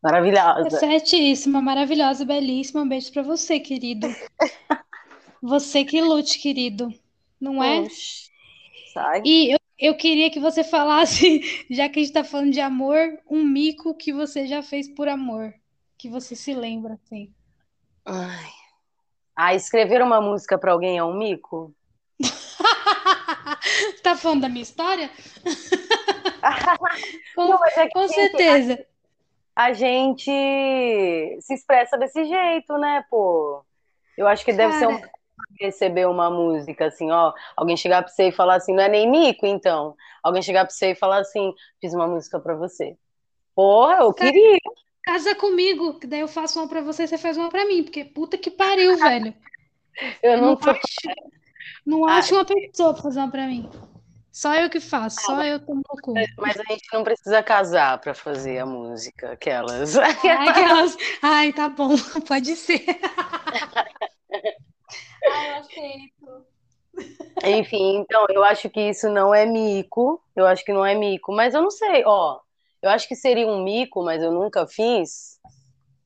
Maravilhosa. 0.02 0.68
É 0.68 0.70
certíssima, 0.70 1.62
maravilhosa, 1.62 2.24
belíssima. 2.24 2.82
Um 2.82 2.88
beijo 2.88 3.12
pra 3.12 3.22
você, 3.22 3.60
querido. 3.60 4.08
você 5.42 5.84
que 5.84 6.02
lute, 6.02 6.40
querido. 6.40 6.94
Não 7.40 7.62
é? 7.64 7.86
Sai. 8.94 9.22
E 9.26 9.54
eu, 9.54 9.60
eu 9.78 9.98
queria 9.98 10.30
que 10.30 10.40
você 10.40 10.64
falasse, 10.64 11.42
já 11.70 11.90
que 11.90 12.00
a 12.00 12.04
gente 12.04 12.14
tá 12.14 12.24
falando 12.24 12.52
de 12.52 12.62
amor, 12.62 12.98
um 13.30 13.44
mico 13.44 13.94
que 13.94 14.14
você 14.14 14.48
já 14.48 14.64
fez 14.64 14.88
por 14.88 15.10
amor. 15.10 15.54
Que 15.98 16.10
você 16.10 16.36
se 16.36 16.54
lembra, 16.54 16.94
assim. 16.94 17.34
Ai. 18.06 18.50
Ah, 19.36 19.54
escrever 19.54 20.02
uma 20.02 20.22
música 20.22 20.58
para 20.58 20.72
alguém 20.72 20.98
é 20.98 21.04
um 21.04 21.18
mico? 21.18 21.74
tá 24.04 24.16
falando 24.16 24.42
da 24.42 24.50
minha 24.50 24.64
história? 24.64 25.10
com, 27.36 27.48
Não, 27.48 27.66
é 27.66 27.90
com 27.90 28.08
certeza. 28.08 28.86
A, 29.64 29.74
gente 29.74 30.32
se 31.42 31.54
expressa 31.54 31.98
desse 31.98 32.26
jeito, 32.26 32.78
né, 32.78 33.04
pô? 33.10 33.64
Eu 34.18 34.28
acho 34.28 34.44
que 34.46 34.54
Cara... 34.54 34.70
deve 34.70 34.80
ser 34.80 34.88
um 34.88 35.02
receber 35.60 36.08
uma 36.08 36.30
música 36.30 36.86
assim, 36.86 37.12
ó, 37.12 37.34
alguém 37.56 37.76
chegar 37.76 38.02
para 38.02 38.12
você 38.12 38.30
e 38.30 38.32
falar 38.32 38.56
assim, 38.56 38.74
não 38.74 38.84
é 38.84 38.90
nem 38.90 39.10
mico, 39.10 39.46
então. 39.46 39.96
Alguém 40.24 40.42
chegar 40.42 40.66
para 40.66 40.74
você 40.74 40.92
e 40.92 40.96
falar 40.96 41.20
assim, 41.20 41.54
fiz 41.82 41.94
uma 41.94 42.08
música 42.08 42.40
para 42.40 42.56
você. 42.56 42.98
Porra, 43.56 43.98
eu 43.98 44.14
queria. 44.14 44.58
Casa 45.04 45.36
comigo, 45.36 46.00
que 46.00 46.08
daí 46.08 46.22
eu 46.22 46.28
faço 46.28 46.60
uma 46.60 46.68
para 46.68 46.82
você, 46.82 47.08
você 47.08 47.18
faz 47.18 47.38
uma 47.38 47.50
para 47.50 47.66
mim, 47.66 47.84
porque 47.84 48.06
puta 48.06 48.38
que 48.38 48.52
pariu, 48.52 48.98
velho. 48.98 49.34
Eu 50.24 50.38
não, 50.38 50.48
não 50.50 50.56
tô... 50.56 50.70
acho, 50.70 50.82
não 51.86 52.06
ah, 52.06 52.18
acho 52.18 52.36
uma 52.36 52.46
pessoa 52.46 52.94
pra 52.94 53.04
fazer 53.04 53.20
uma 53.20 53.32
pra 53.32 53.48
mim. 53.48 53.70
Só 54.32 54.54
eu 54.56 54.70
que 54.70 54.80
faço, 54.80 55.18
ah, 55.22 55.24
só 55.24 55.44
eu 55.44 55.60
tomo 55.60 55.84
cu. 56.02 56.14
Mas 56.38 56.60
a 56.60 56.64
gente 56.64 56.86
não 56.94 57.04
precisa 57.04 57.42
casar 57.42 58.00
pra 58.00 58.14
fazer 58.14 58.60
a 58.60 58.66
música, 58.66 59.32
aquelas. 59.32 59.98
aquelas. 59.98 60.96
Ai, 61.22 61.52
tá 61.52 61.68
bom, 61.68 61.90
pode 62.28 62.56
ser. 62.56 62.86
Ai, 65.32 65.50
eu 65.50 65.56
aceito. 65.58 66.46
Enfim, 67.44 67.98
então, 67.98 68.26
eu 68.30 68.44
acho 68.44 68.70
que 68.70 68.82
isso 68.82 69.10
não 69.10 69.34
é 69.34 69.46
mico. 69.46 70.22
Eu 70.36 70.46
acho 70.46 70.64
que 70.64 70.74
não 70.74 70.86
é 70.86 70.94
mico, 70.94 71.34
mas 71.34 71.54
eu 71.54 71.62
não 71.62 71.72
sei, 71.72 72.04
ó. 72.06 72.40
Eu 72.82 72.90
acho 72.90 73.08
que 73.08 73.16
seria 73.16 73.48
um 73.48 73.64
mico, 73.64 74.04
mas 74.04 74.22
eu 74.22 74.32
nunca 74.32 74.68
fiz. 74.68 75.40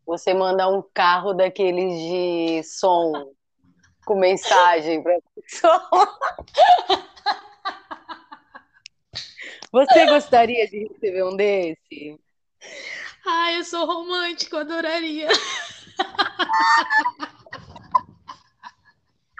Você 0.05 0.33
mandar 0.33 0.69
um 0.69 0.83
carro 0.93 1.33
daqueles 1.33 1.93
de 1.99 2.63
som 2.63 3.11
com 4.05 4.15
mensagem 4.15 5.01
para 5.01 5.17
pessoa. 5.35 6.09
Você 9.73 10.05
gostaria 10.05 10.69
de 10.69 10.87
receber 10.87 11.23
um 11.23 11.35
desse? 11.35 12.19
Ai, 13.25 13.57
eu 13.57 13.63
sou 13.63 13.87
romântico, 13.87 14.55
adoraria. 14.55 15.27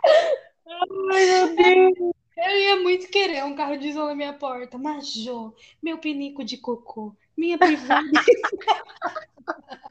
Ai, 0.03 1.25
meu 1.25 1.55
Deus. 1.55 2.13
Eu 2.35 2.59
ia 2.59 2.75
muito 2.77 3.07
querer 3.09 3.43
um 3.43 3.55
carro 3.55 3.77
de 3.77 3.93
som 3.93 4.07
na 4.07 4.15
minha 4.15 4.33
porta. 4.33 4.75
Major, 4.75 5.53
meu 5.81 5.99
pinico 5.99 6.43
de 6.43 6.57
cocô, 6.57 7.15
minha 7.37 7.57
privada. 7.57 8.01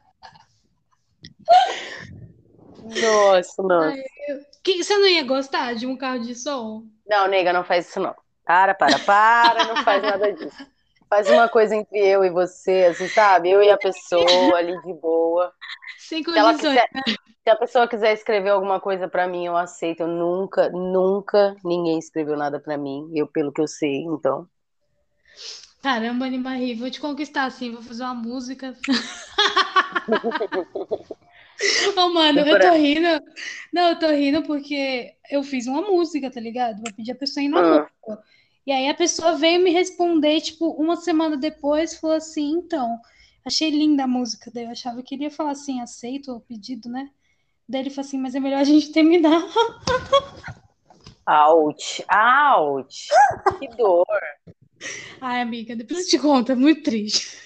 Nossa, 3.01 3.63
nossa. 3.63 3.87
Ai, 3.87 4.03
que, 4.63 4.83
você 4.83 4.97
não 4.97 5.07
ia 5.07 5.23
gostar 5.23 5.73
de 5.75 5.85
um 5.85 5.95
carro 5.95 6.19
de 6.19 6.35
som? 6.35 6.85
Não, 7.07 7.27
nega, 7.27 7.53
não 7.53 7.63
faz 7.63 7.87
isso 7.87 7.99
não. 7.99 8.15
Para, 8.45 8.73
para, 8.73 8.99
para, 8.99 9.65
não 9.65 9.83
faz 9.83 10.03
nada 10.03 10.33
disso. 10.33 10.67
Faz 11.09 11.29
uma 11.29 11.47
coisa 11.47 11.75
entre 11.75 11.99
eu 11.99 12.25
e 12.25 12.29
você, 12.29 12.87
assim, 12.89 13.07
sabe? 13.07 13.51
Eu 13.51 13.61
e 13.61 13.69
a 13.69 13.77
pessoa 13.77 14.57
ali 14.57 14.79
de 14.81 14.93
boa. 14.93 15.53
Sem 15.99 16.23
condições. 16.23 16.57
Se, 16.57 16.67
quiser, 16.67 16.89
se 17.43 17.49
a 17.49 17.55
pessoa 17.55 17.87
quiser 17.87 18.13
escrever 18.13 18.49
alguma 18.49 18.79
coisa 18.79 19.07
para 19.07 19.27
mim, 19.27 19.45
eu 19.45 19.55
aceito. 19.55 20.01
Eu 20.01 20.07
nunca, 20.07 20.69
nunca 20.69 21.55
ninguém 21.63 21.99
escreveu 21.99 22.35
nada 22.35 22.59
para 22.59 22.77
mim, 22.77 23.11
eu 23.13 23.27
pelo 23.27 23.51
que 23.51 23.61
eu 23.61 23.67
sei, 23.67 23.97
então. 23.97 24.47
Caramba, 25.83 26.25
Anima 26.25 26.51
vou 26.77 26.89
te 26.89 26.99
conquistar 26.99 27.45
assim, 27.45 27.71
vou 27.71 27.81
fazer 27.81 28.03
uma 28.03 28.15
música. 28.15 28.75
Ô, 31.95 32.01
oh, 32.01 32.09
mano, 32.09 32.39
eu 32.39 32.59
tô 32.59 32.73
rindo. 32.73 33.07
Não, 33.71 33.89
eu 33.89 33.99
tô 33.99 34.07
rindo 34.07 34.43
porque 34.43 35.13
eu 35.29 35.43
fiz 35.43 35.67
uma 35.67 35.81
música, 35.81 36.31
tá 36.31 36.39
ligado? 36.39 36.81
Vou 36.81 36.93
pedir 36.93 37.11
a 37.11 37.15
pessoa 37.15 37.43
em 37.43 37.49
namoro. 37.49 37.87
Ah. 38.09 38.17
E 38.65 38.71
aí 38.71 38.87
a 38.87 38.93
pessoa 38.93 39.35
veio 39.35 39.61
me 39.61 39.71
responder, 39.71 40.39
tipo, 40.39 40.69
uma 40.71 40.95
semana 40.95 41.35
depois, 41.35 41.95
falou 41.95 42.15
assim, 42.15 42.51
então, 42.51 42.97
achei 43.45 43.69
linda 43.69 44.05
a 44.05 44.07
música. 44.07 44.49
Daí 44.53 44.63
eu 44.63 44.71
achava 44.71 45.03
que 45.03 45.15
ele 45.15 45.23
ia 45.23 45.31
falar 45.31 45.51
assim, 45.51 45.81
aceito 45.81 46.31
o 46.31 46.39
pedido, 46.39 46.89
né? 46.89 47.09
Daí 47.67 47.81
ele 47.81 47.89
falou 47.89 48.07
assim, 48.07 48.19
mas 48.19 48.35
é 48.35 48.39
melhor 48.39 48.59
a 48.59 48.63
gente 48.63 48.91
terminar. 48.91 49.41
Ouch, 51.27 52.03
ouch, 52.57 53.09
que 53.59 53.67
dor. 53.75 54.05
Ai, 55.21 55.41
amiga, 55.41 55.75
depois 55.75 56.01
eu 56.01 56.07
te 56.07 56.19
conto, 56.19 56.51
é 56.51 56.55
muito 56.55 56.83
triste. 56.83 57.37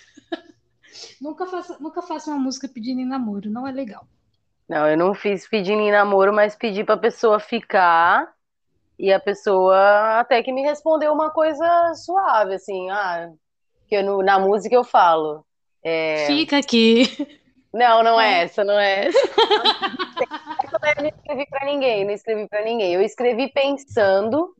Nunca 1.22 1.46
faça, 1.46 1.78
nunca 1.80 2.02
faça 2.02 2.32
uma 2.32 2.40
música 2.40 2.68
pedindo 2.68 3.02
em 3.02 3.06
namoro, 3.06 3.50
não 3.50 3.68
é 3.68 3.72
legal. 3.72 4.08
Não, 4.68 4.88
eu 4.88 4.98
não 4.98 5.14
fiz 5.14 5.48
pedindo 5.48 5.82
em 5.82 5.92
namoro, 5.92 6.34
mas 6.34 6.56
pedi 6.56 6.84
pra 6.84 6.98
pessoa 6.98 7.40
ficar. 7.40 8.36
E 9.00 9.14
a 9.14 9.20
pessoa 9.20 10.20
até 10.20 10.42
que 10.42 10.52
me 10.52 10.62
respondeu 10.64 11.14
uma 11.14 11.30
coisa 11.32 11.94
suave, 11.94 12.56
assim, 12.56 12.90
ah, 12.90 13.30
que 13.88 13.96
eu, 13.96 14.04
no- 14.04 14.24
na 14.24 14.40
música 14.40 14.74
eu 14.76 14.84
falo. 14.84 15.46
é, 15.84 16.26
Fica 16.26 16.58
aqui. 16.58 17.04
Não, 17.74 18.02
não 18.02 18.20
é 18.20 18.44
essa, 18.44 18.64
não 18.64 18.80
é 18.80 19.06
essa. 19.08 19.18
Eu 20.98 21.04
não 21.04 21.10
escrevi 21.10 21.46
pra 21.50 21.66
ninguém, 21.66 22.06
não 22.06 22.12
escrevi 22.12 22.48
pra 22.48 22.64
ninguém. 22.64 22.94
Eu 22.94 23.02
escrevi 23.02 23.52
pensando 23.52 24.56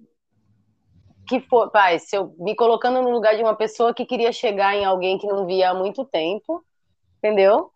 que 1.28 1.40
foi, 1.42 1.70
pai, 1.70 2.00
se 2.00 2.16
eu 2.16 2.34
me 2.38 2.56
colocando 2.56 3.02
no 3.02 3.10
lugar 3.10 3.36
de 3.36 3.42
uma 3.44 3.56
pessoa 3.56 3.94
que 3.94 4.06
queria 4.06 4.32
chegar 4.32 4.76
em 4.76 4.86
alguém 4.86 5.18
que 5.18 5.28
não 5.28 5.46
via 5.46 5.72
há 5.72 5.74
muito 5.74 6.06
tempo, 6.06 6.64
entendeu? 7.18 7.72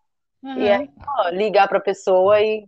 E 0.56 0.70
aí, 0.70 0.90
ó, 1.18 1.28
ligar 1.30 1.68
pra 1.68 1.80
pessoa 1.80 2.40
e, 2.40 2.66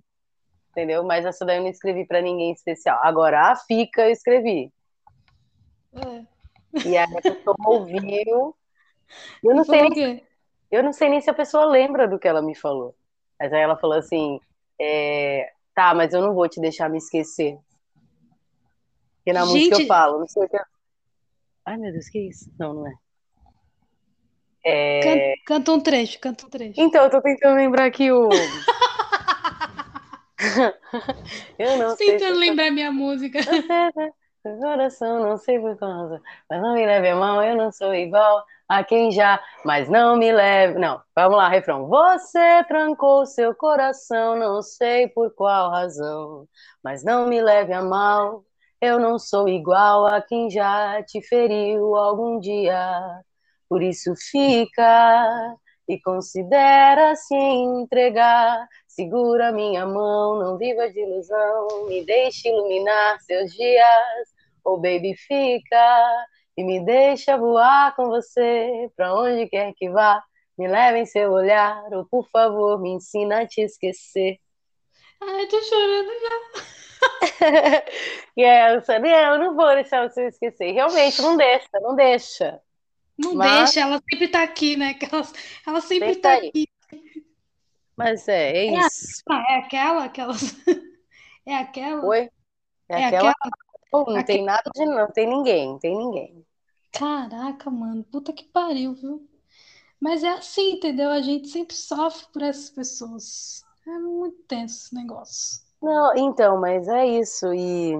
entendeu? 0.74 1.04
Mas 1.04 1.24
essa 1.24 1.44
daí 1.44 1.58
eu 1.58 1.62
não 1.62 1.70
escrevi 1.70 2.04
pra 2.04 2.20
ninguém 2.20 2.52
especial. 2.52 2.98
Agora, 3.02 3.52
a 3.52 3.56
fica 3.56 4.02
eu 4.02 4.10
escrevi. 4.10 4.72
É. 5.94 6.24
E 6.84 6.96
aí 6.96 7.04
a 7.16 7.22
pessoa 7.22 7.56
ouviu. 7.64 8.56
Eu 9.42 9.54
não 9.54 9.64
sei 9.64 9.88
nem, 9.88 10.26
eu 10.70 10.82
não 10.82 10.92
sei 10.92 11.08
nem 11.08 11.20
se 11.20 11.30
a 11.30 11.34
pessoa 11.34 11.64
lembra 11.64 12.08
do 12.08 12.18
que 12.18 12.26
ela 12.26 12.42
me 12.42 12.54
falou. 12.54 12.94
Mas 13.38 13.52
aí 13.52 13.60
ela 13.60 13.76
falou 13.76 13.96
assim, 13.96 14.40
é, 14.80 15.52
tá, 15.74 15.94
mas 15.94 16.12
eu 16.12 16.20
não 16.20 16.34
vou 16.34 16.48
te 16.48 16.60
deixar 16.60 16.90
me 16.90 16.98
esquecer. 16.98 17.56
Porque 19.18 19.32
na 19.32 19.46
música 19.46 19.74
eu 19.74 19.78
Gente, 19.78 19.86
falo, 19.86 20.18
não 20.18 20.26
sei 20.26 20.44
o 20.44 20.48
que. 20.48 20.58
Ai, 21.64 21.76
meu 21.76 21.92
Deus, 21.92 22.08
que 22.08 22.18
isso? 22.18 22.50
Não, 22.58 22.74
não 22.74 22.86
é. 22.88 22.94
É, 24.66 25.34
canta 25.44 25.72
um 25.72 25.80
trecho, 25.80 26.18
canta 26.18 26.46
um 26.46 26.48
trecho. 26.48 26.80
Então, 26.80 27.04
eu 27.04 27.10
tô 27.10 27.20
tentando 27.20 27.56
lembrar 27.56 27.84
aqui 27.84 28.10
o. 28.10 28.28
Eu 31.58 31.78
não 31.78 31.96
sei 31.96 32.06
se 32.06 32.18
Tentando 32.18 32.38
lembrar 32.38 32.70
minha 32.70 32.92
música. 32.92 33.40
Meu 34.44 34.58
coração, 34.60 35.20
não 35.20 35.36
sei 35.36 35.58
por 35.58 35.76
qual 35.78 35.90
razão, 35.90 36.20
mas 36.50 36.62
não 36.62 36.74
me 36.74 36.86
leve 36.86 37.08
a 37.08 37.16
mal, 37.16 37.42
eu 37.42 37.56
não 37.56 37.72
sou 37.72 37.94
igual 37.94 38.44
a 38.68 38.82
quem 38.82 39.10
já, 39.10 39.42
mas 39.64 39.88
não 39.88 40.16
me 40.16 40.32
leve. 40.32 40.78
Não, 40.78 41.00
vamos 41.14 41.36
lá, 41.36 41.48
refrão. 41.48 41.86
Você 41.88 42.64
trancou 42.68 43.26
seu 43.26 43.54
coração, 43.54 44.36
não 44.36 44.62
sei 44.62 45.08
por 45.08 45.34
qual 45.34 45.70
razão, 45.70 46.46
mas 46.82 47.04
não 47.04 47.26
me 47.26 47.40
leve 47.40 47.72
a 47.72 47.82
mal, 47.82 48.44
eu 48.80 48.98
não 48.98 49.18
sou 49.18 49.48
igual 49.48 50.06
a 50.06 50.20
quem 50.20 50.50
já 50.50 51.02
te 51.02 51.22
feriu 51.22 51.96
algum 51.96 52.38
dia. 52.38 53.22
Por 53.68 53.82
isso 53.82 54.14
fica 54.16 55.56
e 55.88 56.00
considera 56.00 57.14
se 57.16 57.34
entregar. 57.34 58.66
Segura 58.94 59.50
minha 59.50 59.84
mão, 59.84 60.38
não 60.38 60.56
viva 60.56 60.88
de 60.88 61.00
ilusão, 61.00 61.86
me 61.88 62.04
deixe 62.06 62.48
iluminar 62.48 63.20
seus 63.22 63.52
dias. 63.52 64.28
Oh, 64.64 64.76
baby, 64.76 65.16
fica 65.16 66.26
e 66.56 66.62
me 66.62 66.78
deixa 66.84 67.36
voar 67.36 67.96
com 67.96 68.06
você 68.06 68.88
pra 68.96 69.12
onde 69.12 69.48
quer 69.48 69.72
que 69.74 69.90
vá. 69.90 70.22
Me 70.56 70.68
leve 70.68 71.00
em 71.00 71.06
seu 71.06 71.32
olhar, 71.32 71.82
ou 71.92 72.04
por 72.04 72.28
favor, 72.30 72.80
me 72.80 72.90
ensina 72.90 73.40
a 73.40 73.46
te 73.48 73.62
esquecer. 73.62 74.38
Ai, 75.20 75.46
tô 75.48 75.60
chorando 75.60 76.10
já. 76.20 77.84
E 78.36 78.42
eu 78.42 78.80
falei, 78.82 79.12
eu 79.12 79.38
não 79.38 79.56
vou 79.56 79.74
deixar 79.74 80.08
você 80.08 80.28
esquecer. 80.28 80.70
Realmente, 80.70 81.20
não 81.20 81.36
deixa, 81.36 81.68
não 81.80 81.96
deixa. 81.96 82.60
Não 83.18 83.34
Mas 83.34 83.72
deixa, 83.72 83.80
ela 83.80 84.00
sempre 84.08 84.28
tá 84.28 84.44
aqui, 84.44 84.76
né? 84.76 84.96
Ela, 85.02 85.22
ela 85.66 85.80
sempre 85.80 86.14
sempre 86.14 86.20
tá 86.20 86.40
tá 86.40 86.46
aqui. 86.46 86.68
Mas 87.96 88.28
é, 88.28 88.56
é 88.58 88.66
É, 88.68 88.72
isso. 88.78 89.22
a- 89.30 89.44
é 89.52 89.56
aquela, 89.58 90.04
aquela. 90.04 90.34
É 91.46 91.54
aquela, 91.56 92.10
Oi? 92.10 92.30
É 92.88 92.96
é 92.96 93.04
aquela. 93.04 93.32
aquela. 93.32 93.34
Pô, 93.90 94.04
não 94.12 94.22
aquela. 94.22 94.24
tem 94.24 94.44
nada 94.44 94.70
de. 94.74 94.84
Não 94.86 95.10
tem 95.12 95.26
ninguém, 95.28 95.68
não 95.68 95.78
tem 95.80 95.96
ninguém. 95.96 96.46
Caraca, 96.92 97.70
mano, 97.70 98.02
puta 98.04 98.32
que 98.32 98.44
pariu, 98.44 98.94
viu? 98.94 99.28
Mas 100.00 100.24
é 100.24 100.30
assim, 100.30 100.72
entendeu? 100.74 101.10
A 101.10 101.22
gente 101.22 101.48
sempre 101.48 101.76
sofre 101.76 102.26
por 102.32 102.42
essas 102.42 102.70
pessoas. 102.70 103.66
É 103.86 103.98
muito 103.98 104.42
tenso 104.44 104.76
esse 104.86 104.94
negócio. 104.94 105.62
Não, 105.80 106.16
então, 106.16 106.60
mas 106.60 106.88
é 106.88 107.06
isso. 107.06 107.52
E, 107.54 107.94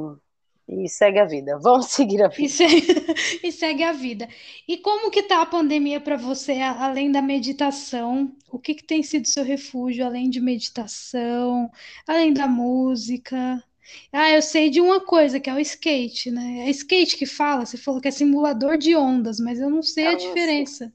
e 0.69 0.89
segue 0.89 1.19
a 1.21 1.25
vida. 1.27 1.59
Vamos 1.61 1.87
seguir 1.93 2.23
a 2.23 2.29
E 2.37 2.49
vida. 2.49 2.49
segue, 2.49 2.87
e 3.45 3.53
segue 3.53 3.83
a 3.85 3.93
vida. 3.93 4.29
E 4.67 4.77
como 4.79 5.11
que 5.11 5.23
tá 5.23 5.41
a 5.43 5.47
pandemia 5.47 6.01
para 6.01 6.17
você, 6.17 6.55
além 6.61 7.11
da 7.12 7.23
meditação? 7.23 8.37
O 8.51 8.59
que 8.59 8.75
que 8.75 8.85
tem 8.85 9.03
sido 9.03 9.27
seu 9.29 9.45
refúgio, 9.45 10.05
além 10.05 10.29
de 10.31 10.41
meditação, 10.41 11.71
além 12.07 12.33
da 12.33 12.47
música? 12.49 13.62
Ah, 14.12 14.31
eu 14.33 14.43
sei 14.43 14.69
de 14.71 14.81
uma 14.81 15.01
coisa, 15.05 15.39
que 15.41 15.49
é 15.51 15.55
o 15.55 15.61
skate, 15.61 16.31
né? 16.31 16.67
É 16.67 16.71
skate 16.71 17.17
que 17.17 17.27
fala, 17.27 17.65
você 17.67 17.77
falou 17.77 18.01
que 18.01 18.09
é 18.09 18.11
simulador 18.11 18.77
de 18.79 18.97
ondas, 18.97 19.39
mas 19.39 19.61
eu 19.61 19.71
não 19.71 19.83
sei 19.83 20.07
É 20.07 20.11
a 20.11 20.15
um, 20.15 20.17
diferença 20.17 20.93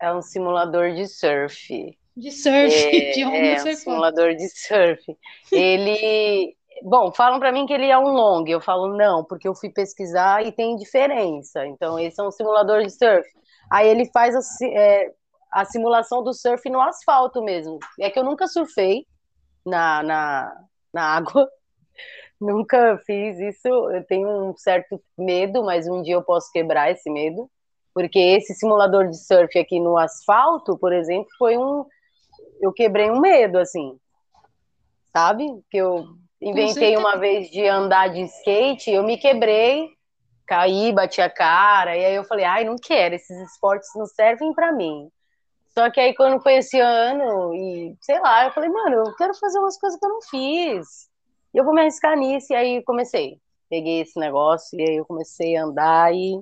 é 0.00 0.12
um 0.14 0.22
simulador 0.22 0.94
de 0.94 1.06
surf. 1.08 1.98
de 2.16 2.30
surf, 2.30 2.90
de 3.10 3.24
onda 3.24 3.54
É, 3.54 3.56
é 3.56 3.64
um 3.64 3.70
simulador 3.70 4.34
de 4.34 4.48
surf. 4.48 5.16
Ele. 5.54 6.56
Bom, 6.82 7.12
falam 7.12 7.38
pra 7.38 7.52
mim 7.52 7.66
que 7.66 7.72
ele 7.72 7.86
é 7.86 7.98
um 7.98 8.08
long. 8.08 8.44
Eu 8.46 8.60
falo 8.60 8.96
não, 8.96 9.24
porque 9.24 9.48
eu 9.48 9.54
fui 9.54 9.70
pesquisar 9.70 10.44
e 10.44 10.52
tem 10.52 10.76
diferença. 10.76 11.66
Então, 11.66 11.98
esse 11.98 12.20
é 12.20 12.24
um 12.24 12.30
simulador 12.30 12.82
de 12.82 12.90
surf. 12.90 13.28
Aí 13.70 13.88
ele 13.88 14.06
faz 14.12 14.34
a, 14.34 14.66
é, 14.66 15.12
a 15.52 15.64
simulação 15.64 16.22
do 16.22 16.32
surf 16.32 16.68
no 16.70 16.80
asfalto 16.80 17.42
mesmo. 17.42 17.78
É 18.00 18.10
que 18.10 18.18
eu 18.18 18.24
nunca 18.24 18.46
surfei 18.46 19.06
na, 19.64 20.02
na, 20.02 20.64
na 20.92 21.02
água. 21.16 21.48
Nunca 22.40 22.98
fiz 23.04 23.38
isso. 23.38 23.68
Eu 23.68 24.04
tenho 24.04 24.28
um 24.28 24.56
certo 24.56 25.02
medo, 25.16 25.64
mas 25.64 25.88
um 25.88 26.02
dia 26.02 26.14
eu 26.14 26.22
posso 26.22 26.50
quebrar 26.52 26.90
esse 26.90 27.10
medo. 27.10 27.50
Porque 27.92 28.18
esse 28.18 28.54
simulador 28.54 29.08
de 29.08 29.16
surf 29.16 29.58
aqui 29.58 29.80
no 29.80 29.96
asfalto, 29.96 30.78
por 30.78 30.92
exemplo, 30.92 31.28
foi 31.36 31.58
um. 31.58 31.84
Eu 32.60 32.72
quebrei 32.72 33.10
um 33.10 33.20
medo, 33.20 33.58
assim, 33.58 33.98
sabe? 35.12 35.44
Que 35.70 35.78
eu 35.78 36.06
inventei 36.40 36.96
uma 36.96 37.16
vez 37.16 37.50
de 37.50 37.66
andar 37.66 38.08
de 38.08 38.22
skate, 38.22 38.90
eu 38.90 39.02
me 39.02 39.16
quebrei, 39.16 39.88
caí, 40.46 40.92
bati 40.92 41.20
a 41.20 41.28
cara, 41.28 41.96
e 41.96 42.04
aí 42.04 42.14
eu 42.14 42.24
falei, 42.24 42.44
ai, 42.44 42.64
não 42.64 42.76
quero, 42.76 43.14
esses 43.14 43.36
esportes 43.50 43.88
não 43.94 44.06
servem 44.06 44.52
pra 44.52 44.72
mim. 44.72 45.10
Só 45.70 45.90
que 45.90 46.00
aí 46.00 46.14
quando 46.14 46.42
foi 46.42 46.54
esse 46.56 46.80
ano, 46.80 47.54
e 47.54 47.96
sei 48.00 48.18
lá, 48.20 48.46
eu 48.46 48.52
falei, 48.52 48.70
mano, 48.70 48.96
eu 48.96 49.16
quero 49.16 49.34
fazer 49.34 49.58
umas 49.58 49.78
coisas 49.78 49.98
que 49.98 50.04
eu 50.04 50.10
não 50.10 50.22
fiz. 50.22 51.08
E 51.54 51.58
eu 51.58 51.64
vou 51.64 51.74
me 51.74 51.82
arriscar 51.82 52.16
nisso, 52.16 52.52
e 52.52 52.56
aí 52.56 52.82
comecei. 52.82 53.38
Peguei 53.70 54.00
esse 54.00 54.18
negócio, 54.18 54.78
e 54.78 54.82
aí 54.82 54.96
eu 54.96 55.04
comecei 55.04 55.56
a 55.56 55.64
andar, 55.64 56.14
e 56.14 56.40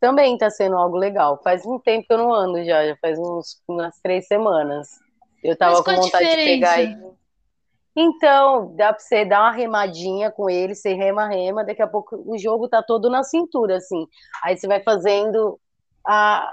também 0.00 0.38
tá 0.38 0.50
sendo 0.50 0.76
algo 0.76 0.96
legal. 0.96 1.40
Faz 1.42 1.66
um 1.66 1.78
tempo 1.78 2.06
que 2.06 2.12
eu 2.12 2.18
não 2.18 2.32
ando 2.32 2.64
já, 2.64 2.86
já 2.86 2.96
faz 2.96 3.18
uns, 3.18 3.60
umas 3.66 3.98
três 4.00 4.26
semanas. 4.26 4.88
Eu 5.42 5.56
tava 5.56 5.82
com 5.82 5.96
vontade 5.96 6.28
de 6.28 6.36
pegar 6.36 6.82
e? 6.82 6.96
Então, 7.96 8.74
dá 8.74 8.92
pra 8.92 8.98
você 8.98 9.24
dar 9.24 9.40
uma 9.40 9.52
remadinha 9.52 10.30
com 10.30 10.50
ele, 10.50 10.74
você 10.74 10.94
rema, 10.94 11.28
rema, 11.28 11.64
daqui 11.64 11.82
a 11.82 11.86
pouco 11.86 12.16
o 12.26 12.36
jogo 12.36 12.68
tá 12.68 12.82
todo 12.82 13.08
na 13.08 13.22
cintura, 13.22 13.76
assim. 13.76 14.06
Aí 14.42 14.56
você 14.56 14.66
vai 14.66 14.82
fazendo 14.82 15.60
a. 16.06 16.50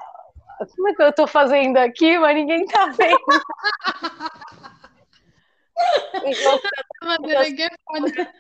Como 0.76 0.90
é 0.90 0.94
que 0.94 1.02
eu 1.02 1.14
tô 1.14 1.26
fazendo 1.26 1.78
aqui, 1.78 2.20
mas 2.20 2.36
ninguém 2.36 2.66
tá 2.66 2.88
vendo? 2.88 3.20
O, 6.24 6.32
jogo 6.32 6.62
tá 6.62 6.84
foda. 7.04 8.34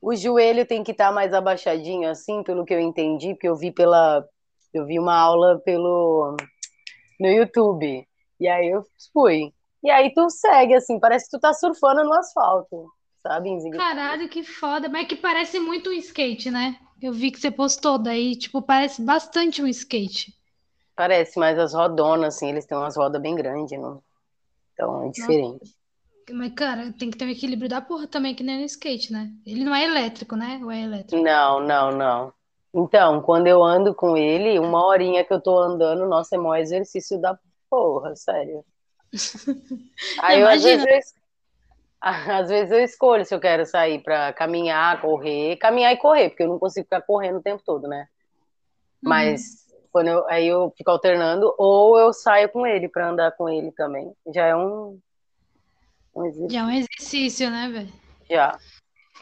o 0.00 0.14
joelho 0.14 0.64
tem 0.64 0.84
que 0.84 0.92
estar 0.92 1.10
mais 1.10 1.34
abaixadinho, 1.34 2.08
assim, 2.08 2.44
pelo 2.44 2.64
que 2.64 2.72
eu 2.72 2.78
entendi, 2.78 3.34
porque 3.34 3.48
eu 3.48 3.56
vi 3.56 3.72
pela. 3.72 4.24
Eu 4.72 4.86
vi 4.86 4.96
uma 4.96 5.16
aula 5.16 5.58
pelo 5.64 6.36
no 7.18 7.28
YouTube. 7.28 8.06
E 8.38 8.48
aí 8.48 8.68
eu 8.68 8.84
fui. 9.12 9.52
E 9.86 9.90
aí 9.90 10.12
tu 10.12 10.28
segue, 10.28 10.74
assim, 10.74 10.98
parece 10.98 11.26
que 11.26 11.36
tu 11.36 11.40
tá 11.40 11.54
surfando 11.54 12.02
no 12.02 12.12
asfalto, 12.12 12.90
sabe, 13.22 13.50
Inzig? 13.50 13.76
Caralho, 13.76 14.28
que 14.28 14.42
foda. 14.42 14.88
Mas 14.88 15.04
é 15.04 15.06
que 15.06 15.14
parece 15.14 15.60
muito 15.60 15.90
um 15.90 15.92
skate, 15.92 16.50
né? 16.50 16.76
Eu 17.00 17.12
vi 17.12 17.30
que 17.30 17.38
você 17.38 17.52
postou 17.52 17.96
daí, 17.96 18.36
tipo, 18.36 18.60
parece 18.60 19.00
bastante 19.00 19.62
um 19.62 19.66
skate. 19.68 20.34
Parece, 20.96 21.38
mas 21.38 21.56
as 21.56 21.72
rodonas, 21.72 22.34
assim, 22.34 22.48
eles 22.48 22.66
têm 22.66 22.76
umas 22.76 22.96
rodas 22.96 23.22
bem 23.22 23.36
grandes, 23.36 23.78
não? 23.78 24.02
Então 24.72 25.02
é 25.02 25.04
Nossa, 25.06 25.12
diferente. 25.12 25.76
mas 26.32 26.52
cara, 26.54 26.92
tem 26.98 27.08
que 27.08 27.16
ter 27.16 27.26
um 27.26 27.30
equilíbrio 27.30 27.68
da 27.68 27.80
porra 27.80 28.08
também, 28.08 28.34
que 28.34 28.42
nem 28.42 28.58
no 28.58 28.64
skate, 28.64 29.12
né? 29.12 29.30
Ele 29.46 29.64
não 29.64 29.72
é 29.72 29.84
elétrico, 29.84 30.34
né? 30.34 30.58
Ou 30.64 30.70
é 30.72 30.82
elétrico? 30.82 31.22
Não, 31.22 31.60
não, 31.60 31.92
não. 31.92 32.32
Então, 32.74 33.22
quando 33.22 33.46
eu 33.46 33.62
ando 33.62 33.94
com 33.94 34.16
ele, 34.16 34.58
uma 34.58 34.84
horinha 34.84 35.24
que 35.24 35.32
eu 35.32 35.40
tô 35.40 35.58
andando, 35.58 36.06
nossa, 36.08 36.34
é 36.34 36.38
maior 36.38 36.56
exercício 36.60 37.20
da 37.20 37.38
porra, 37.70 38.14
sério. 38.16 38.64
Aí 40.20 40.40
eu, 40.40 40.48
às 40.48 40.62
vezes, 40.62 40.86
eu, 40.86 41.00
às 42.00 42.48
vezes 42.48 42.72
eu 42.72 42.80
escolho 42.80 43.24
se 43.24 43.34
eu 43.34 43.40
quero 43.40 43.64
sair 43.66 44.02
pra 44.02 44.32
caminhar, 44.32 45.00
correr, 45.00 45.56
caminhar 45.56 45.92
e 45.92 45.96
correr, 45.96 46.30
porque 46.30 46.42
eu 46.42 46.48
não 46.48 46.58
consigo 46.58 46.84
ficar 46.84 47.02
correndo 47.02 47.38
o 47.38 47.42
tempo 47.42 47.62
todo, 47.64 47.88
né? 47.88 48.08
Uhum. 49.02 49.10
Mas 49.10 49.66
quando 49.90 50.08
eu, 50.08 50.28
aí 50.28 50.46
eu 50.46 50.72
fico 50.76 50.90
alternando, 50.90 51.54
ou 51.56 51.98
eu 51.98 52.12
saio 52.12 52.50
com 52.50 52.66
ele 52.66 52.88
pra 52.88 53.08
andar 53.08 53.32
com 53.32 53.48
ele 53.48 53.72
também. 53.72 54.12
Já 54.34 54.46
é 54.46 54.54
um, 54.54 54.98
Um 56.14 56.24
exercício. 56.24 56.50
Já 56.50 56.60
é 56.60 56.64
um 56.64 56.70
exercício, 56.70 57.50
né, 57.50 57.68
velho? 57.68 57.92
Já. 58.30 58.58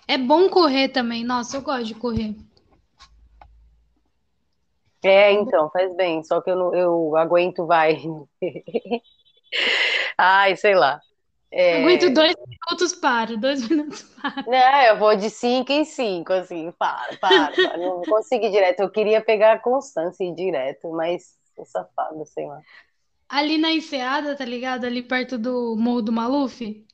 É 0.09 0.19
bom 0.19 0.49
correr 0.49 0.89
também. 0.89 1.25
Nossa, 1.25 1.57
eu 1.57 1.63
gosto 1.63 1.85
de 1.85 1.95
correr. 1.95 2.35
É, 5.05 5.33
então, 5.33 5.71
faz 5.71 5.95
bem. 5.95 6.25
Só 6.25 6.41
que 6.41 6.51
eu, 6.51 6.57
não, 6.57 6.75
eu 6.75 7.17
aguento, 7.17 7.67
vai. 7.67 8.03
Ai, 10.19 10.57
sei 10.57 10.75
lá. 10.75 11.01
É... 11.53 11.77
Aguento 11.77 12.09
dois 12.11 12.35
minutos, 12.47 12.95
paro. 12.95 13.37
Dois 13.39 13.69
minutos, 13.69 14.03
paro. 14.21 14.47
Não, 14.47 14.83
eu 14.83 14.99
vou 14.99 15.17
de 15.17 15.31
cinco 15.31 15.73
em 15.73 15.85
cinco, 15.85 16.33
assim, 16.33 16.71
para, 16.73 17.17
para, 17.17 17.59
para. 17.59 17.79
Não 17.79 18.05
consigo 18.07 18.45
ir 18.45 18.51
direto. 18.51 18.81
Eu 18.81 18.91
queria 18.91 19.23
pegar 19.25 19.55
a 19.55 19.59
constância 19.59 20.23
e 20.25 20.29
ir 20.29 20.35
direto, 20.35 20.91
mas 20.93 21.39
sou 21.57 21.65
safada, 21.65 22.25
sei 22.27 22.47
lá. 22.47 22.63
Ali 23.29 23.59
na 23.59 23.71
Enseada, 23.73 24.37
tá 24.37 24.45
ligado? 24.45 24.85
Ali 24.85 25.03
perto 25.03 25.39
do 25.39 25.77
Morro 25.77 26.03
do 26.03 26.13
Maluf, 26.13 26.87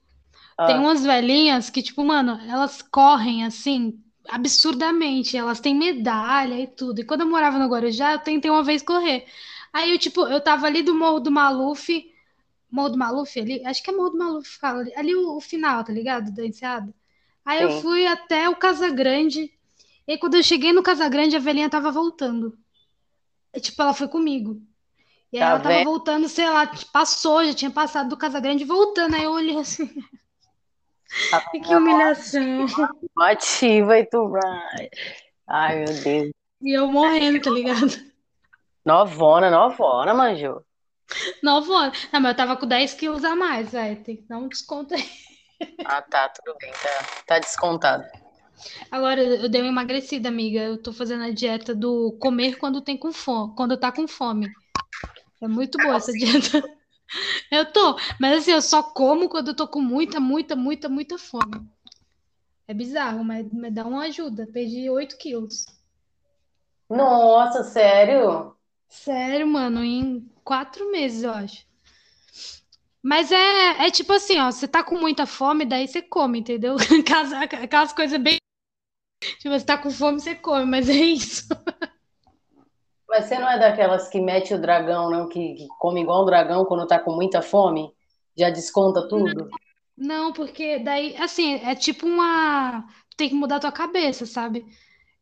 tem 0.64 0.78
Ah, 0.78 0.80
umas 0.80 1.04
velhinhas 1.04 1.70
que, 1.70 1.82
tipo, 1.82 2.04
mano, 2.04 2.32
elas 2.50 2.82
correm 2.82 3.44
assim, 3.44 4.02
absurdamente. 4.28 5.36
Elas 5.36 5.61
têm 5.61 5.74
medalha 5.74 6.61
e 6.61 6.66
tudo. 6.68 7.00
E 7.00 7.04
quando 7.06 7.22
eu 7.22 7.28
morava 7.30 7.58
no 7.58 7.68
Guarujá, 7.68 8.14
eu 8.14 8.20
tentei 8.20 8.50
uma 8.50 8.64
vez 8.64 8.82
correr. 8.82 9.26
Aí 9.72 9.92
eu, 9.92 9.98
tipo, 9.98 10.26
eu 10.28 10.42
tava 10.42 10.66
ali 10.66 10.82
do 10.82 10.94
Morro 10.94 11.20
do 11.20 11.30
Maluf, 11.30 11.88
Morro 12.72 12.90
do 12.90 12.98
Maluf 12.98 13.38
ali, 13.40 13.64
acho 13.66 13.82
que 13.82 13.90
é 13.90 13.94
Morro 13.96 14.10
do 14.10 14.18
Maluf, 14.18 14.58
fala 14.58 14.80
ali, 14.80 14.94
ali 14.96 15.14
o, 15.14 15.36
o 15.36 15.40
final, 15.40 15.84
tá 15.84 15.92
ligado? 15.92 16.32
Da 16.32 16.44
Enseada. 16.46 16.94
Aí 17.44 17.62
eu 17.62 17.70
sim, 17.70 17.82
fui 17.82 18.06
até 18.06 18.48
o 18.48 18.56
Casagrande. 18.56 19.52
E 20.06 20.12
aí, 20.12 20.18
quando 20.18 20.36
eu 20.36 20.42
cheguei 20.42 20.72
no 20.72 20.82
Casagrande, 20.82 21.36
a 21.36 21.40
velhinha 21.40 21.70
tava 21.70 21.90
voltando. 21.92 22.58
E, 23.54 23.60
tipo, 23.60 23.80
ela 23.82 23.94
foi 23.94 24.08
comigo. 24.08 24.60
E 25.32 25.38
aí 25.38 25.44
tá 25.46 25.50
ela 25.50 25.60
tava 25.60 25.80
vendo? 25.80 25.90
voltando, 25.90 26.28
sei 26.28 26.48
lá, 26.50 26.66
passou, 26.92 27.44
já 27.44 27.54
tinha 27.54 27.70
passado 27.72 28.10
do 28.10 28.16
Casagrande 28.18 28.64
voltando. 28.64 29.14
Aí 29.16 29.24
eu 29.24 29.32
olhei 29.32 29.58
assim, 29.58 29.86
Tá 31.30 31.40
que 31.64 31.74
humilhação. 31.74 32.66
ativa 33.18 33.98
e 33.98 34.06
tu 34.06 34.28
vai. 34.28 34.88
Ai, 35.48 35.84
meu 35.84 36.02
Deus. 36.02 36.32
E 36.62 36.72
eu 36.78 36.86
morrendo, 36.90 37.38
tá 37.42 37.50
ligado? 37.50 37.92
Novona, 38.84 39.48
novona, 39.50 40.12
manjou. 40.14 40.64
Nove 41.42 41.70
horas. 41.70 42.08
Não, 42.12 42.20
mas 42.20 42.32
eu 42.32 42.36
tava 42.36 42.56
com 42.56 42.66
10 42.66 42.94
quilos 42.94 43.24
a 43.24 43.34
mais, 43.34 43.72
velho. 43.72 44.02
Tem 44.02 44.16
que 44.16 44.22
dar 44.22 44.38
um 44.38 44.48
desconto 44.48 44.94
aí. 44.94 45.04
Ah, 45.84 46.02
tá, 46.02 46.28
tudo 46.28 46.56
bem, 46.58 46.72
tá, 46.72 47.22
tá 47.26 47.38
descontado. 47.38 48.04
Agora, 48.90 49.22
eu 49.22 49.48
dei 49.48 49.61
uma 49.61 49.70
emagrecida, 49.70 50.28
amiga. 50.28 50.61
Eu 50.61 50.82
tô 50.82 50.92
fazendo 50.92 51.24
a 51.24 51.30
dieta 51.30 51.74
do 51.74 52.16
comer 52.20 52.56
quando 52.56 52.80
tem 52.80 52.96
com 52.96 53.12
fome, 53.12 53.54
quando 53.56 53.76
tá 53.76 53.90
com 53.90 54.06
fome. 54.06 54.48
É 55.40 55.48
muito 55.48 55.78
boa 55.78 55.96
essa 55.96 56.12
dieta. 56.12 56.62
Eu 57.50 57.72
tô, 57.72 57.98
mas 58.20 58.38
assim, 58.38 58.52
eu 58.52 58.62
só 58.62 58.84
como 58.84 59.28
quando 59.28 59.48
eu 59.48 59.56
tô 59.56 59.66
com 59.66 59.80
muita, 59.80 60.20
muita, 60.20 60.54
muita, 60.54 60.88
muita 60.88 61.18
fome. 61.18 61.68
É 62.68 62.72
bizarro, 62.72 63.24
mas, 63.24 63.52
mas 63.52 63.74
dá 63.74 63.84
uma 63.84 64.04
ajuda. 64.04 64.46
Perdi 64.46 64.88
8 64.88 65.18
quilos. 65.18 65.66
Nossa, 66.88 67.64
sério? 67.64 68.56
Sério, 68.91 69.47
mano, 69.47 69.84
em 69.84 70.28
quatro 70.43 70.91
meses, 70.91 71.22
eu 71.22 71.30
acho. 71.30 71.64
Mas 73.01 73.30
é, 73.30 73.86
é 73.86 73.91
tipo 73.91 74.12
assim, 74.12 74.38
ó, 74.38 74.51
você 74.51 74.66
tá 74.66 74.82
com 74.82 74.99
muita 74.99 75.24
fome, 75.24 75.64
daí 75.64 75.86
você 75.86 76.03
come, 76.03 76.41
entendeu? 76.41 76.76
Aquelas, 77.01 77.32
aquelas 77.32 77.93
coisas 77.93 78.20
bem. 78.20 78.36
Tipo, 79.38 79.59
você 79.59 79.64
tá 79.64 79.78
com 79.78 79.91
fome, 79.91 80.20
você 80.20 80.34
come, 80.34 80.64
mas 80.64 80.88
é 80.88 80.93
isso. 80.95 81.49
Mas 83.09 83.26
você 83.26 83.38
não 83.38 83.49
é 83.49 83.59
daquelas 83.59 84.09
que 84.09 84.20
mete 84.20 84.55
o 84.55 84.61
dragão, 84.61 85.09
não? 85.09 85.28
Que, 85.28 85.55
que 85.55 85.68
come 85.78 86.03
igual 86.03 86.22
um 86.22 86.26
dragão 86.26 86.64
quando 86.64 86.86
tá 86.86 86.99
com 86.99 87.14
muita 87.14 87.41
fome? 87.41 87.93
Já 88.36 88.51
desconta 88.51 89.09
tudo? 89.09 89.51
Não, 89.97 90.32
porque 90.32 90.78
daí, 90.78 91.16
assim, 91.16 91.55
é 91.55 91.74
tipo 91.74 92.07
uma. 92.07 92.86
Tem 93.16 93.28
que 93.28 93.34
mudar 93.34 93.57
a 93.57 93.61
tua 93.61 93.72
cabeça, 93.72 94.26
sabe? 94.26 94.64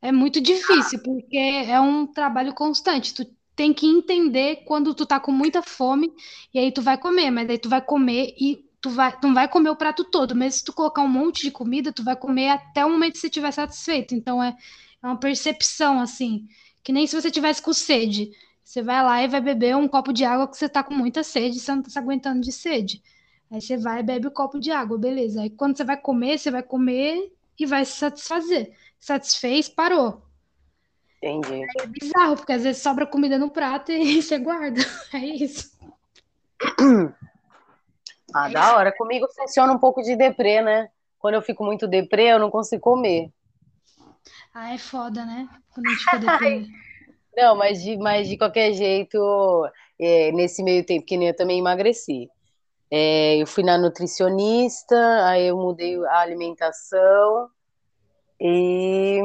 É 0.00 0.12
muito 0.12 0.40
difícil, 0.40 1.02
porque 1.02 1.36
é 1.36 1.80
um 1.80 2.06
trabalho 2.06 2.54
constante. 2.54 3.12
Tu 3.12 3.37
tem 3.58 3.74
que 3.74 3.88
entender 3.88 4.62
quando 4.64 4.94
tu 4.94 5.04
tá 5.04 5.18
com 5.18 5.32
muita 5.32 5.60
fome, 5.62 6.12
e 6.54 6.60
aí 6.60 6.70
tu 6.70 6.80
vai 6.80 6.96
comer, 6.96 7.28
mas 7.28 7.50
aí 7.50 7.58
tu 7.58 7.68
vai 7.68 7.82
comer 7.82 8.32
e 8.40 8.64
tu 8.80 8.88
vai, 8.88 9.12
não 9.20 9.34
vai 9.34 9.48
comer 9.48 9.70
o 9.70 9.74
prato 9.74 10.04
todo. 10.04 10.32
Mesmo 10.32 10.58
se 10.60 10.64
tu 10.64 10.72
colocar 10.72 11.02
um 11.02 11.08
monte 11.08 11.42
de 11.42 11.50
comida, 11.50 11.92
tu 11.92 12.04
vai 12.04 12.14
comer 12.14 12.50
até 12.50 12.86
o 12.86 12.90
momento 12.90 13.14
que 13.14 13.18
você 13.18 13.26
estiver 13.26 13.50
satisfeito. 13.50 14.14
Então 14.14 14.40
é, 14.40 14.56
é 15.02 15.06
uma 15.08 15.18
percepção, 15.18 15.98
assim, 15.98 16.46
que 16.84 16.92
nem 16.92 17.04
se 17.04 17.20
você 17.20 17.32
tivesse 17.32 17.60
com 17.60 17.72
sede. 17.72 18.30
Você 18.62 18.80
vai 18.80 19.02
lá 19.02 19.24
e 19.24 19.28
vai 19.28 19.40
beber 19.40 19.74
um 19.74 19.88
copo 19.88 20.12
de 20.12 20.24
água 20.24 20.46
que 20.46 20.56
você 20.56 20.68
tá 20.68 20.84
com 20.84 20.94
muita 20.94 21.24
sede, 21.24 21.58
você 21.58 21.74
não 21.74 21.82
tá 21.82 21.90
se 21.90 21.98
aguentando 21.98 22.40
de 22.40 22.52
sede. 22.52 23.02
Aí 23.50 23.60
você 23.60 23.76
vai 23.76 24.00
e 24.00 24.02
bebe 24.04 24.28
o 24.28 24.30
copo 24.30 24.60
de 24.60 24.70
água, 24.70 24.96
beleza. 24.96 25.42
Aí 25.42 25.50
quando 25.50 25.76
você 25.76 25.82
vai 25.82 25.96
comer, 25.96 26.38
você 26.38 26.48
vai 26.52 26.62
comer 26.62 27.32
e 27.58 27.66
vai 27.66 27.84
se 27.84 27.98
satisfazer. 27.98 28.72
Satisfez, 29.00 29.68
parou. 29.68 30.27
Entendi. 31.22 31.66
É 31.80 31.86
bizarro, 31.86 32.36
porque 32.36 32.52
às 32.52 32.62
vezes 32.62 32.80
sobra 32.82 33.06
comida 33.06 33.38
no 33.38 33.50
prato 33.50 33.90
e 33.92 34.22
você 34.22 34.38
guarda. 34.38 34.80
É 35.12 35.18
isso. 35.18 35.76
Ah, 38.34 38.50
É 38.50 38.52
da 38.52 38.60
isso. 38.60 38.74
hora. 38.74 38.92
Comigo 38.92 39.26
funciona 39.34 39.72
um 39.72 39.78
pouco 39.78 40.02
de 40.02 40.14
deprê, 40.14 40.60
né? 40.60 40.90
Quando 41.18 41.34
eu 41.36 41.40
fico 41.40 41.64
muito 41.64 41.88
deprê, 41.88 42.24
eu 42.24 42.38
não 42.38 42.50
consigo 42.50 42.82
comer. 42.82 43.32
Ah, 44.54 44.74
é 44.74 44.76
foda, 44.76 45.24
né? 45.24 45.48
Quando 45.72 45.86
a 45.86 45.90
gente 45.90 46.04
fica 46.04 46.18
deprimido. 46.18 46.68
Não, 47.34 47.54
mas 47.56 47.80
de, 47.82 47.96
mas 47.96 48.28
de 48.28 48.36
qualquer 48.36 48.72
jeito, 48.72 49.16
é, 49.98 50.30
nesse 50.32 50.62
meio 50.62 50.84
tempo, 50.84 51.06
que 51.06 51.16
nem 51.16 51.28
eu 51.28 51.36
também 51.36 51.58
emagreci. 51.60 52.28
É, 52.90 53.36
eu 53.36 53.46
fui 53.46 53.62
na 53.62 53.78
nutricionista, 53.78 54.96
aí 55.24 55.46
eu 55.46 55.56
mudei 55.56 55.96
a 56.06 56.18
alimentação 56.18 57.48
e 58.40 59.20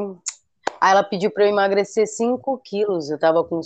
aí 0.83 0.91
ela 0.91 1.03
pediu 1.03 1.31
para 1.31 1.45
eu 1.45 1.49
emagrecer 1.49 2.05
5 2.05 2.57
quilos. 2.57 3.09
Eu 3.09 3.17
tava 3.17 3.41
com. 3.41 3.61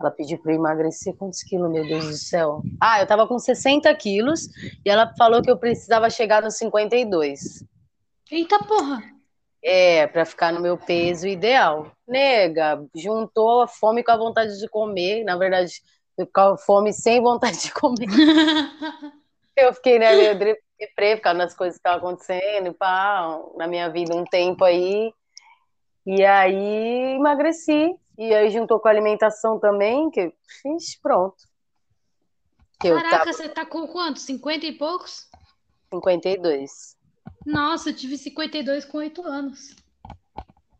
Ela 0.00 0.10
pediu 0.10 0.38
para 0.38 0.52
eu 0.52 0.56
emagrecer 0.56 1.14
quantos 1.14 1.40
quilos, 1.44 1.70
meu 1.70 1.86
Deus 1.86 2.04
do 2.04 2.16
céu? 2.16 2.62
Ah, 2.80 3.00
eu 3.00 3.06
tava 3.06 3.28
com 3.28 3.38
60 3.38 3.94
quilos 3.94 4.48
e 4.84 4.90
ela 4.90 5.14
falou 5.16 5.40
que 5.40 5.50
eu 5.50 5.56
precisava 5.56 6.10
chegar 6.10 6.42
nos 6.42 6.56
52. 6.56 7.64
Eita 8.28 8.58
porra! 8.58 9.04
É, 9.62 10.06
para 10.08 10.24
ficar 10.24 10.52
no 10.52 10.60
meu 10.60 10.76
peso 10.76 11.28
ideal. 11.28 11.92
Nega, 12.06 12.84
juntou 12.94 13.62
a 13.62 13.68
fome 13.68 14.02
com 14.02 14.10
a 14.10 14.16
vontade 14.16 14.58
de 14.58 14.68
comer. 14.68 15.22
Na 15.22 15.36
verdade, 15.38 15.80
com 16.34 16.40
a 16.40 16.58
fome 16.58 16.92
sem 16.92 17.22
vontade 17.22 17.62
de 17.62 17.72
comer. 17.72 18.08
Eu 19.56 19.72
fiquei, 19.72 19.98
né, 19.98 20.14
meio 20.14 20.56
deprê 20.78 21.16
por 21.16 21.22
causa 21.22 21.38
das 21.38 21.54
coisas 21.54 21.76
que 21.76 21.80
estavam 21.80 22.08
acontecendo, 22.08 22.68
e 22.68 22.74
pá, 22.74 23.40
na 23.56 23.66
minha 23.66 23.88
vida 23.88 24.14
um 24.16 24.24
tempo 24.24 24.64
aí. 24.64 25.12
E 26.06 26.24
aí 26.24 27.14
emagreci. 27.16 27.94
E 28.16 28.32
aí 28.32 28.50
juntou 28.50 28.78
com 28.78 28.86
a 28.86 28.90
alimentação 28.90 29.58
também, 29.58 30.10
que 30.10 30.32
fiz, 30.62 31.00
pronto. 31.00 31.36
Que 32.80 32.88
Caraca, 32.88 33.18
tava 33.18 33.32
você 33.32 33.48
tá 33.48 33.66
com 33.66 33.86
quanto? 33.88 34.20
50 34.20 34.66
e 34.66 34.72
poucos? 34.72 35.28
com 36.00 36.10
52. 36.10 36.96
Nossa, 37.46 37.90
eu 37.90 37.96
tive 37.96 38.16
52 38.16 38.84
com 38.84 38.98
8 38.98 39.22
anos. 39.22 39.76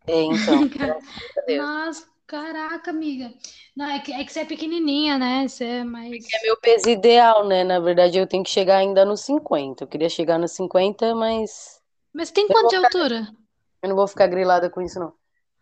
É, 0.07 0.23
então. 0.23 0.69
Nossa, 1.57 2.07
caraca, 2.27 2.91
amiga. 2.91 3.33
Não, 3.77 3.89
é 3.91 4.01
que, 4.01 4.13
é 4.13 4.25
que 4.25 4.33
você 4.33 4.41
é 4.41 4.45
pequenininha, 4.45 5.19
né? 5.19 5.47
Você 5.49 5.65
é 5.65 5.85
mais. 5.85 6.25
É 6.33 6.43
meu 6.43 6.57
peso 6.61 6.89
ideal, 6.89 7.47
né? 7.47 7.65
Na 7.65 7.81
verdade, 7.81 8.19
eu 8.19 8.27
tenho 8.27 8.45
que 8.45 8.51
chegar 8.51 8.77
ainda 8.79 9.05
nos 9.05 9.21
50. 9.23 9.85
Eu 9.85 9.89
queria 9.89 10.09
chegar 10.09 10.39
nos 10.39 10.53
50, 10.53 11.15
mas 11.15 11.81
Mas 12.13 12.31
tem 12.31 12.47
quanto 12.49 12.69
de 12.71 12.77
ficar, 12.77 12.89
altura? 12.89 13.29
eu 13.83 13.89
não 13.89 13.97
vou 13.97 14.09
ficar 14.09 14.27
grilada 14.27 14.71
com 14.71 14.81
isso, 14.83 14.99
não. 14.99 15.13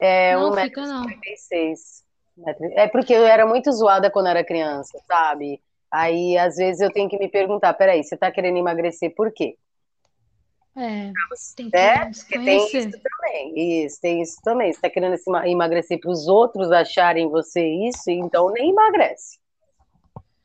É 0.00 0.36
Não, 0.36 0.52
fica 0.56 0.86
não. 0.86 1.06
1,56m. 1.06 2.72
É 2.76 2.88
porque 2.88 3.12
eu 3.12 3.26
era 3.26 3.46
muito 3.46 3.70
zoada 3.72 4.10
quando 4.10 4.28
era 4.28 4.44
criança, 4.44 4.98
sabe? 5.06 5.62
Aí, 5.90 6.36
às 6.38 6.56
vezes, 6.56 6.80
eu 6.80 6.92
tenho 6.92 7.08
que 7.08 7.18
me 7.18 7.28
perguntar: 7.28 7.74
peraí, 7.74 8.02
você 8.02 8.16
tá 8.16 8.30
querendo 8.30 8.56
emagrecer 8.58 9.14
por 9.14 9.32
quê? 9.32 9.56
É, 10.76 11.12
tem 11.54 11.70
Né? 11.72 12.06
que 12.06 12.14
se 12.14 12.24
Porque 12.24 12.38
tem 12.38 12.66
isso. 12.66 12.88
Também. 13.33 13.85
Isso, 13.85 14.01
tem 14.01 14.22
isso 14.22 14.37
também. 14.43 14.72
Você 14.72 14.80
tá 14.80 14.91
querendo 14.91 15.16
emagrecer 15.47 15.99
para 15.99 16.11
os 16.11 16.28
outros 16.28 16.70
acharem 16.70 17.28
você 17.28 17.66
isso, 17.89 18.11
então 18.11 18.51
nem 18.51 18.70
emagrece. 18.70 19.41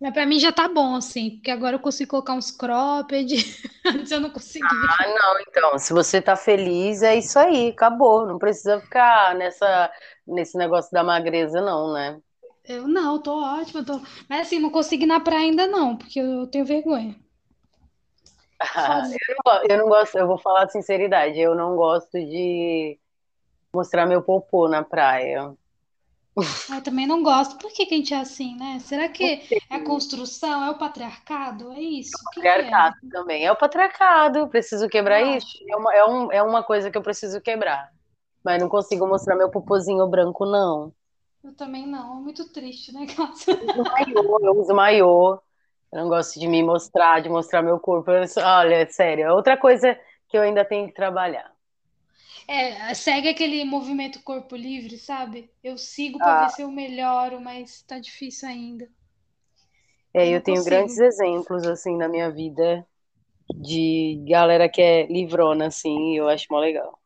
Mas 0.00 0.12
pra 0.12 0.26
mim 0.26 0.38
já 0.38 0.52
tá 0.52 0.68
bom, 0.68 0.96
assim, 0.96 1.30
porque 1.30 1.50
agora 1.50 1.76
eu 1.76 1.80
consigo 1.80 2.10
colocar 2.10 2.34
uns 2.34 2.50
cropped. 2.50 3.34
Antes 3.86 4.10
eu 4.10 4.20
não 4.20 4.28
conseguia. 4.30 4.68
Ah, 4.68 5.06
não, 5.08 5.40
então, 5.40 5.78
se 5.78 5.92
você 5.92 6.20
tá 6.20 6.36
feliz, 6.36 7.02
é 7.02 7.16
isso 7.16 7.38
aí, 7.38 7.70
acabou. 7.70 8.26
Não 8.26 8.38
precisa 8.38 8.80
ficar 8.80 9.34
nessa, 9.34 9.90
nesse 10.26 10.56
negócio 10.56 10.90
da 10.92 11.02
magreza, 11.02 11.60
não, 11.60 11.92
né? 11.92 12.20
Eu 12.66 12.88
não, 12.88 13.20
tô 13.20 13.42
ótima, 13.42 13.84
tô... 13.84 14.00
Mas 14.28 14.46
assim, 14.46 14.58
não 14.58 14.70
consigo 14.70 15.02
ir 15.02 15.06
na 15.06 15.20
praia 15.20 15.42
ainda 15.42 15.66
não, 15.66 15.96
porque 15.96 16.18
eu 16.18 16.46
tenho 16.46 16.64
vergonha. 16.64 17.14
Sozinha. 18.72 19.18
Eu 19.28 19.36
não, 19.44 19.64
eu 19.68 19.78
não 19.78 19.88
gosto, 19.88 20.16
eu 20.16 20.26
vou 20.26 20.38
falar 20.38 20.64
a 20.64 20.68
sinceridade, 20.68 21.38
eu 21.38 21.54
não 21.54 21.76
gosto 21.76 22.12
de 22.12 22.98
mostrar 23.74 24.06
meu 24.06 24.22
popô 24.22 24.68
na 24.68 24.82
praia. 24.82 25.54
Eu 26.74 26.82
também 26.82 27.06
não 27.06 27.22
gosto. 27.22 27.56
Por 27.58 27.72
que 27.72 27.86
que 27.86 27.94
a 27.94 27.96
gente 27.96 28.14
é 28.14 28.18
assim, 28.18 28.56
né? 28.56 28.78
Será 28.80 29.08
que 29.08 29.42
é 29.70 29.76
a 29.76 29.84
construção? 29.84 30.64
É 30.64 30.70
o 30.70 30.78
patriarcado? 30.78 31.72
É 31.72 31.80
isso? 31.80 32.10
O 32.16 32.30
que 32.30 32.40
que 32.40 32.48
é? 32.48 32.56
Patriarcado 32.56 32.96
também. 33.08 33.46
É 33.46 33.52
o 33.52 33.56
patriarcado, 33.56 34.48
preciso 34.48 34.88
quebrar 34.88 35.20
Eu 35.20 35.36
isso. 35.36 35.58
É 35.68 35.76
uma, 35.76 35.94
é 35.94 36.04
um, 36.04 36.32
é 36.32 36.42
uma 36.42 36.62
coisa 36.64 36.90
que 36.90 36.98
eu 36.98 37.02
preciso 37.02 37.40
quebrar. 37.40 37.92
Mas 38.44 38.60
não 38.60 38.68
consigo 38.68 39.06
mostrar 39.08 39.36
meu 39.36 39.50
popozinho 39.50 40.06
branco, 40.08 40.46
não. 40.46 40.94
Eu 41.44 41.54
também 41.54 41.86
não. 41.86 42.18
É 42.18 42.22
muito 42.22 42.48
triste, 42.52 42.92
né? 42.92 43.06
uso 43.60 43.84
maiô, 43.90 44.38
eu 44.42 44.60
uso 44.60 44.74
maiô. 44.74 45.34
Eu 45.92 46.00
não 46.02 46.08
gosto 46.08 46.38
de 46.40 46.46
me 46.48 46.62
mostrar, 46.62 47.20
de 47.22 47.28
mostrar 47.28 47.62
meu 47.62 47.78
corpo. 47.80 48.10
Eu 48.10 48.24
olha, 48.44 48.88
sério, 48.90 49.24
é 49.26 49.32
outra 49.32 49.56
coisa 49.56 49.98
que 50.28 50.36
eu 50.36 50.42
ainda 50.42 50.64
tenho 50.64 50.88
que 50.88 50.94
trabalhar. 50.94 51.52
É, 52.48 52.94
segue 52.94 53.28
aquele 53.28 53.64
movimento 53.64 54.22
corpo 54.22 54.56
livre, 54.56 54.96
sabe? 54.98 55.50
Eu 55.62 55.76
sigo 55.78 56.20
pra 56.20 56.34
Ah, 56.34 56.36
ver 56.36 56.48
se 56.50 56.62
eu 56.62 56.70
melhoro, 56.70 57.38
mas 57.40 57.82
tá 57.82 57.98
difícil 57.98 58.48
ainda. 58.48 58.88
é, 60.12 60.28
Eu 60.28 60.36
eu 60.36 60.42
tenho 60.42 60.64
grandes 60.64 60.98
consigo. 60.98 60.98
exemplos, 60.98 61.64
assim, 61.66 61.96
na 61.96 62.08
minha 62.08 62.30
vida 62.30 62.86
de 63.62 64.24
galera 64.28 64.68
que 64.68 64.82
é 64.82 65.06
livrona, 65.08 65.68
assim, 65.68 66.14
e 66.14 66.18
eu 66.18 66.28
acho 66.28 66.46
mó 66.50 66.60
legal. 66.60 66.98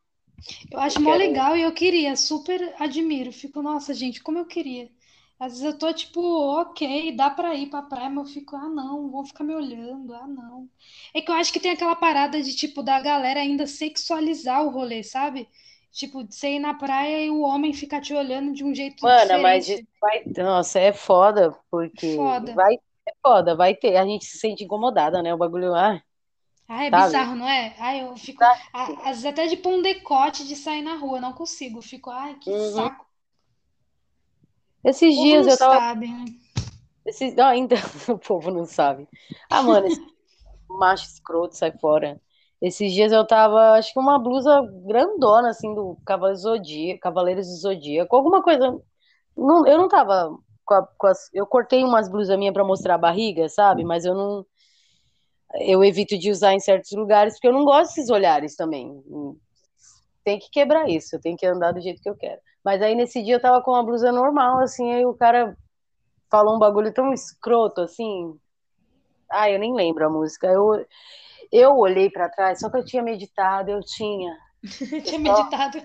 Eu 0.71 0.79
acho 0.79 0.99
Eu 0.99 1.01
mó 1.01 1.13
quero. 1.13 1.15
legal 1.15 1.55
e 1.57 1.61
eu 1.61 1.73
queria, 1.73 2.15
super 2.15 2.73
admiro. 2.79 3.31
Fico, 3.31 3.61
nossa, 3.61 3.93
gente, 3.93 4.21
como 4.21 4.37
eu 4.39 4.45
queria. 4.45 4.89
Às 5.39 5.53
vezes 5.53 5.65
eu 5.65 5.77
tô 5.77 5.93
tipo, 5.93 6.19
ok, 6.59 7.15
dá 7.15 7.29
pra 7.29 7.55
ir 7.55 7.69
pra 7.69 7.81
praia, 7.81 8.09
mas 8.09 8.27
eu 8.27 8.33
fico, 8.33 8.55
ah, 8.57 8.67
não, 8.69 9.09
vão 9.09 9.25
ficar 9.25 9.43
me 9.43 9.53
olhando, 9.55 10.13
ah, 10.13 10.27
não. 10.27 10.69
É 11.13 11.21
que 11.21 11.31
eu 11.31 11.35
acho 11.35 11.53
que 11.53 11.59
tem 11.61 11.71
aquela 11.71 11.95
parada 11.95 12.41
de, 12.43 12.53
tipo, 12.55 12.83
da 12.83 12.99
galera 12.99 13.39
ainda 13.39 13.65
sexualizar 13.65 14.63
o 14.65 14.69
rolê, 14.69 15.01
sabe? 15.03 15.47
Tipo, 15.91 16.23
de 16.23 16.35
você 16.35 16.55
ir 16.55 16.59
na 16.59 16.73
praia 16.73 17.25
e 17.25 17.29
o 17.29 17.41
homem 17.41 17.73
ficar 17.73 18.01
te 18.01 18.13
olhando 18.13 18.53
de 18.53 18.63
um 18.65 18.75
jeito 18.75 19.07
Mana, 19.07 19.37
mas 19.37 19.67
isso 19.69 19.81
diferente. 19.81 19.87
vai. 20.01 20.23
Nossa, 20.37 20.79
é 20.79 20.91
foda, 20.93 21.51
porque 21.71 22.05
Foda. 22.15 22.53
vai. 22.53 22.75
É 23.07 23.11
foda, 23.25 23.55
vai 23.55 23.75
ter. 23.75 23.95
A 23.97 24.05
gente 24.05 24.25
se 24.25 24.37
sente 24.37 24.63
incomodada, 24.63 25.21
né? 25.23 25.33
O 25.33 25.37
bagulho, 25.37 25.73
ah, 25.73 26.01
Ah, 26.69 26.85
é 26.85 26.89
sabe? 26.91 27.03
bizarro, 27.07 27.35
não 27.35 27.47
é? 27.49 27.75
Ai, 27.79 28.01
eu 28.03 28.15
fico, 28.15 28.39
Tá. 28.39 28.53
a- 28.73 28.83
às 29.09 29.21
vezes 29.21 29.25
até 29.25 29.47
de 29.47 29.57
pôr 29.57 29.73
um 29.73 29.81
decote 29.81 30.47
de 30.47 30.55
sair 30.55 30.81
na 30.81 30.95
rua, 30.95 31.19
não 31.19 31.33
consigo. 31.33 31.81
Fico, 31.81 32.09
ai, 32.11 32.35
que 32.35 32.49
Uhum. 32.49 32.73
saco. 32.75 33.05
Esses 34.83 35.15
dias 35.15 35.47
eu 35.47 35.57
tava. 35.57 35.79
sabe, 35.79 36.07
né? 36.07 36.25
Esses... 37.05 37.35
Não, 37.35 37.45
ainda 37.47 37.75
o 38.13 38.17
povo 38.17 38.51
não 38.51 38.65
sabe. 38.65 39.07
Ah, 39.49 39.61
mano, 39.61 39.87
esse 39.87 39.99
macho 40.69 41.05
escroto 41.05 41.55
sai 41.55 41.71
fora. 41.79 42.21
Esses 42.61 42.91
dias 42.93 43.11
eu 43.11 43.25
tava, 43.25 43.73
acho 43.77 43.93
que 43.93 43.99
uma 43.99 44.19
blusa 44.19 44.61
grandona, 44.85 45.49
assim, 45.49 45.73
do 45.73 45.97
Cavaleiros 46.05 46.41
do 46.43 46.49
Zodíaco, 46.49 46.99
Cavaleiros 47.01 47.47
do 47.47 47.55
Zodíaco, 47.55 48.15
alguma 48.15 48.43
coisa. 48.43 48.79
Não, 49.37 49.65
eu 49.67 49.77
não 49.77 49.87
tava 49.89 50.37
com, 50.65 50.73
a- 50.75 50.87
com 50.97 51.07
as. 51.07 51.29
Eu 51.33 51.47
cortei 51.47 51.83
umas 51.83 52.09
blusas 52.09 52.37
minhas 52.37 52.53
pra 52.53 52.63
mostrar 52.65 52.95
a 52.95 52.97
barriga, 52.97 53.49
sabe? 53.49 53.83
Mas 53.85 54.05
eu 54.05 54.15
não. 54.15 54.45
Eu 55.55 55.83
evito 55.83 56.17
de 56.17 56.29
usar 56.29 56.53
em 56.53 56.59
certos 56.59 56.91
lugares, 56.91 57.33
porque 57.33 57.47
eu 57.47 57.53
não 57.53 57.65
gosto 57.65 57.95
desses 57.95 58.09
olhares 58.09 58.55
também. 58.55 59.03
Tem 60.23 60.37
que 60.37 60.49
quebrar 60.51 60.87
isso, 60.89 61.15
eu 61.15 61.21
tenho 61.21 61.37
que 61.37 61.45
andar 61.45 61.71
do 61.71 61.81
jeito 61.81 62.01
que 62.01 62.09
eu 62.09 62.15
quero. 62.15 62.39
Mas 62.63 62.81
aí 62.81 62.93
nesse 62.93 63.23
dia 63.23 63.35
eu 63.35 63.41
tava 63.41 63.61
com 63.61 63.71
uma 63.71 63.83
blusa 63.83 64.11
normal, 64.11 64.59
assim, 64.59 64.93
aí 64.93 65.05
o 65.05 65.13
cara 65.13 65.57
falou 66.29 66.55
um 66.55 66.59
bagulho 66.59 66.93
tão 66.93 67.11
escroto, 67.11 67.81
assim. 67.81 68.37
Ah, 69.29 69.49
eu 69.49 69.59
nem 69.59 69.73
lembro 69.73 70.05
a 70.05 70.09
música. 70.09 70.47
Eu, 70.47 70.85
eu 71.51 71.75
olhei 71.77 72.09
pra 72.09 72.29
trás, 72.29 72.59
só 72.59 72.69
que 72.69 72.77
eu 72.77 72.85
tinha 72.85 73.01
meditado, 73.01 73.71
eu 73.71 73.79
tinha. 73.81 74.37
Eu 74.91 75.01
tinha 75.01 75.19
meditado. 75.19 75.79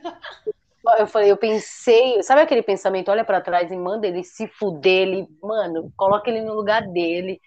eu 0.99 1.07
falei, 1.07 1.31
eu 1.31 1.37
pensei, 1.37 2.23
sabe 2.23 2.43
aquele 2.43 2.63
pensamento? 2.63 3.11
Olha 3.11 3.25
pra 3.25 3.41
trás 3.41 3.71
e 3.71 3.77
manda 3.77 4.07
ele 4.07 4.23
se 4.23 4.47
fuder, 4.49 5.09
ele, 5.09 5.29
mano, 5.43 5.93
coloca 5.97 6.31
ele 6.31 6.43
no 6.43 6.55
lugar 6.55 6.83
dele. 6.89 7.41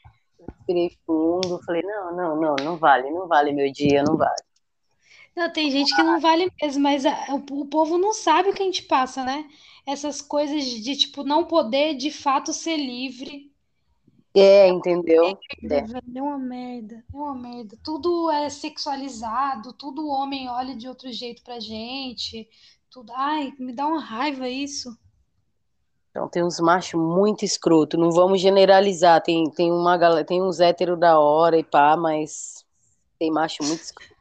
Respirei 0.47 0.97
fundo, 1.05 1.61
falei, 1.65 1.81
não, 1.81 2.15
não, 2.15 2.35
não, 2.41 2.55
não 2.63 2.77
vale, 2.77 3.09
não 3.11 3.27
vale 3.27 3.51
meu 3.53 3.71
dia, 3.71 4.03
não 4.03 4.17
vale. 4.17 4.41
Não, 5.35 5.51
tem 5.51 5.69
gente 5.69 5.95
que 5.95 6.01
não 6.03 6.19
vale 6.19 6.51
mesmo, 6.61 6.81
mas 6.83 7.05
a- 7.05 7.27
o, 7.29 7.61
o 7.61 7.65
povo 7.65 7.97
não 7.97 8.13
sabe 8.13 8.49
o 8.49 8.53
que 8.53 8.61
a 8.61 8.65
gente 8.65 8.83
passa, 8.83 9.23
né? 9.23 9.47
Essas 9.85 10.21
coisas 10.21 10.63
de, 10.65 10.95
tipo, 10.95 11.23
não 11.23 11.45
poder 11.45 11.95
de 11.95 12.11
fato 12.11 12.51
ser 12.51 12.75
livre. 12.77 13.51
É, 14.35 14.67
entendeu? 14.67 15.37
Merda, 15.61 15.75
É. 15.75 15.81
velho, 15.81 16.17
É 16.17 16.21
uma 16.21 16.37
merda, 16.37 17.05
é 17.13 17.17
uma 17.17 17.35
merda. 17.35 17.77
Tudo 17.83 18.29
é 18.31 18.49
sexualizado, 18.49 19.73
tudo 19.73 20.05
o 20.05 20.09
homem 20.09 20.49
olha 20.49 20.75
de 20.75 20.87
outro 20.87 21.11
jeito 21.11 21.43
pra 21.43 21.59
gente. 21.59 22.47
Tudo. 22.89 23.11
Ai, 23.13 23.53
me 23.59 23.73
dá 23.73 23.87
uma 23.87 23.99
raiva 24.01 24.49
isso. 24.49 24.97
Então 26.17 26.27
tem 26.27 26.43
uns 26.43 26.59
machos 26.59 26.99
muito 26.99 27.45
escroto, 27.45 27.95
não 27.95 28.09
vamos 28.09 28.41
generalizar, 28.41 29.21
tem, 29.21 29.51
tem 29.51 29.71
uma 29.71 29.95
galera, 29.95 30.25
tem 30.25 30.41
uns 30.41 30.59
héteros 30.59 30.99
da 30.99 31.19
hora 31.19 31.59
e 31.59 31.63
pá, 31.63 31.95
mas 31.95 32.65
tem 33.19 33.29
macho 33.29 33.63
muito 33.63 33.83
escroto. 33.83 34.15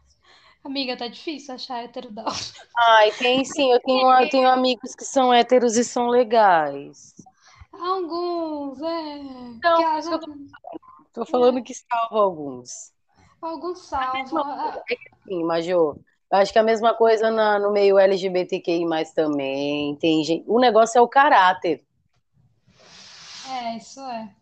Amiga, 0.63 0.95
tá 0.95 1.09
difícil 1.09 1.55
achar 1.55 1.83
hétero 1.83 2.13
da 2.13 2.25
hora. 2.25 2.35
Ai, 2.79 3.11
tem 3.13 3.43
sim, 3.47 3.73
eu 3.73 3.81
tenho, 3.81 4.13
eu 4.13 4.29
tenho 4.29 4.47
amigos 4.47 4.95
que 4.95 5.07
são 5.07 5.33
héteros 5.33 5.79
e 5.79 5.85
são 5.85 6.09
legais. 6.09 7.15
Alguns, 7.73 8.79
é. 8.83 9.19
Não, 9.65 10.01
Que 10.03 10.19
tô, 11.15 11.25
falando 11.25 11.63
que 11.63 11.73
salva 11.73 12.23
alguns. 12.23 12.93
Alguns 13.41 13.79
salvam. 13.79 14.43
Ah, 14.45 14.83
é 14.91 15.73
eu 15.73 15.99
acho 16.31 16.53
que 16.53 16.59
a 16.59 16.63
mesma 16.63 16.93
coisa 16.93 17.31
na- 17.31 17.59
no 17.59 17.73
meio 17.73 17.99
LGBTQI+, 17.99 18.85
também, 19.15 19.97
tem 19.97 20.23
gente, 20.25 20.45
o 20.47 20.59
negócio 20.59 20.99
é 20.99 21.01
o 21.01 21.09
caráter, 21.09 21.86
É, 23.51 23.77
isso 23.77 24.01
é. 24.01 24.35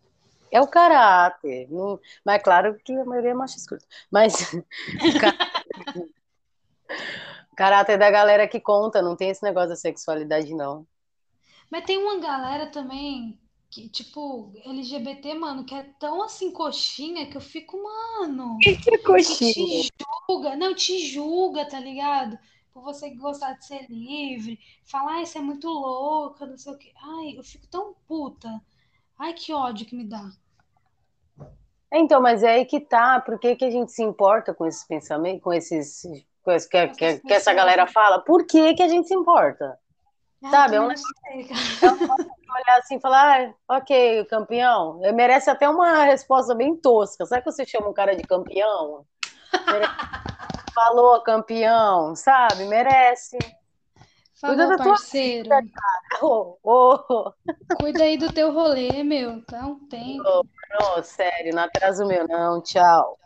é 0.51 0.61
o 0.61 0.67
caráter, 0.67 1.67
não- 1.69 1.99
mas 2.25 2.41
claro 2.41 2.77
que 2.83 2.93
a 2.93 3.05
maioria 3.05 3.31
é 3.31 3.33
macho 3.33 3.57
escroto, 3.57 3.85
mas 4.11 4.33
o 4.53 5.13
ca- 5.17 5.35
caráter 7.55 7.97
da 7.97 8.09
galera 8.11 8.47
que 8.47 8.59
conta, 8.59 9.01
não 9.01 9.15
tem 9.15 9.29
esse 9.29 9.43
negócio 9.43 9.69
da 9.69 9.75
sexualidade, 9.75 10.53
não. 10.53 10.85
Mas 11.69 11.85
tem 11.85 11.97
uma 11.97 12.19
galera 12.19 12.67
também 12.71 13.39
que, 13.69 13.89
tipo, 13.89 14.51
LGBT, 14.63 15.33
mano, 15.33 15.65
que 15.65 15.75
é 15.75 15.83
tão 15.99 16.21
assim 16.23 16.51
coxinha 16.51 17.29
que 17.29 17.35
eu 17.37 17.41
fico, 17.41 17.81
mano, 17.81 18.57
Que 18.61 18.75
que 18.75 18.97
coxinha. 18.99 19.83
te 19.83 19.89
julga, 20.29 20.55
não, 20.55 20.73
te 20.75 20.99
julga, 21.07 21.67
tá 21.67 21.79
ligado? 21.79 22.37
Por 22.73 22.83
você 22.83 23.09
gostar 23.15 23.53
de 23.53 23.65
ser 23.65 23.85
livre, 23.89 24.59
falar, 24.85 25.15
ai, 25.15 25.25
você 25.25 25.37
é 25.39 25.41
muito 25.41 25.67
louca, 25.69 26.45
não 26.45 26.57
sei 26.57 26.73
o 26.73 26.77
quê. 26.77 26.93
Ai, 26.97 27.37
eu 27.37 27.43
fico 27.43 27.67
tão 27.67 27.93
puta. 28.07 28.49
Ai, 29.17 29.33
que 29.33 29.53
ódio 29.53 29.85
que 29.85 29.95
me 29.95 30.03
dá. 30.03 30.31
Então, 31.91 32.21
mas 32.21 32.43
é 32.43 32.55
aí 32.55 32.65
que 32.65 32.79
tá, 32.79 33.21
por 33.21 33.39
que 33.39 33.55
que 33.55 33.65
a 33.65 33.71
gente 33.71 33.91
se 33.91 34.03
importa 34.03 34.53
com 34.53 34.65
esses 34.65 34.85
pensamentos, 34.85 35.41
com 35.41 35.53
esses, 35.53 36.01
com 36.43 36.51
que, 36.69 36.87
que, 36.89 37.19
que 37.19 37.33
essa 37.33 37.53
galera 37.53 37.87
fala? 37.87 38.19
Por 38.19 38.45
que 38.45 38.73
que 38.73 38.83
a 38.83 38.87
gente 38.87 39.07
se 39.07 39.15
importa? 39.15 39.79
Eu 40.41 40.49
Sabe, 40.49 40.75
é 40.75 40.81
um 40.81 40.87
cara. 40.87 40.99
olhar 42.55 42.77
assim 42.79 42.97
e 42.97 43.01
falar, 43.01 43.53
ah, 43.67 43.77
ok, 43.77 44.25
campeão. 44.25 44.99
Merece 45.13 45.49
até 45.49 45.67
uma 45.67 46.03
resposta 46.03 46.53
bem 46.53 46.75
tosca. 46.75 47.25
Sabe 47.25 47.43
que 47.43 47.51
você 47.51 47.65
chama 47.65 47.89
um 47.89 47.93
cara 47.93 48.15
de 48.15 48.23
campeão? 48.23 49.05
Mere- 49.71 49.87
Falou, 50.73 51.23
campeão, 51.23 52.15
sabe? 52.15 52.65
Merece. 52.65 53.37
Cuida 54.41 54.67
da 54.67 54.77
tua 54.77 54.85
parceiro. 54.85 55.49
vida, 55.49 55.61
cara. 55.73 56.25
Ô, 56.25 56.57
ô, 56.63 57.33
Cuida 57.77 58.03
aí 58.03 58.17
do 58.17 58.33
teu 58.33 58.51
rolê, 58.51 59.03
meu. 59.03 59.41
Tá 59.45 59.67
um 59.67 59.87
tempo. 59.87 60.23
não, 60.69 61.03
sério, 61.03 61.53
não 61.53 61.63
atrasa 61.63 62.03
o 62.03 62.07
meu, 62.07 62.27
não. 62.27 62.61
Tchau. 62.61 63.19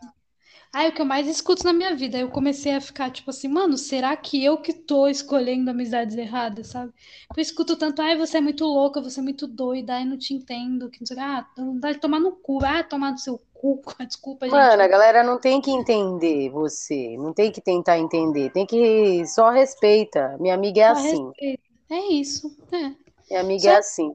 Ai, 0.72 0.88
o 0.88 0.92
que 0.92 1.00
eu 1.00 1.04
mais 1.06 1.26
escuto 1.26 1.64
na 1.64 1.72
minha 1.72 1.94
vida. 1.96 2.18
Eu 2.18 2.30
comecei 2.30 2.72
a 2.74 2.80
ficar 2.80 3.10
tipo 3.10 3.30
assim, 3.30 3.48
mano, 3.48 3.76
será 3.76 4.16
que 4.16 4.42
eu 4.44 4.60
que 4.60 4.72
tô 4.72 5.08
escolhendo 5.08 5.70
amizades 5.70 6.16
erradas, 6.16 6.68
sabe? 6.68 6.92
Eu 7.36 7.40
escuto 7.42 7.76
tanto, 7.76 8.00
ai, 8.02 8.16
você 8.16 8.38
é 8.38 8.40
muito 8.40 8.64
louca, 8.64 9.00
você 9.00 9.20
é 9.20 9.22
muito 9.22 9.46
doida, 9.46 9.94
ai, 9.94 10.04
não 10.04 10.16
te 10.18 10.32
entendo, 10.34 10.90
que 10.90 11.00
não 11.00 11.06
sei 11.06 11.16
o 11.16 11.18
que. 11.18 11.24
Ah, 11.24 11.46
não 11.56 11.78
dá 11.78 11.92
de 11.92 11.98
tomar 12.00 12.20
no 12.20 12.32
cu, 12.36 12.58
ah, 12.64 12.82
tomar 12.84 13.12
no 13.12 13.18
seu 13.18 13.38
cu. 13.60 13.82
Desculpa, 14.06 14.46
Mano, 14.48 14.56
a 14.56 14.84
gente. 14.84 14.90
galera 14.90 15.22
não 15.22 15.38
tem 15.38 15.60
que 15.60 15.70
entender 15.70 16.48
você, 16.48 17.16
não 17.18 17.34
tem 17.34 17.52
que 17.52 17.60
tentar 17.60 17.98
entender, 17.98 18.50
tem 18.50 18.64
que 18.64 19.26
só 19.26 19.50
respeita. 19.50 20.36
Minha 20.40 20.54
amiga 20.54 20.80
é 20.80 20.94
Só 20.94 21.00
assim. 21.00 21.26
respeito. 21.26 21.62
É 21.90 22.12
isso. 22.12 22.56
É. 22.72 22.94
Minha 23.28 23.40
amiga 23.40 23.70
é 23.70 23.76
assim. 23.76 24.12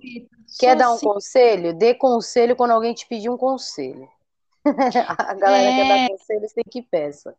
Quer 0.59 0.75
dar 0.75 0.91
um 0.91 0.95
assim. 0.95 1.05
conselho? 1.05 1.73
Dê 1.73 1.93
conselho 1.93 2.55
quando 2.55 2.71
alguém 2.71 2.93
te 2.93 3.05
pedir 3.07 3.29
um 3.29 3.37
conselho. 3.37 4.07
A 4.65 5.33
galera 5.35 5.69
é... 5.69 5.75
quer 5.75 5.87
dar 5.87 5.97
é. 5.97 6.09
conselho 6.09 6.49
sem 6.49 6.63
que 6.63 6.81
peça. 6.81 7.35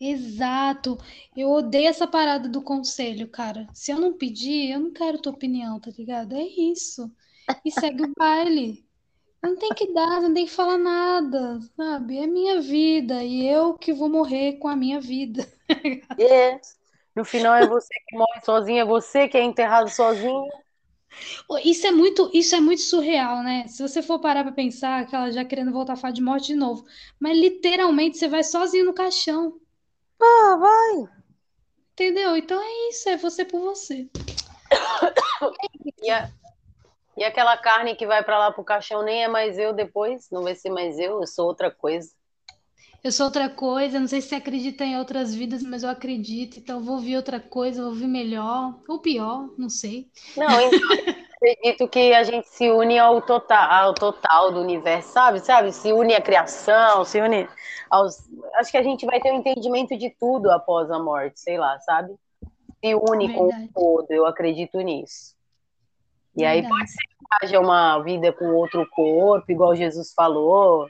Exato. 0.00 0.96
Eu 1.36 1.50
odeio 1.50 1.88
essa 1.88 2.06
parada 2.06 2.48
do 2.48 2.62
conselho, 2.62 3.28
cara. 3.28 3.66
Se 3.74 3.90
eu 3.90 3.98
não 3.98 4.16
pedir, 4.16 4.70
eu 4.70 4.78
não 4.78 4.92
quero 4.92 5.20
tua 5.20 5.32
opinião, 5.32 5.80
tá 5.80 5.90
ligado? 5.96 6.36
É 6.36 6.42
isso. 6.42 7.10
E 7.64 7.70
segue 7.70 8.04
o 8.04 8.12
baile. 8.16 8.87
Não 9.42 9.56
tem 9.56 9.70
que 9.70 9.92
dar, 9.92 10.20
não 10.20 10.34
tem 10.34 10.46
que 10.46 10.52
falar 10.52 10.78
nada, 10.78 11.60
sabe? 11.76 12.18
É 12.18 12.26
minha 12.26 12.60
vida 12.60 13.22
e 13.22 13.46
eu 13.46 13.74
que 13.74 13.92
vou 13.92 14.08
morrer 14.08 14.54
com 14.58 14.68
a 14.68 14.76
minha 14.76 15.00
vida. 15.00 15.46
É. 16.18 16.60
No 17.14 17.24
final 17.24 17.54
é 17.54 17.66
você 17.66 17.92
que 18.06 18.16
morre 18.16 18.40
sozinha, 18.44 18.82
é 18.82 18.84
você 18.84 19.28
que 19.28 19.36
é 19.36 19.42
enterrado 19.42 19.88
sozinho. 19.88 20.46
Isso 21.64 21.86
é 21.86 21.90
muito, 21.90 22.30
isso 22.32 22.54
é 22.54 22.60
muito 22.60 22.82
surreal, 22.82 23.42
né? 23.42 23.66
Se 23.66 23.82
você 23.82 24.02
for 24.02 24.20
parar 24.20 24.44
para 24.44 24.52
pensar, 24.52 25.00
aquela 25.00 25.30
já 25.30 25.44
querendo 25.44 25.72
voltar 25.72 25.94
a 25.94 25.96
falar 25.96 26.12
de 26.12 26.22
morte 26.22 26.48
de 26.48 26.54
novo, 26.54 26.84
mas 27.18 27.36
literalmente 27.36 28.18
você 28.18 28.28
vai 28.28 28.44
sozinho 28.44 28.84
no 28.84 28.94
caixão. 28.94 29.58
Ah, 30.20 30.56
vai. 30.56 31.08
Entendeu? 31.92 32.36
Então 32.36 32.60
é 32.62 32.88
isso, 32.90 33.08
é 33.08 33.16
você 33.16 33.44
por 33.44 33.60
você. 33.60 34.08
E, 36.00 36.10
a, 36.10 36.30
e 37.18 37.24
aquela 37.24 37.56
carne 37.56 37.96
que 37.96 38.06
vai 38.06 38.22
para 38.22 38.38
lá 38.38 38.52
pro 38.52 38.62
caixão 38.62 39.02
nem 39.02 39.24
é 39.24 39.28
mais 39.28 39.58
eu 39.58 39.72
depois, 39.72 40.30
não 40.30 40.44
vai 40.44 40.54
ser 40.54 40.70
mais 40.70 40.98
eu, 41.00 41.20
eu 41.20 41.26
sou 41.26 41.46
outra 41.46 41.68
coisa. 41.68 42.08
Eu 43.02 43.10
sou 43.10 43.26
outra 43.26 43.48
coisa, 43.48 43.98
não 43.98 44.06
sei 44.06 44.20
se 44.20 44.28
você 44.28 44.36
acredita 44.36 44.84
em 44.84 44.96
outras 44.96 45.34
vidas, 45.34 45.62
mas 45.62 45.82
eu 45.82 45.90
acredito, 45.90 46.58
então 46.58 46.78
eu 46.78 46.84
vou 46.84 46.94
ouvir 46.94 47.16
outra 47.16 47.40
coisa, 47.40 47.82
vou 47.82 47.90
ouvir 47.90 48.06
melhor, 48.06 48.74
ou 48.88 49.00
pior, 49.00 49.48
não 49.58 49.68
sei. 49.68 50.06
Não, 50.36 50.60
então, 50.60 50.80
acredito 51.34 51.88
que 51.88 52.12
a 52.12 52.22
gente 52.22 52.48
se 52.48 52.70
une 52.70 52.98
ao 52.98 53.20
total, 53.22 53.86
ao 53.86 53.94
total 53.94 54.52
do 54.52 54.60
universo, 54.60 55.12
sabe? 55.12 55.40
Sabe? 55.40 55.72
Se 55.72 55.92
une 55.92 56.14
à 56.14 56.20
criação, 56.20 57.04
se 57.04 57.20
une 57.20 57.48
aos. 57.90 58.16
Acho 58.54 58.70
que 58.70 58.78
a 58.78 58.82
gente 58.82 59.06
vai 59.06 59.20
ter 59.20 59.32
um 59.32 59.38
entendimento 59.38 59.96
de 59.96 60.10
tudo 60.10 60.50
após 60.50 60.90
a 60.90 60.98
morte, 60.98 61.40
sei 61.40 61.58
lá, 61.58 61.78
sabe? 61.80 62.14
Se 62.84 62.94
une 62.94 63.28
Verdade. 63.28 63.32
com 63.34 63.46
o 63.46 63.72
todo, 63.72 64.10
eu 64.10 64.26
acredito 64.26 64.78
nisso. 64.80 65.37
E 66.38 66.42
Verdade. 66.42 66.66
aí 66.66 66.68
pode 66.68 66.88
ser 66.88 66.98
que 66.98 67.26
haja 67.42 67.60
uma 67.60 67.98
vida 67.98 68.32
com 68.32 68.54
outro 68.54 68.88
corpo, 68.90 69.50
igual 69.50 69.74
Jesus 69.74 70.12
falou, 70.14 70.88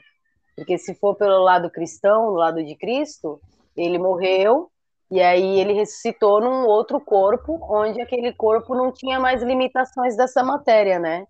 porque 0.55 0.77
se 0.77 0.93
for 0.93 1.15
pelo 1.15 1.41
lado 1.43 1.71
cristão, 1.71 2.27
no 2.27 2.37
lado 2.37 2.63
de 2.63 2.75
Cristo, 2.75 3.41
ele 3.75 3.97
morreu 3.97 4.69
e 5.09 5.19
aí 5.19 5.59
ele 5.59 5.73
ressuscitou 5.73 6.39
num 6.39 6.67
outro 6.67 7.01
corpo, 7.01 7.59
onde 7.67 7.99
aquele 7.99 8.31
corpo 8.31 8.75
não 8.75 8.91
tinha 8.91 9.19
mais 9.19 9.41
limitações 9.41 10.15
dessa 10.15 10.43
matéria, 10.43 10.99
né? 10.99 11.25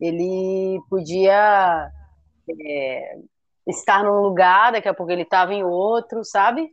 Ele 0.00 0.80
podia 0.88 1.90
é, 2.48 3.18
estar 3.66 4.02
num 4.02 4.22
lugar, 4.22 4.72
daqui 4.72 4.88
a 4.88 4.94
pouco 4.94 5.12
ele 5.12 5.22
estava 5.22 5.52
em 5.52 5.62
outro, 5.62 6.24
sabe? 6.24 6.70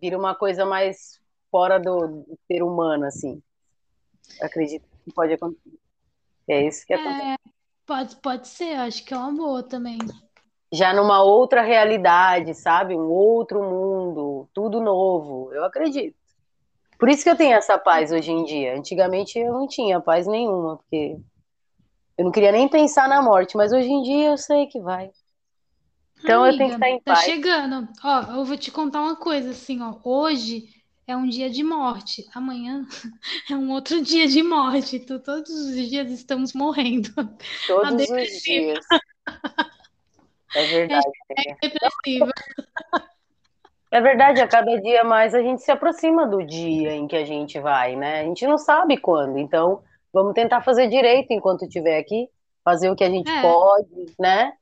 Vira 0.00 0.16
uma 0.16 0.34
coisa 0.34 0.64
mais 0.64 1.20
fora 1.50 1.78
do, 1.78 2.24
do 2.24 2.38
ser 2.46 2.62
humano, 2.62 3.04
assim. 3.04 3.42
acredito 4.40 4.88
que 5.04 5.12
pode 5.12 5.34
acontecer. 5.34 5.85
É 6.48 6.66
isso 6.66 6.86
que 6.86 6.94
acontece. 6.94 7.22
É, 7.22 7.36
pode, 7.86 8.16
pode 8.16 8.48
ser, 8.48 8.74
acho 8.76 9.04
que 9.04 9.12
é 9.12 9.16
uma 9.16 9.32
boa 9.32 9.62
também 9.62 9.98
já 10.72 10.92
numa 10.92 11.22
outra 11.22 11.62
realidade, 11.62 12.54
sabe? 12.54 12.94
Um 12.94 13.08
outro 13.08 13.62
mundo, 13.62 14.48
tudo 14.52 14.80
novo. 14.80 15.52
Eu 15.52 15.64
acredito. 15.64 16.16
Por 16.98 17.08
isso 17.08 17.22
que 17.22 17.30
eu 17.30 17.36
tenho 17.36 17.54
essa 17.54 17.78
paz 17.78 18.10
hoje 18.10 18.30
em 18.30 18.44
dia. 18.44 18.76
Antigamente 18.76 19.38
eu 19.38 19.52
não 19.52 19.66
tinha 19.66 20.00
paz 20.00 20.26
nenhuma, 20.26 20.76
porque 20.76 21.18
eu 22.16 22.24
não 22.24 22.32
queria 22.32 22.52
nem 22.52 22.68
pensar 22.68 23.08
na 23.08 23.22
morte, 23.22 23.56
mas 23.56 23.72
hoje 23.72 23.88
em 23.88 24.02
dia 24.02 24.30
eu 24.30 24.38
sei 24.38 24.66
que 24.66 24.80
vai. 24.80 25.10
Então 26.22 26.42
Amiga, 26.42 26.54
eu 26.54 26.58
tenho 26.58 26.70
que 26.70 26.76
estar 26.76 26.90
em 26.90 27.00
tá 27.00 27.12
paz. 27.12 27.20
Tá 27.20 27.24
chegando. 27.26 27.88
Ó, 28.02 28.38
eu 28.38 28.44
vou 28.44 28.56
te 28.56 28.70
contar 28.70 29.02
uma 29.02 29.16
coisa 29.16 29.50
assim, 29.50 29.82
ó. 29.82 29.96
Hoje 30.02 30.64
é 31.06 31.16
um 31.16 31.28
dia 31.28 31.48
de 31.48 31.62
morte. 31.62 32.26
Amanhã 32.34 32.84
é 33.50 33.54
um 33.54 33.70
outro 33.70 34.02
dia 34.02 34.26
de 34.26 34.42
morte. 34.42 34.96
Então, 34.96 35.18
todos 35.18 35.50
os 35.50 35.88
dias 35.88 36.10
estamos 36.10 36.52
morrendo. 36.52 37.10
Todos 37.66 38.10
os 38.10 38.42
dias. 38.42 38.84
É 40.54 40.64
verdade. 40.64 41.06
É 41.36 41.68
depressiva. 41.68 42.32
É 43.90 44.00
verdade, 44.00 44.40
a 44.40 44.48
cada 44.48 44.80
dia 44.80 45.04
mais 45.04 45.34
a 45.34 45.40
gente 45.40 45.62
se 45.62 45.70
aproxima 45.70 46.26
do 46.26 46.44
dia 46.44 46.92
em 46.92 47.06
que 47.06 47.16
a 47.16 47.24
gente 47.24 47.58
vai, 47.60 47.94
né? 47.94 48.20
A 48.20 48.24
gente 48.24 48.46
não 48.46 48.58
sabe 48.58 48.96
quando, 48.96 49.38
então 49.38 49.82
vamos 50.12 50.34
tentar 50.34 50.60
fazer 50.60 50.88
direito 50.88 51.30
enquanto 51.30 51.64
estiver 51.64 51.98
aqui, 51.98 52.28
fazer 52.64 52.90
o 52.90 52.96
que 52.96 53.04
a 53.04 53.10
gente 53.10 53.30
é. 53.30 53.42
pode, 53.42 54.12
né? 54.18 54.52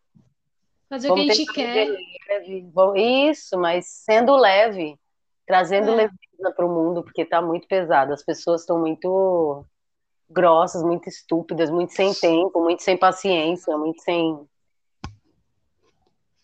Fazer 0.90 1.08
vamos 1.08 1.24
o 1.24 1.26
que 1.26 1.32
a 1.32 1.34
gente 1.34 1.52
quer. 1.52 1.88
Leve. 2.28 3.30
Isso, 3.30 3.58
mas 3.58 3.86
sendo 3.86 4.36
leve, 4.36 4.98
trazendo 5.46 5.90
é. 5.90 5.94
leveza 5.94 6.54
para 6.56 6.66
o 6.66 6.68
mundo, 6.68 7.02
porque 7.02 7.22
está 7.22 7.40
muito 7.40 7.66
pesado. 7.66 8.12
As 8.12 8.24
pessoas 8.24 8.62
estão 8.62 8.78
muito 8.78 9.64
grossas, 10.28 10.82
muito 10.82 11.08
estúpidas, 11.08 11.70
muito 11.70 11.92
sem 11.92 12.12
tempo, 12.14 12.60
muito 12.62 12.82
sem 12.82 12.96
paciência, 12.96 13.76
muito 13.76 14.02
sem 14.02 14.38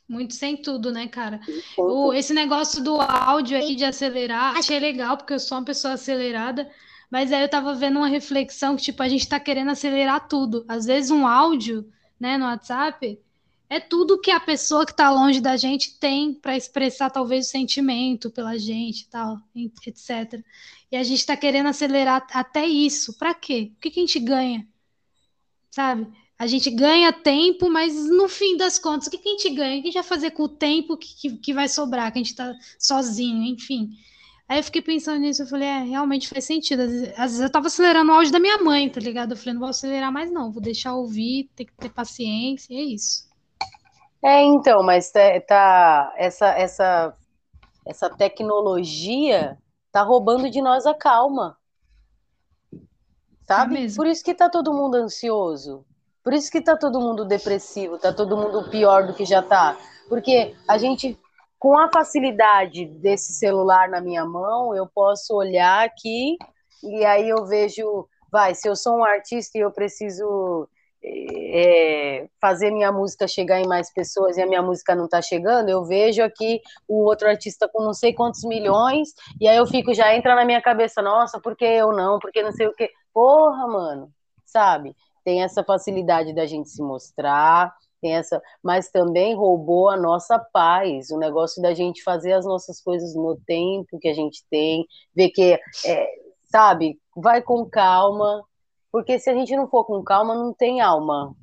muito 0.08 0.34
sem 0.34 0.56
tudo, 0.56 0.90
né, 0.90 1.06
cara? 1.06 1.40
O, 1.78 2.12
esse 2.12 2.34
negócio 2.34 2.82
do 2.82 3.00
áudio 3.00 3.56
aí 3.56 3.76
de 3.76 3.84
acelerar, 3.84 4.56
achei 4.56 4.80
legal, 4.80 5.16
porque 5.16 5.32
eu 5.32 5.38
sou 5.38 5.56
uma 5.56 5.64
pessoa 5.64 5.94
acelerada, 5.94 6.68
mas 7.08 7.32
aí 7.32 7.42
eu 7.42 7.48
tava 7.48 7.74
vendo 7.74 7.98
uma 7.98 8.08
reflexão 8.08 8.74
que, 8.74 8.82
tipo, 8.82 9.00
a 9.04 9.08
gente 9.08 9.28
tá 9.28 9.38
querendo 9.38 9.70
acelerar 9.70 10.26
tudo. 10.26 10.64
Às 10.66 10.84
vezes 10.84 11.12
um 11.12 11.28
áudio, 11.28 11.88
né, 12.18 12.36
no 12.36 12.44
WhatsApp, 12.44 13.20
é 13.70 13.80
tudo 13.80 14.20
que 14.20 14.30
a 14.30 14.40
pessoa 14.40 14.84
que 14.84 14.94
tá 14.94 15.08
longe 15.10 15.40
da 15.40 15.56
gente 15.56 15.98
tem 15.98 16.34
para 16.34 16.56
expressar 16.56 17.08
talvez 17.08 17.46
o 17.46 17.50
sentimento 17.50 18.30
pela 18.30 18.58
gente, 18.58 19.08
tal, 19.08 19.38
etc. 19.86 20.44
E 20.90 20.96
a 20.96 21.02
gente 21.04 21.24
tá 21.24 21.36
querendo 21.36 21.68
acelerar 21.68 22.26
até 22.32 22.66
isso. 22.66 23.16
Para 23.16 23.32
quê? 23.32 23.72
O 23.76 23.80
que, 23.80 23.90
que 23.90 24.00
a 24.00 24.02
gente 24.02 24.18
ganha? 24.18 24.66
Sabe? 25.70 26.08
a 26.40 26.46
gente 26.46 26.70
ganha 26.70 27.12
tempo, 27.12 27.68
mas 27.68 27.94
no 28.08 28.26
fim 28.26 28.56
das 28.56 28.78
contas, 28.78 29.06
o 29.06 29.10
que, 29.10 29.18
que 29.18 29.28
a 29.28 29.32
gente 29.32 29.50
ganha? 29.50 29.78
O 29.78 29.82
que 29.82 29.88
a 29.88 29.90
gente 29.90 30.00
vai 30.00 30.02
fazer 30.02 30.30
com 30.30 30.44
o 30.44 30.48
tempo 30.48 30.96
que, 30.96 31.14
que, 31.14 31.36
que 31.36 31.52
vai 31.52 31.68
sobrar, 31.68 32.10
que 32.10 32.18
a 32.18 32.22
gente 32.22 32.30
está 32.30 32.56
sozinho, 32.78 33.42
enfim. 33.44 33.90
Aí 34.48 34.58
eu 34.58 34.64
fiquei 34.64 34.80
pensando 34.80 35.20
nisso, 35.20 35.42
eu 35.42 35.46
falei, 35.46 35.68
é, 35.68 35.82
realmente 35.82 36.28
faz 36.30 36.46
sentido. 36.46 36.80
Às 36.80 36.90
vezes, 36.90 37.08
às 37.10 37.30
vezes 37.32 37.40
eu 37.40 37.50
tava 37.50 37.66
acelerando 37.66 38.10
o 38.10 38.14
áudio 38.14 38.32
da 38.32 38.40
minha 38.40 38.56
mãe, 38.56 38.88
tá 38.88 38.98
ligado? 38.98 39.32
Eu 39.32 39.36
falei, 39.36 39.52
não 39.52 39.60
vou 39.60 39.68
acelerar 39.68 40.10
mais 40.10 40.32
não, 40.32 40.50
vou 40.50 40.62
deixar 40.62 40.94
ouvir, 40.94 41.50
tem 41.54 41.66
que 41.66 41.74
ter 41.74 41.90
paciência, 41.90 42.72
é 42.72 42.82
isso. 42.84 43.29
É, 44.22 44.42
então, 44.42 44.82
mas 44.82 45.10
tá, 45.10 45.40
tá 45.46 46.12
essa, 46.16 46.48
essa, 46.48 47.16
essa 47.86 48.10
tecnologia 48.10 49.58
tá 49.90 50.02
roubando 50.02 50.50
de 50.50 50.60
nós 50.60 50.86
a 50.86 50.94
calma. 50.94 51.56
Sabe? 53.46 53.86
É 53.86 53.94
Por 53.96 54.06
isso 54.06 54.22
que 54.22 54.34
tá 54.34 54.48
todo 54.48 54.72
mundo 54.72 54.96
ansioso. 54.96 55.84
Por 56.22 56.34
isso 56.34 56.50
que 56.50 56.60
tá 56.60 56.76
todo 56.76 57.00
mundo 57.00 57.24
depressivo, 57.24 57.98
tá 57.98 58.12
todo 58.12 58.36
mundo 58.36 58.68
pior 58.68 59.06
do 59.06 59.14
que 59.14 59.24
já 59.24 59.42
tá. 59.42 59.76
Porque 60.08 60.54
a 60.68 60.76
gente, 60.76 61.18
com 61.58 61.78
a 61.78 61.90
facilidade 61.90 62.84
desse 62.84 63.32
celular 63.32 63.88
na 63.88 64.00
minha 64.00 64.24
mão, 64.24 64.74
eu 64.74 64.86
posso 64.86 65.34
olhar 65.34 65.84
aqui 65.84 66.36
e 66.82 67.04
aí 67.04 67.28
eu 67.28 67.46
vejo, 67.46 68.06
vai, 68.30 68.54
se 68.54 68.68
eu 68.68 68.76
sou 68.76 68.98
um 68.98 69.04
artista 69.04 69.56
e 69.56 69.62
eu 69.62 69.70
preciso 69.70 70.68
é, 71.02 72.28
fazer 72.40 72.70
minha 72.70 72.92
música 72.92 73.26
chegar 73.26 73.60
em 73.60 73.66
mais 73.66 73.92
pessoas 73.92 74.36
e 74.36 74.42
a 74.42 74.46
minha 74.46 74.62
música 74.62 74.94
não 74.94 75.08
tá 75.08 75.22
chegando, 75.22 75.68
eu 75.68 75.84
vejo 75.84 76.22
aqui 76.22 76.60
o 76.86 77.04
outro 77.04 77.28
artista 77.28 77.68
com 77.68 77.82
não 77.82 77.94
sei 77.94 78.12
quantos 78.12 78.44
milhões, 78.44 79.10
e 79.40 79.48
aí 79.48 79.56
eu 79.56 79.66
fico, 79.66 79.94
já 79.94 80.14
entra 80.14 80.34
na 80.34 80.44
minha 80.44 80.60
cabeça, 80.60 81.02
nossa, 81.02 81.40
por 81.40 81.56
que 81.56 81.64
eu 81.64 81.92
não? 81.92 82.18
Porque 82.18 82.42
não 82.42 82.52
sei 82.52 82.66
o 82.66 82.74
que. 82.74 82.90
Porra, 83.12 83.66
mano, 83.66 84.10
sabe? 84.44 84.94
tem 85.24 85.42
essa 85.42 85.62
facilidade 85.62 86.34
da 86.34 86.46
gente 86.46 86.68
se 86.68 86.82
mostrar, 86.82 87.74
tem 88.00 88.16
essa, 88.16 88.40
mas 88.62 88.90
também 88.90 89.34
roubou 89.34 89.88
a 89.88 89.96
nossa 89.96 90.38
paz, 90.38 91.10
o 91.10 91.18
negócio 91.18 91.60
da 91.62 91.74
gente 91.74 92.02
fazer 92.02 92.32
as 92.32 92.44
nossas 92.44 92.80
coisas 92.80 93.14
no 93.14 93.36
tempo 93.46 93.98
que 94.00 94.08
a 94.08 94.14
gente 94.14 94.44
tem, 94.50 94.86
ver 95.14 95.30
que, 95.30 95.58
é, 95.84 96.08
sabe, 96.50 96.98
vai 97.14 97.42
com 97.42 97.68
calma, 97.68 98.42
porque 98.90 99.18
se 99.18 99.30
a 99.30 99.34
gente 99.34 99.54
não 99.56 99.68
for 99.68 99.84
com 99.84 100.02
calma, 100.02 100.34
não 100.34 100.52
tem 100.52 100.80
alma. 100.80 101.34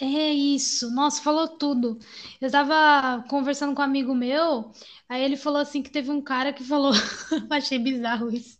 É 0.00 0.30
isso, 0.30 0.90
nossa, 0.94 1.22
falou 1.22 1.48
tudo. 1.48 1.98
Eu 2.40 2.46
estava 2.46 3.24
conversando 3.28 3.74
com 3.74 3.80
um 3.80 3.84
amigo 3.84 4.14
meu, 4.14 4.70
aí 5.08 5.22
ele 5.22 5.36
falou 5.36 5.60
assim 5.60 5.82
que 5.82 5.90
teve 5.90 6.10
um 6.10 6.20
cara 6.20 6.52
que 6.52 6.62
falou, 6.62 6.92
achei 7.50 7.78
bizarro 7.78 8.30
isso. 8.30 8.58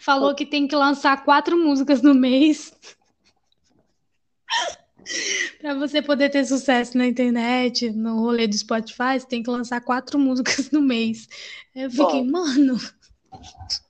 Falou 0.00 0.34
que 0.34 0.46
tem 0.46 0.66
que 0.66 0.74
lançar 0.74 1.24
quatro 1.24 1.56
músicas 1.58 2.02
no 2.02 2.14
mês 2.14 2.74
para 5.60 5.74
você 5.74 6.02
poder 6.02 6.30
ter 6.30 6.44
sucesso 6.44 6.96
na 6.96 7.06
internet, 7.06 7.90
no 7.90 8.20
rolê 8.20 8.46
do 8.46 8.56
Spotify, 8.56 9.18
você 9.18 9.26
tem 9.26 9.42
que 9.42 9.50
lançar 9.50 9.80
quatro 9.80 10.18
músicas 10.18 10.70
no 10.70 10.82
mês. 10.82 11.28
Eu 11.74 11.90
fiquei, 11.90 12.22
Bom, 12.22 12.30
mano. 12.30 12.78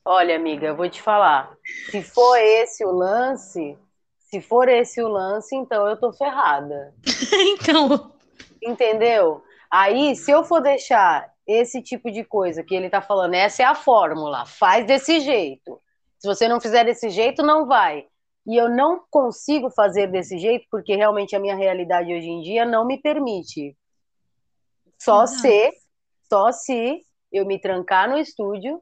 Olha, 0.05 0.37
amiga, 0.37 0.67
eu 0.67 0.77
vou 0.77 0.89
te 0.89 1.01
falar. 1.01 1.57
Se 1.91 2.03
for 2.03 2.37
esse 2.37 2.85
o 2.85 2.91
lance, 2.91 3.79
se 4.19 4.41
for 4.41 4.69
esse 4.69 5.03
o 5.03 5.09
lance, 5.09 5.55
então 5.55 5.87
eu 5.87 5.97
tô 5.97 6.13
ferrada. 6.13 6.95
então. 7.33 8.13
Entendeu? 8.63 9.43
Aí, 9.71 10.15
se 10.17 10.31
eu 10.31 10.45
for 10.45 10.61
deixar 10.61 11.31
esse 11.47 11.83
tipo 11.83 12.11
de 12.11 12.25
coisa 12.25 12.63
que 12.63 12.75
ele 12.75 12.91
tá 12.91 13.01
falando, 13.01 13.35
essa 13.35 13.63
é 13.63 13.67
a 13.67 13.75
fórmula, 13.75 14.47
faz 14.47 14.87
desse 14.87 15.21
jeito. 15.21 15.81
Se 16.19 16.29
você 16.29 16.47
não 16.49 16.61
fizer 16.61 16.85
desse 16.85 17.11
jeito, 17.11 17.43
não 17.43 17.67
vai. 17.67 18.07
E 18.47 18.57
eu 18.57 18.69
não 18.69 19.05
consigo 19.11 19.71
fazer 19.71 20.09
desse 20.09 20.39
jeito 20.39 20.67
porque 20.71 20.97
realmente 20.97 21.35
a 21.35 21.41
minha 21.41 21.55
realidade 21.55 22.13
hoje 22.13 22.29
em 22.29 22.43
dia 22.43 22.65
não 22.65 22.85
me 22.85 22.99
permite. 23.01 23.77
Só 24.99 25.27
se, 25.27 25.73
só 26.29 26.53
se 26.53 27.03
eu 27.33 27.45
me 27.45 27.59
trancar 27.59 28.09
no 28.09 28.19
estúdio, 28.19 28.81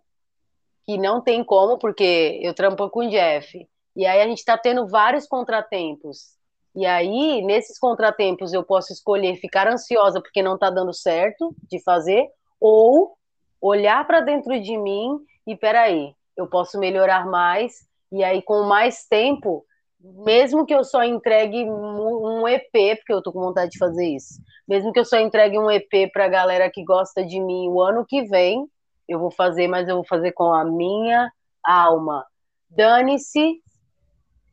que 0.91 0.99
não 0.99 1.21
tem 1.21 1.45
como, 1.45 1.79
porque 1.79 2.41
eu 2.43 2.53
trampo 2.53 2.91
com 2.91 3.07
o 3.07 3.09
Jeff. 3.09 3.65
E 3.95 4.05
aí 4.05 4.21
a 4.21 4.27
gente 4.27 4.39
está 4.39 4.59
tendo 4.59 4.89
vários 4.89 5.25
contratempos. 5.25 6.35
E 6.75 6.85
aí, 6.85 7.43
nesses 7.43 7.79
contratempos, 7.79 8.53
eu 8.53 8.65
posso 8.65 8.93
escolher 8.93 9.37
ficar 9.37 9.69
ansiosa 9.69 10.21
porque 10.21 10.43
não 10.43 10.55
está 10.55 10.69
dando 10.69 10.93
certo 10.93 11.55
de 11.71 11.81
fazer, 11.85 12.27
ou 12.61 13.17
olhar 13.61 14.05
para 14.05 14.21
dentro 14.21 14.61
de 14.61 14.77
mim 14.77 15.17
e 15.47 15.55
peraí, 15.55 16.13
eu 16.37 16.49
posso 16.49 16.77
melhorar 16.77 17.25
mais, 17.25 17.87
e 18.11 18.25
aí 18.25 18.43
com 18.43 18.65
mais 18.65 19.07
tempo, 19.07 19.65
mesmo 20.01 20.67
que 20.67 20.75
eu 20.75 20.83
só 20.83 21.05
entregue 21.05 21.71
um 21.71 22.49
EP, 22.49 22.97
porque 22.97 23.13
eu 23.13 23.23
tô 23.23 23.33
com 23.33 23.41
vontade 23.41 23.71
de 23.71 23.79
fazer 23.79 24.09
isso, 24.09 24.41
mesmo 24.67 24.93
que 24.93 24.99
eu 24.99 25.05
só 25.05 25.19
entregue 25.19 25.57
um 25.57 25.71
EP 25.71 26.11
pra 26.13 26.27
galera 26.27 26.69
que 26.69 26.83
gosta 26.83 27.25
de 27.25 27.39
mim 27.39 27.69
o 27.69 27.81
ano 27.81 28.05
que 28.09 28.23
vem, 28.23 28.67
eu 29.11 29.19
vou 29.19 29.31
fazer, 29.31 29.67
mas 29.67 29.89
eu 29.89 29.97
vou 29.97 30.05
fazer 30.05 30.31
com 30.31 30.55
a 30.55 30.65
minha 30.65 31.31
alma. 31.65 32.25
Dane-se 32.71 33.61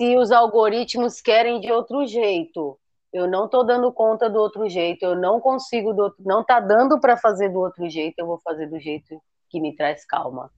se 0.01 0.17
os 0.17 0.31
algoritmos 0.31 1.21
querem 1.21 1.59
de 1.59 1.71
outro 1.71 2.07
jeito. 2.07 2.77
Eu 3.13 3.27
não 3.27 3.47
tô 3.47 3.63
dando 3.63 3.91
conta 3.91 4.27
do 4.27 4.39
outro 4.39 4.67
jeito, 4.67 5.03
eu 5.03 5.15
não 5.15 5.39
consigo, 5.39 5.93
do, 5.93 6.13
não 6.19 6.43
tá 6.43 6.59
dando 6.59 6.99
para 6.99 7.15
fazer 7.15 7.49
do 7.49 7.59
outro 7.59 7.87
jeito, 7.89 8.17
eu 8.17 8.25
vou 8.25 8.39
fazer 8.39 8.67
do 8.67 8.79
jeito 8.79 9.21
que 9.49 9.61
me 9.61 9.75
traz 9.75 10.05
calma. 10.05 10.51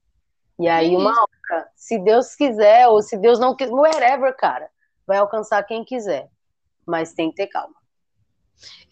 E 0.58 0.68
aí, 0.68 0.96
uma 0.96 1.12
hora, 1.12 1.70
se 1.76 2.00
Deus 2.00 2.36
quiser, 2.36 2.88
ou 2.88 3.02
se 3.02 3.18
Deus 3.18 3.40
não 3.40 3.56
quiser, 3.56 3.72
whatever, 3.72 4.36
cara, 4.36 4.70
vai 5.06 5.18
alcançar 5.18 5.64
quem 5.64 5.86
quiser. 5.86 6.30
Mas 6.86 7.14
tem 7.14 7.30
que 7.30 7.36
ter 7.36 7.48
calma. 7.48 7.76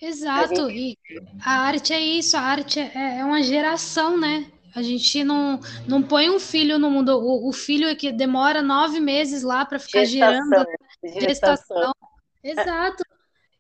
Exato, 0.02 0.66
a 0.66 0.70
gente... 0.70 0.98
e 1.10 1.20
a 1.44 1.52
arte 1.52 1.94
é 1.94 2.00
isso, 2.00 2.38
a 2.38 2.42
arte 2.42 2.80
é, 2.80 3.20
é 3.20 3.26
uma 3.26 3.42
geração, 3.42 4.18
né? 4.18 4.50
A 4.76 4.82
gente 4.82 5.24
não, 5.24 5.60
não 5.88 6.04
põe 6.04 6.30
um 6.30 6.40
filho 6.40 6.78
no 6.78 6.90
mundo. 6.90 7.18
O, 7.18 7.50
o 7.50 7.54
filho 7.54 7.88
é 7.88 7.96
que 7.96 8.12
demora 8.12 8.62
nove 8.62 9.00
meses 9.00 9.44
lá 9.44 9.66
para 9.66 9.80
ficar 9.80 10.06
gestação, 10.06 10.44
girando. 10.44 10.68
Gestação. 11.04 11.56
gestação. 11.56 11.94
Exato. 12.44 13.04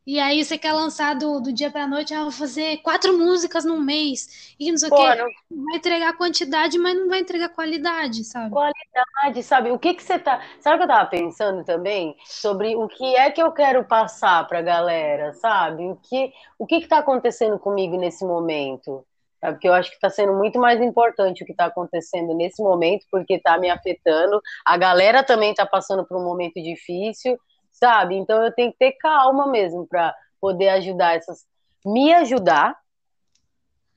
E 0.08 0.22
aí 0.22 0.41
você 0.41 0.58
quer 0.58 0.72
lançar 0.72 1.16
do, 1.16 1.41
do 1.41 1.51
dia 1.51 1.70
para 1.70 1.84
a 1.84 1.88
noite, 1.88 2.14
ah, 2.14 2.22
vou 2.22 2.32
fazer 2.32 2.78
quatro 2.78 3.18
músicas 3.18 3.66
num 3.66 3.82
mês. 3.82 4.55
E 4.58 4.72
não 4.72 4.78
sei 4.78 4.88
o 4.89 4.95
quê. 4.95 5.16
Não... 5.16 5.66
Vai 5.66 5.76
entregar 5.76 6.16
quantidade, 6.16 6.80
mas 6.80 6.95
não 6.95 7.10
vai 7.10 7.20
entregar 7.20 7.49
qualidade, 7.49 8.24
sabe? 8.24 8.51
Qualidade, 8.51 9.43
sabe? 9.43 9.70
O 9.70 9.78
que 9.78 9.93
que 9.93 10.01
você 10.01 10.18
tá. 10.18 10.41
Sabe 10.62 10.76
o 10.76 10.80
que 10.80 10.84
eu 10.86 10.95
tava 10.95 11.10
pensando 11.10 11.66
também? 11.66 12.16
Sobre 12.24 12.74
o 12.74 12.88
que 12.88 13.18
é 13.18 13.30
que 13.30 13.41
eu 13.41 13.51
quero 13.51 13.84
passar 13.84 14.47
pra 14.47 14.62
galera, 14.62 15.34
sabe? 15.34 15.89
O 15.89 15.97
que, 15.97 16.32
o 16.58 16.66
que 16.66 16.80
que 16.80 16.88
tá 16.88 16.99
acontecendo 16.99 17.60
comigo 17.60 17.97
nesse 17.97 18.24
momento? 18.24 19.05
Sabe? 19.39 19.53
Porque 19.53 19.67
eu 19.67 19.73
acho 19.73 19.89
que 19.89 19.95
está 19.95 20.09
sendo 20.09 20.33
muito 20.33 20.59
mais 20.59 20.81
importante 20.81 21.43
o 21.43 21.45
que 21.45 21.51
está 21.51 21.65
acontecendo 21.65 22.33
nesse 22.33 22.61
momento, 22.61 23.05
porque 23.11 23.35
está 23.35 23.57
me 23.57 23.69
afetando. 23.69 24.41
A 24.65 24.77
galera 24.77 25.23
também 25.23 25.51
está 25.51 25.65
passando 25.65 26.05
por 26.05 26.17
um 26.17 26.23
momento 26.23 26.61
difícil 26.61 27.38
sabe? 27.77 28.15
Então 28.15 28.43
eu 28.43 28.51
tenho 28.51 28.71
que 28.71 28.77
ter 28.77 28.93
calma 28.93 29.47
mesmo 29.47 29.88
para 29.88 30.15
poder 30.41 30.69
ajudar 30.69 31.15
essas. 31.15 31.45
Me 31.85 32.13
ajudar, 32.13 32.75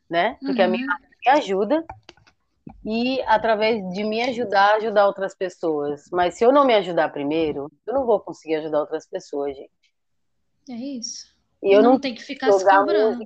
né? 0.09 0.36
Porque 0.41 0.61
uhum. 0.61 0.66
a 0.66 0.70
minha 0.70 0.86
me 0.86 1.32
ajuda 1.32 1.84
e 2.84 3.20
através 3.22 3.82
de 3.93 4.05
me 4.05 4.22
ajudar, 4.22 4.76
ajudar 4.76 5.07
outras 5.07 5.34
pessoas. 5.34 6.05
Mas 6.12 6.34
se 6.34 6.45
eu 6.45 6.53
não 6.53 6.64
me 6.64 6.74
ajudar 6.74 7.09
primeiro, 7.11 7.70
eu 7.86 7.95
não 7.95 8.07
vou 8.07 8.20
conseguir 8.20 8.57
ajudar 8.57 8.80
outras 8.80 9.09
pessoas, 9.09 9.57
gente. 9.57 9.70
É 10.68 10.74
isso. 10.74 11.34
E 11.62 11.74
eu 11.74 11.82
não, 11.82 11.93
não 11.93 12.01
tem 12.01 12.14
que 12.14 12.22
ficar 12.22 12.53
se 12.53 12.64
cobrando. 12.64 13.24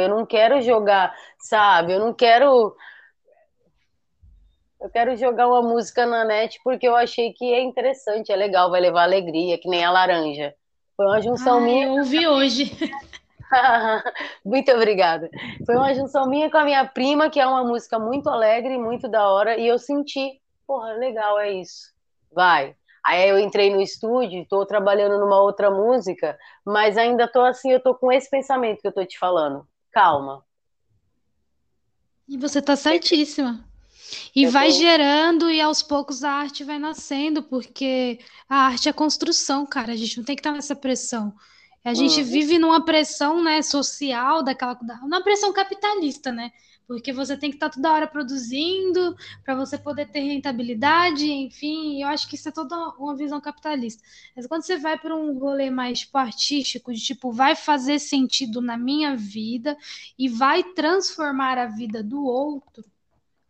Eu 0.00 0.08
não 0.08 0.26
quero 0.26 0.60
jogar, 0.60 1.14
sabe? 1.38 1.92
Eu 1.92 2.00
não 2.00 2.12
quero 2.12 2.74
eu 4.80 4.90
quero 4.90 5.16
jogar 5.16 5.46
uma 5.46 5.62
música 5.62 6.04
na 6.04 6.24
net 6.24 6.60
porque 6.64 6.88
eu 6.88 6.96
achei 6.96 7.32
que 7.32 7.52
é 7.52 7.62
interessante, 7.62 8.32
é 8.32 8.36
legal, 8.36 8.70
vai 8.70 8.80
levar 8.80 9.04
alegria, 9.04 9.56
que 9.56 9.68
nem 9.68 9.84
a 9.84 9.90
laranja. 9.90 10.54
Foi 10.96 11.06
uma 11.06 11.20
junção 11.20 11.58
Ai, 11.58 11.64
minha. 11.64 11.86
Eu 11.86 11.92
ouvi 11.92 12.26
hoje. 12.26 12.76
muito 14.44 14.72
obrigada. 14.72 15.30
Foi 15.64 15.76
uma 15.76 15.94
junção 15.94 16.28
minha 16.28 16.50
com 16.50 16.58
a 16.58 16.64
minha 16.64 16.84
prima, 16.84 17.30
que 17.30 17.40
é 17.40 17.46
uma 17.46 17.64
música 17.64 17.98
muito 17.98 18.28
alegre, 18.28 18.76
muito 18.76 19.08
da 19.08 19.28
hora, 19.28 19.56
e 19.56 19.66
eu 19.66 19.78
senti, 19.78 20.40
porra, 20.66 20.92
legal, 20.94 21.38
é 21.38 21.52
isso. 21.52 21.92
Vai. 22.32 22.74
Aí 23.04 23.28
eu 23.28 23.38
entrei 23.38 23.70
no 23.70 23.80
estúdio, 23.80 24.42
estou 24.42 24.64
trabalhando 24.64 25.18
numa 25.18 25.40
outra 25.40 25.70
música, 25.70 26.38
mas 26.64 26.96
ainda 26.96 27.24
estou 27.24 27.44
assim, 27.44 27.72
eu 27.72 27.78
estou 27.78 27.94
com 27.94 28.12
esse 28.12 28.30
pensamento 28.30 28.80
que 28.80 28.86
eu 28.86 28.90
estou 28.90 29.04
te 29.04 29.18
falando. 29.18 29.66
Calma. 29.90 30.44
E 32.28 32.36
você 32.36 32.60
está 32.60 32.76
certíssima. 32.76 33.64
E 34.34 34.46
vai 34.46 34.70
gerando 34.70 35.50
e 35.50 35.60
aos 35.60 35.82
poucos 35.82 36.22
a 36.22 36.30
arte 36.30 36.64
vai 36.64 36.78
nascendo, 36.78 37.42
porque 37.42 38.18
a 38.48 38.66
arte 38.66 38.88
é 38.88 38.92
construção, 38.92 39.66
cara. 39.66 39.92
A 39.92 39.96
gente 39.96 40.18
não 40.18 40.24
tem 40.24 40.36
que 40.36 40.40
estar 40.40 40.52
nessa 40.52 40.76
pressão. 40.76 41.34
A 41.84 41.94
gente 41.94 42.20
uhum. 42.20 42.26
vive 42.26 42.58
numa 42.58 42.84
pressão, 42.84 43.42
né, 43.42 43.60
social, 43.62 44.42
daquela, 44.42 44.78
uma 45.02 45.22
pressão 45.22 45.52
capitalista, 45.52 46.30
né? 46.30 46.52
Porque 46.86 47.12
você 47.12 47.36
tem 47.36 47.50
que 47.50 47.56
estar 47.56 47.70
toda 47.70 47.92
hora 47.92 48.06
produzindo 48.06 49.16
para 49.44 49.54
você 49.54 49.78
poder 49.78 50.10
ter 50.10 50.20
rentabilidade, 50.20 51.30
enfim. 51.30 52.02
Eu 52.02 52.08
acho 52.08 52.28
que 52.28 52.34
isso 52.36 52.48
é 52.48 52.52
toda 52.52 52.76
uma 52.98 53.16
visão 53.16 53.40
capitalista. 53.40 54.02
Mas 54.36 54.46
quando 54.46 54.62
você 54.62 54.76
vai 54.76 54.98
para 54.98 55.16
um 55.16 55.38
rolê 55.38 55.70
mais 55.70 56.00
tipo, 56.00 56.18
artístico, 56.18 56.92
de 56.92 57.00
tipo, 57.00 57.32
vai 57.32 57.56
fazer 57.56 57.98
sentido 57.98 58.60
na 58.60 58.76
minha 58.76 59.16
vida 59.16 59.76
e 60.18 60.28
vai 60.28 60.62
transformar 60.62 61.58
a 61.58 61.66
vida 61.66 62.02
do 62.02 62.24
outro, 62.24 62.84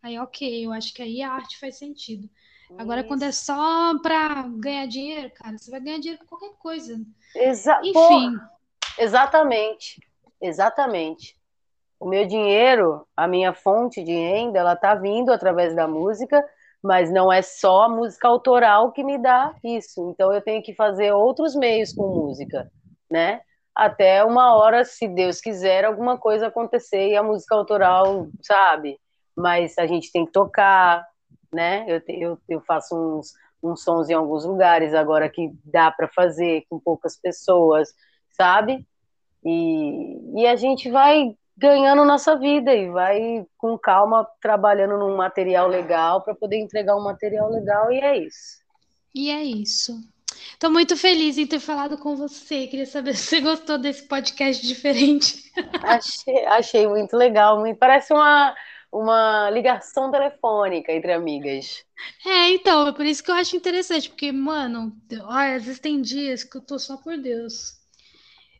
Aí, 0.03 0.19
ok, 0.19 0.65
eu 0.65 0.73
acho 0.73 0.93
que 0.93 1.01
aí 1.01 1.21
a 1.21 1.31
arte 1.31 1.57
faz 1.57 1.77
sentido. 1.77 2.29
Agora, 2.77 3.01
Isso. 3.01 3.07
quando 3.07 3.23
é 3.23 3.31
só 3.31 3.99
para 4.01 4.43
ganhar 4.57 4.87
dinheiro, 4.87 5.31
cara, 5.33 5.57
você 5.57 5.69
vai 5.69 5.79
ganhar 5.79 5.99
dinheiro 5.99 6.19
com 6.19 6.37
qualquer 6.37 6.57
coisa. 6.59 6.99
Exa 7.35 7.79
Enfim. 7.83 7.93
Porra. 7.93 8.51
Exatamente. 8.97 10.01
Exatamente. 10.41 11.35
O 11.99 12.07
meu 12.07 12.25
dinheiro, 12.25 13.07
a 13.15 13.27
minha 13.27 13.53
fonte 13.53 14.03
de 14.03 14.13
renda, 14.13 14.59
ela 14.59 14.75
tá 14.75 14.93
vindo 14.95 15.31
através 15.31 15.75
da 15.75 15.87
música, 15.87 16.43
mas 16.83 17.11
não 17.11 17.31
é 17.31 17.41
só 17.41 17.83
a 17.83 17.89
música 17.89 18.27
autoral 18.27 18.91
que 18.91 19.03
me 19.03 19.17
dá 19.17 19.55
isso. 19.63 20.09
Então 20.09 20.33
eu 20.33 20.41
tenho 20.41 20.61
que 20.61 20.75
fazer 20.75 21.13
outros 21.13 21.55
meios 21.55 21.93
com 21.93 22.07
música, 22.07 22.69
né? 23.09 23.41
Até 23.73 24.23
uma 24.23 24.53
hora, 24.55 24.83
se 24.83 25.07
Deus 25.07 25.39
quiser, 25.39 25.85
alguma 25.85 26.17
coisa 26.17 26.47
acontecer 26.47 27.09
e 27.09 27.15
a 27.15 27.23
música 27.23 27.55
autoral, 27.55 28.27
sabe? 28.41 28.99
mas 29.35 29.77
a 29.77 29.85
gente 29.85 30.11
tem 30.11 30.25
que 30.25 30.31
tocar, 30.31 31.05
né? 31.53 31.85
Eu, 31.87 32.01
eu, 32.07 32.37
eu 32.49 32.61
faço 32.61 32.95
uns, 32.95 33.33
uns 33.61 33.83
sons 33.83 34.09
em 34.09 34.13
alguns 34.13 34.45
lugares 34.45 34.93
agora 34.93 35.29
que 35.29 35.51
dá 35.63 35.91
para 35.91 36.07
fazer 36.07 36.65
com 36.69 36.79
poucas 36.79 37.17
pessoas, 37.17 37.93
sabe? 38.29 38.85
E, 39.43 40.41
e 40.41 40.47
a 40.47 40.55
gente 40.55 40.89
vai 40.89 41.35
ganhando 41.57 42.05
nossa 42.05 42.37
vida 42.37 42.73
e 42.73 42.89
vai 42.89 43.45
com 43.57 43.77
calma 43.77 44.27
trabalhando 44.41 44.97
num 44.97 45.15
material 45.15 45.67
legal 45.67 46.21
para 46.21 46.33
poder 46.33 46.57
entregar 46.57 46.95
um 46.95 47.03
material 47.03 47.49
legal 47.49 47.91
e 47.91 47.99
é 47.99 48.17
isso. 48.17 48.63
E 49.13 49.29
é 49.29 49.43
isso. 49.43 49.93
Estou 50.51 50.71
muito 50.71 50.97
feliz 50.97 51.37
em 51.37 51.45
ter 51.45 51.59
falado 51.59 51.97
com 51.97 52.15
você. 52.15 52.67
Queria 52.67 52.85
saber 52.85 53.13
se 53.15 53.25
você 53.25 53.41
gostou 53.41 53.77
desse 53.77 54.07
podcast 54.07 54.65
diferente. 54.65 55.51
Achei, 55.83 56.45
achei 56.45 56.87
muito 56.87 57.15
legal. 57.15 57.59
Muito, 57.59 57.77
parece 57.77 58.13
uma, 58.13 58.55
uma 58.93 59.49
ligação 59.49 60.11
telefônica 60.11 60.91
entre 60.91 61.11
amigas. 61.11 61.83
É, 62.25 62.51
então, 62.51 62.87
é 62.87 62.91
por 62.91 63.05
isso 63.05 63.23
que 63.23 63.31
eu 63.31 63.35
acho 63.35 63.55
interessante, 63.55 64.09
porque, 64.09 64.31
mano, 64.31 64.95
às 65.27 65.63
vezes 65.63 65.79
tem 65.79 65.99
dias 65.99 66.43
que 66.43 66.57
eu 66.57 66.61
tô 66.61 66.77
só 66.77 66.95
por 66.97 67.17
Deus. 67.17 67.81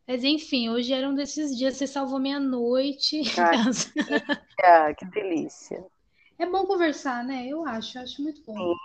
Mas 0.07 0.23
enfim, 0.23 0.69
hoje 0.69 0.91
era 0.91 1.07
um 1.07 1.13
desses 1.13 1.55
dias, 1.55 1.77
você 1.77 1.87
salvou 1.87 2.19
minha 2.19 2.39
noite. 2.39 3.21
Ah, 3.37 3.51
que, 4.97 5.05
que 5.05 5.05
delícia. 5.05 5.85
É 6.37 6.45
bom 6.45 6.65
conversar, 6.65 7.23
né? 7.23 7.47
Eu 7.47 7.65
acho, 7.65 7.97
eu 7.97 8.01
acho 8.01 8.21
muito 8.21 8.41
bom. 8.45 8.53
Sim. 8.55 8.75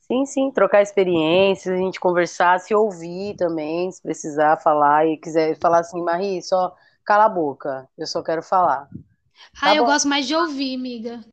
Sim, 0.00 0.26
sim, 0.26 0.50
trocar 0.50 0.82
experiências, 0.82 1.72
a 1.72 1.78
gente 1.78 2.00
conversar, 2.00 2.58
se 2.58 2.74
ouvir 2.74 3.36
também, 3.36 3.90
se 3.92 4.02
precisar 4.02 4.56
falar 4.56 5.06
e 5.06 5.16
quiser 5.16 5.56
falar 5.60 5.78
assim, 5.78 6.02
Marie, 6.02 6.42
só 6.42 6.74
cala 7.04 7.26
a 7.26 7.28
boca, 7.28 7.88
eu 7.96 8.08
só 8.08 8.20
quero 8.20 8.42
falar. 8.42 8.88
Ah, 9.60 9.70
tá 9.70 9.74
eu 9.74 9.84
bom. 9.84 9.84
gosto 9.84 10.08
mais 10.08 10.26
de 10.26 10.34
ouvir, 10.34 10.74
amiga. 10.76 11.24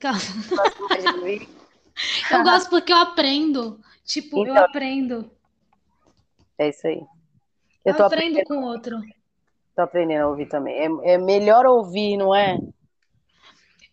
Gosto 0.56 0.84
mais 0.90 1.04
de 1.04 1.10
ouvir? 1.20 1.48
Eu 2.30 2.42
gosto 2.44 2.70
porque 2.70 2.92
eu 2.94 2.98
aprendo. 2.98 3.80
Tipo, 4.06 4.46
eu 4.48 4.56
Então, 4.56 4.56
aprendo. 4.56 5.30
é 6.58 6.70
isso 6.70 6.88
aí. 6.88 7.02
Eu 7.84 7.94
Eu 7.94 7.96
tô 7.96 8.04
aprendo 8.04 8.44
com 8.44 8.58
o 8.60 8.66
outro. 8.66 8.96
tô 9.76 9.82
aprendendo 9.84 10.24
a 10.24 10.28
ouvir 10.28 10.48
também. 10.50 10.76
É, 10.78 11.14
é 11.14 11.18
melhor 11.18 11.66
ouvir, 11.66 12.18
não 12.18 12.36
é? 12.36 12.58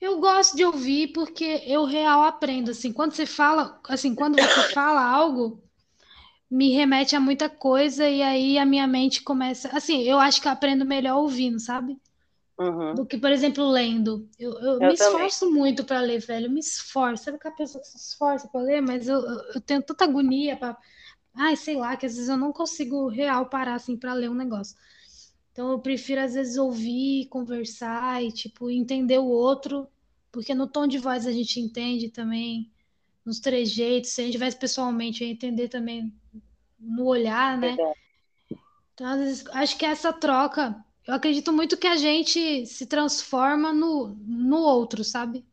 Eu 0.01 0.21
gosto 0.21 0.57
de 0.57 0.65
ouvir 0.65 1.09
porque 1.13 1.63
eu 1.67 1.85
real 1.85 2.23
aprendo. 2.23 2.71
Assim, 2.71 2.93
quando 2.93 3.13
você 3.13 3.27
fala, 3.27 3.81
assim, 3.89 4.15
quando 4.15 4.39
você 4.39 4.63
fala 4.63 5.03
algo, 5.03 5.63
me 6.51 6.73
remete 6.75 7.17
a 7.17 7.21
muita 7.21 7.49
coisa 7.51 8.09
e 8.11 8.23
aí 8.23 8.59
a 8.59 8.67
minha 8.67 8.87
mente 8.87 9.23
começa. 9.23 9.69
Assim, 9.77 10.03
eu 10.03 10.21
acho 10.21 10.41
que 10.43 10.49
eu 10.49 10.53
aprendo 10.53 10.85
melhor 10.87 11.19
ouvindo, 11.19 11.61
sabe? 11.61 11.99
Uhum. 12.59 12.95
Do 12.95 13.07
que, 13.07 13.19
por 13.19 13.31
exemplo, 13.31 13.69
lendo. 13.69 14.29
Eu, 14.39 14.53
eu 14.53 14.79
me 14.79 14.87
Eu 14.87 14.95
também. 14.95 15.27
esforço 15.27 15.51
muito 15.51 15.85
para 15.85 16.01
ler, 16.01 16.21
velho. 16.21 16.47
Eu 16.47 16.51
me 16.51 16.61
esforço. 16.61 17.25
Sabe 17.25 17.37
aquela 17.37 17.55
pessoa 17.55 17.83
que 17.83 17.89
se 17.89 17.97
esforça 17.97 18.49
para 18.49 18.61
ler, 18.61 18.81
mas 18.81 19.09
eu, 19.09 19.19
eu, 19.55 19.61
tenho 19.61 19.83
tanta 19.83 20.05
agonia 20.05 20.57
para. 20.57 20.77
Ai, 21.35 21.57
sei 21.57 21.77
lá, 21.77 21.97
que 21.97 22.07
às 22.07 22.15
vezes 22.15 22.29
eu 22.29 22.37
não 22.37 22.53
consigo 22.53 23.09
real 23.09 23.47
parar 23.47 23.75
assim 23.75 23.97
para 23.97 24.15
ler 24.15 24.31
um 24.31 24.35
negócio. 24.35 24.77
Então 25.51 25.71
eu 25.71 25.81
prefiro 25.81 26.21
às 26.21 26.35
vezes 26.35 26.57
ouvir, 26.57 27.27
conversar 27.27 28.23
e 28.23 28.31
tipo 28.31 28.71
entender 28.71 29.19
o 29.19 29.27
outro, 29.27 29.89
porque 30.31 30.55
no 30.55 30.69
tom 30.69 30.87
de 30.87 30.99
voz 30.99 31.27
a 31.27 31.33
gente 31.33 31.59
entende 31.59 32.09
também, 32.09 32.71
nos 33.25 33.41
trejeitos, 33.41 34.11
se 34.11 34.21
a 34.21 34.25
gente 34.25 34.33
tivesse 34.33 34.57
pessoalmente, 34.57 35.23
eu 35.23 35.29
ia 35.29 35.35
entender 35.35 35.69
também 35.69 36.13
no 36.79 37.07
olhar, 37.07 37.57
né? 37.57 37.77
Então, 38.93 39.07
às 39.07 39.19
vezes, 39.19 39.47
acho 39.49 39.77
que 39.77 39.85
essa 39.85 40.13
troca, 40.13 40.84
eu 41.07 41.15
acredito 41.15 41.53
muito 41.53 41.77
que 41.77 41.87
a 41.87 41.97
gente 41.97 42.67
se 42.67 42.87
transforma 42.87 43.73
no, 43.73 44.09
no 44.27 44.59
outro, 44.59 45.05
sabe? 45.05 45.47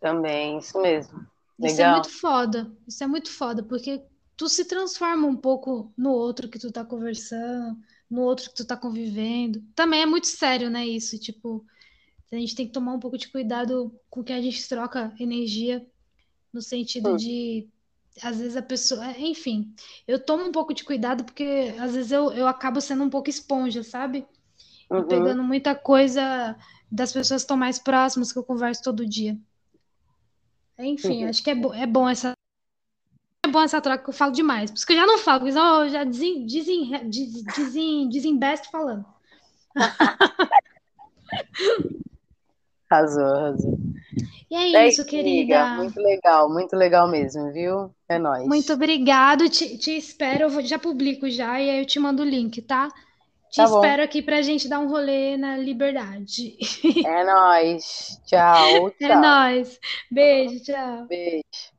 Também, 0.00 0.58
isso 0.58 0.78
mesmo. 0.78 1.26
Isso 1.58 1.80
é 1.80 1.84
Legal. 1.84 1.86
muito 1.86 2.08
foda. 2.10 2.70
Isso 2.86 3.02
é 3.04 3.06
muito 3.06 3.30
foda, 3.30 3.62
porque 3.62 4.02
tu 4.36 4.48
se 4.48 4.64
transforma 4.64 5.26
um 5.26 5.36
pouco 5.36 5.92
no 5.96 6.10
outro 6.10 6.48
que 6.48 6.58
tu 6.58 6.70
tá 6.72 6.84
conversando, 6.84 7.78
no 8.10 8.22
outro 8.22 8.50
que 8.50 8.56
tu 8.56 8.64
tá 8.66 8.76
convivendo. 8.76 9.62
Também 9.74 10.02
é 10.02 10.06
muito 10.06 10.26
sério, 10.26 10.70
né, 10.70 10.86
isso, 10.86 11.18
tipo, 11.18 11.64
a 12.32 12.36
gente 12.36 12.54
tem 12.56 12.66
que 12.66 12.72
tomar 12.72 12.94
um 12.94 13.00
pouco 13.00 13.18
de 13.18 13.28
cuidado 13.30 13.98
com 14.10 14.24
que 14.24 14.32
a 14.32 14.42
gente 14.42 14.68
troca 14.68 15.14
energia, 15.20 15.86
no 16.52 16.62
sentido 16.62 17.12
Hum, 17.12 17.16
de, 17.16 17.68
às 18.22 18.38
vezes 18.38 18.56
a 18.56 18.62
pessoa, 18.62 19.10
enfim, 19.18 19.74
eu 20.06 20.18
tomo 20.24 20.44
um 20.44 20.52
pouco 20.52 20.74
de 20.74 20.84
cuidado 20.84 21.24
porque 21.24 21.74
às 21.80 21.94
vezes 21.94 22.12
eu, 22.12 22.32
eu 22.32 22.46
acabo 22.48 22.80
sendo 22.80 23.04
um 23.04 23.10
pouco 23.10 23.30
esponja, 23.30 23.82
sabe? 23.82 24.26
Uhum, 24.98 25.08
pegando 25.08 25.42
muita 25.42 25.74
coisa 25.74 26.56
das 26.90 27.12
pessoas 27.12 27.40
que 27.42 27.44
estão 27.44 27.56
mais 27.56 27.78
próximas, 27.78 28.32
que 28.32 28.38
eu 28.38 28.44
converso 28.44 28.82
todo 28.82 29.06
dia. 29.08 29.38
Enfim, 30.78 31.24
uhum. 31.24 31.30
acho 31.30 31.42
que 31.42 31.50
é, 31.50 31.54
bo 31.54 31.72
é 31.72 31.86
bom 31.86 32.08
essa 32.08 32.32
é 33.46 33.48
bom 33.50 33.60
essa 33.60 33.80
troca 33.80 34.04
que 34.04 34.10
eu 34.10 34.14
falo 34.14 34.32
demais. 34.32 34.70
Por 34.70 34.76
isso 34.76 34.86
que 34.86 34.92
eu 34.92 34.96
já 34.96 35.06
não 35.06 35.18
falo, 35.18 35.40
porque 35.40 35.58
eu 35.58 35.88
já 35.88 36.04
desen, 36.04 36.46
desen, 36.46 37.08
des- 37.10 37.42
desen, 37.44 38.08
desembesto 38.08 38.70
falando. 38.70 39.04
Arrasou, 42.90 43.24
arrasou. 43.24 43.78
E 44.50 44.54
é 44.54 44.58
É 44.76 44.88
isso, 44.88 45.00
amiga. 45.02 45.10
querida. 45.10 45.76
Muito 45.76 45.98
legal, 46.00 46.52
muito 46.52 46.76
legal 46.76 47.08
mesmo, 47.08 47.50
viu? 47.52 47.90
É 48.08 48.18
Muito 48.18 48.22
nóis. 48.44 48.70
obrigado. 48.70 49.48
Te, 49.48 49.78
te 49.78 49.96
espero. 49.96 50.44
Eu 50.44 50.50
vou- 50.50 50.62
já 50.62 50.78
publico 50.78 51.28
já 51.30 51.58
e 51.60 51.70
aí 51.70 51.78
eu 51.80 51.86
te 51.86 51.98
mando 51.98 52.22
o 52.22 52.26
link, 52.26 52.60
tá? 52.60 52.88
Te 53.52 53.62
Tá 53.62 53.68
bom. 53.68 53.94
espero 53.94 54.02
aqui 54.02 54.22
pra 54.22 54.42
gente 54.42 54.68
dar 54.68 54.80
um 54.80 54.88
rolê 54.88 55.36
na 55.36 55.56
Liberdade. 55.56 56.56
É 57.04 57.24
nóis. 57.24 58.20
Tchau, 58.26 58.90
É 59.00 59.08
tchau. 59.08 59.24
nóis. 59.24 59.78
Beijo, 60.10 60.62
tchau. 60.64 61.08
Beijo. 61.08 61.72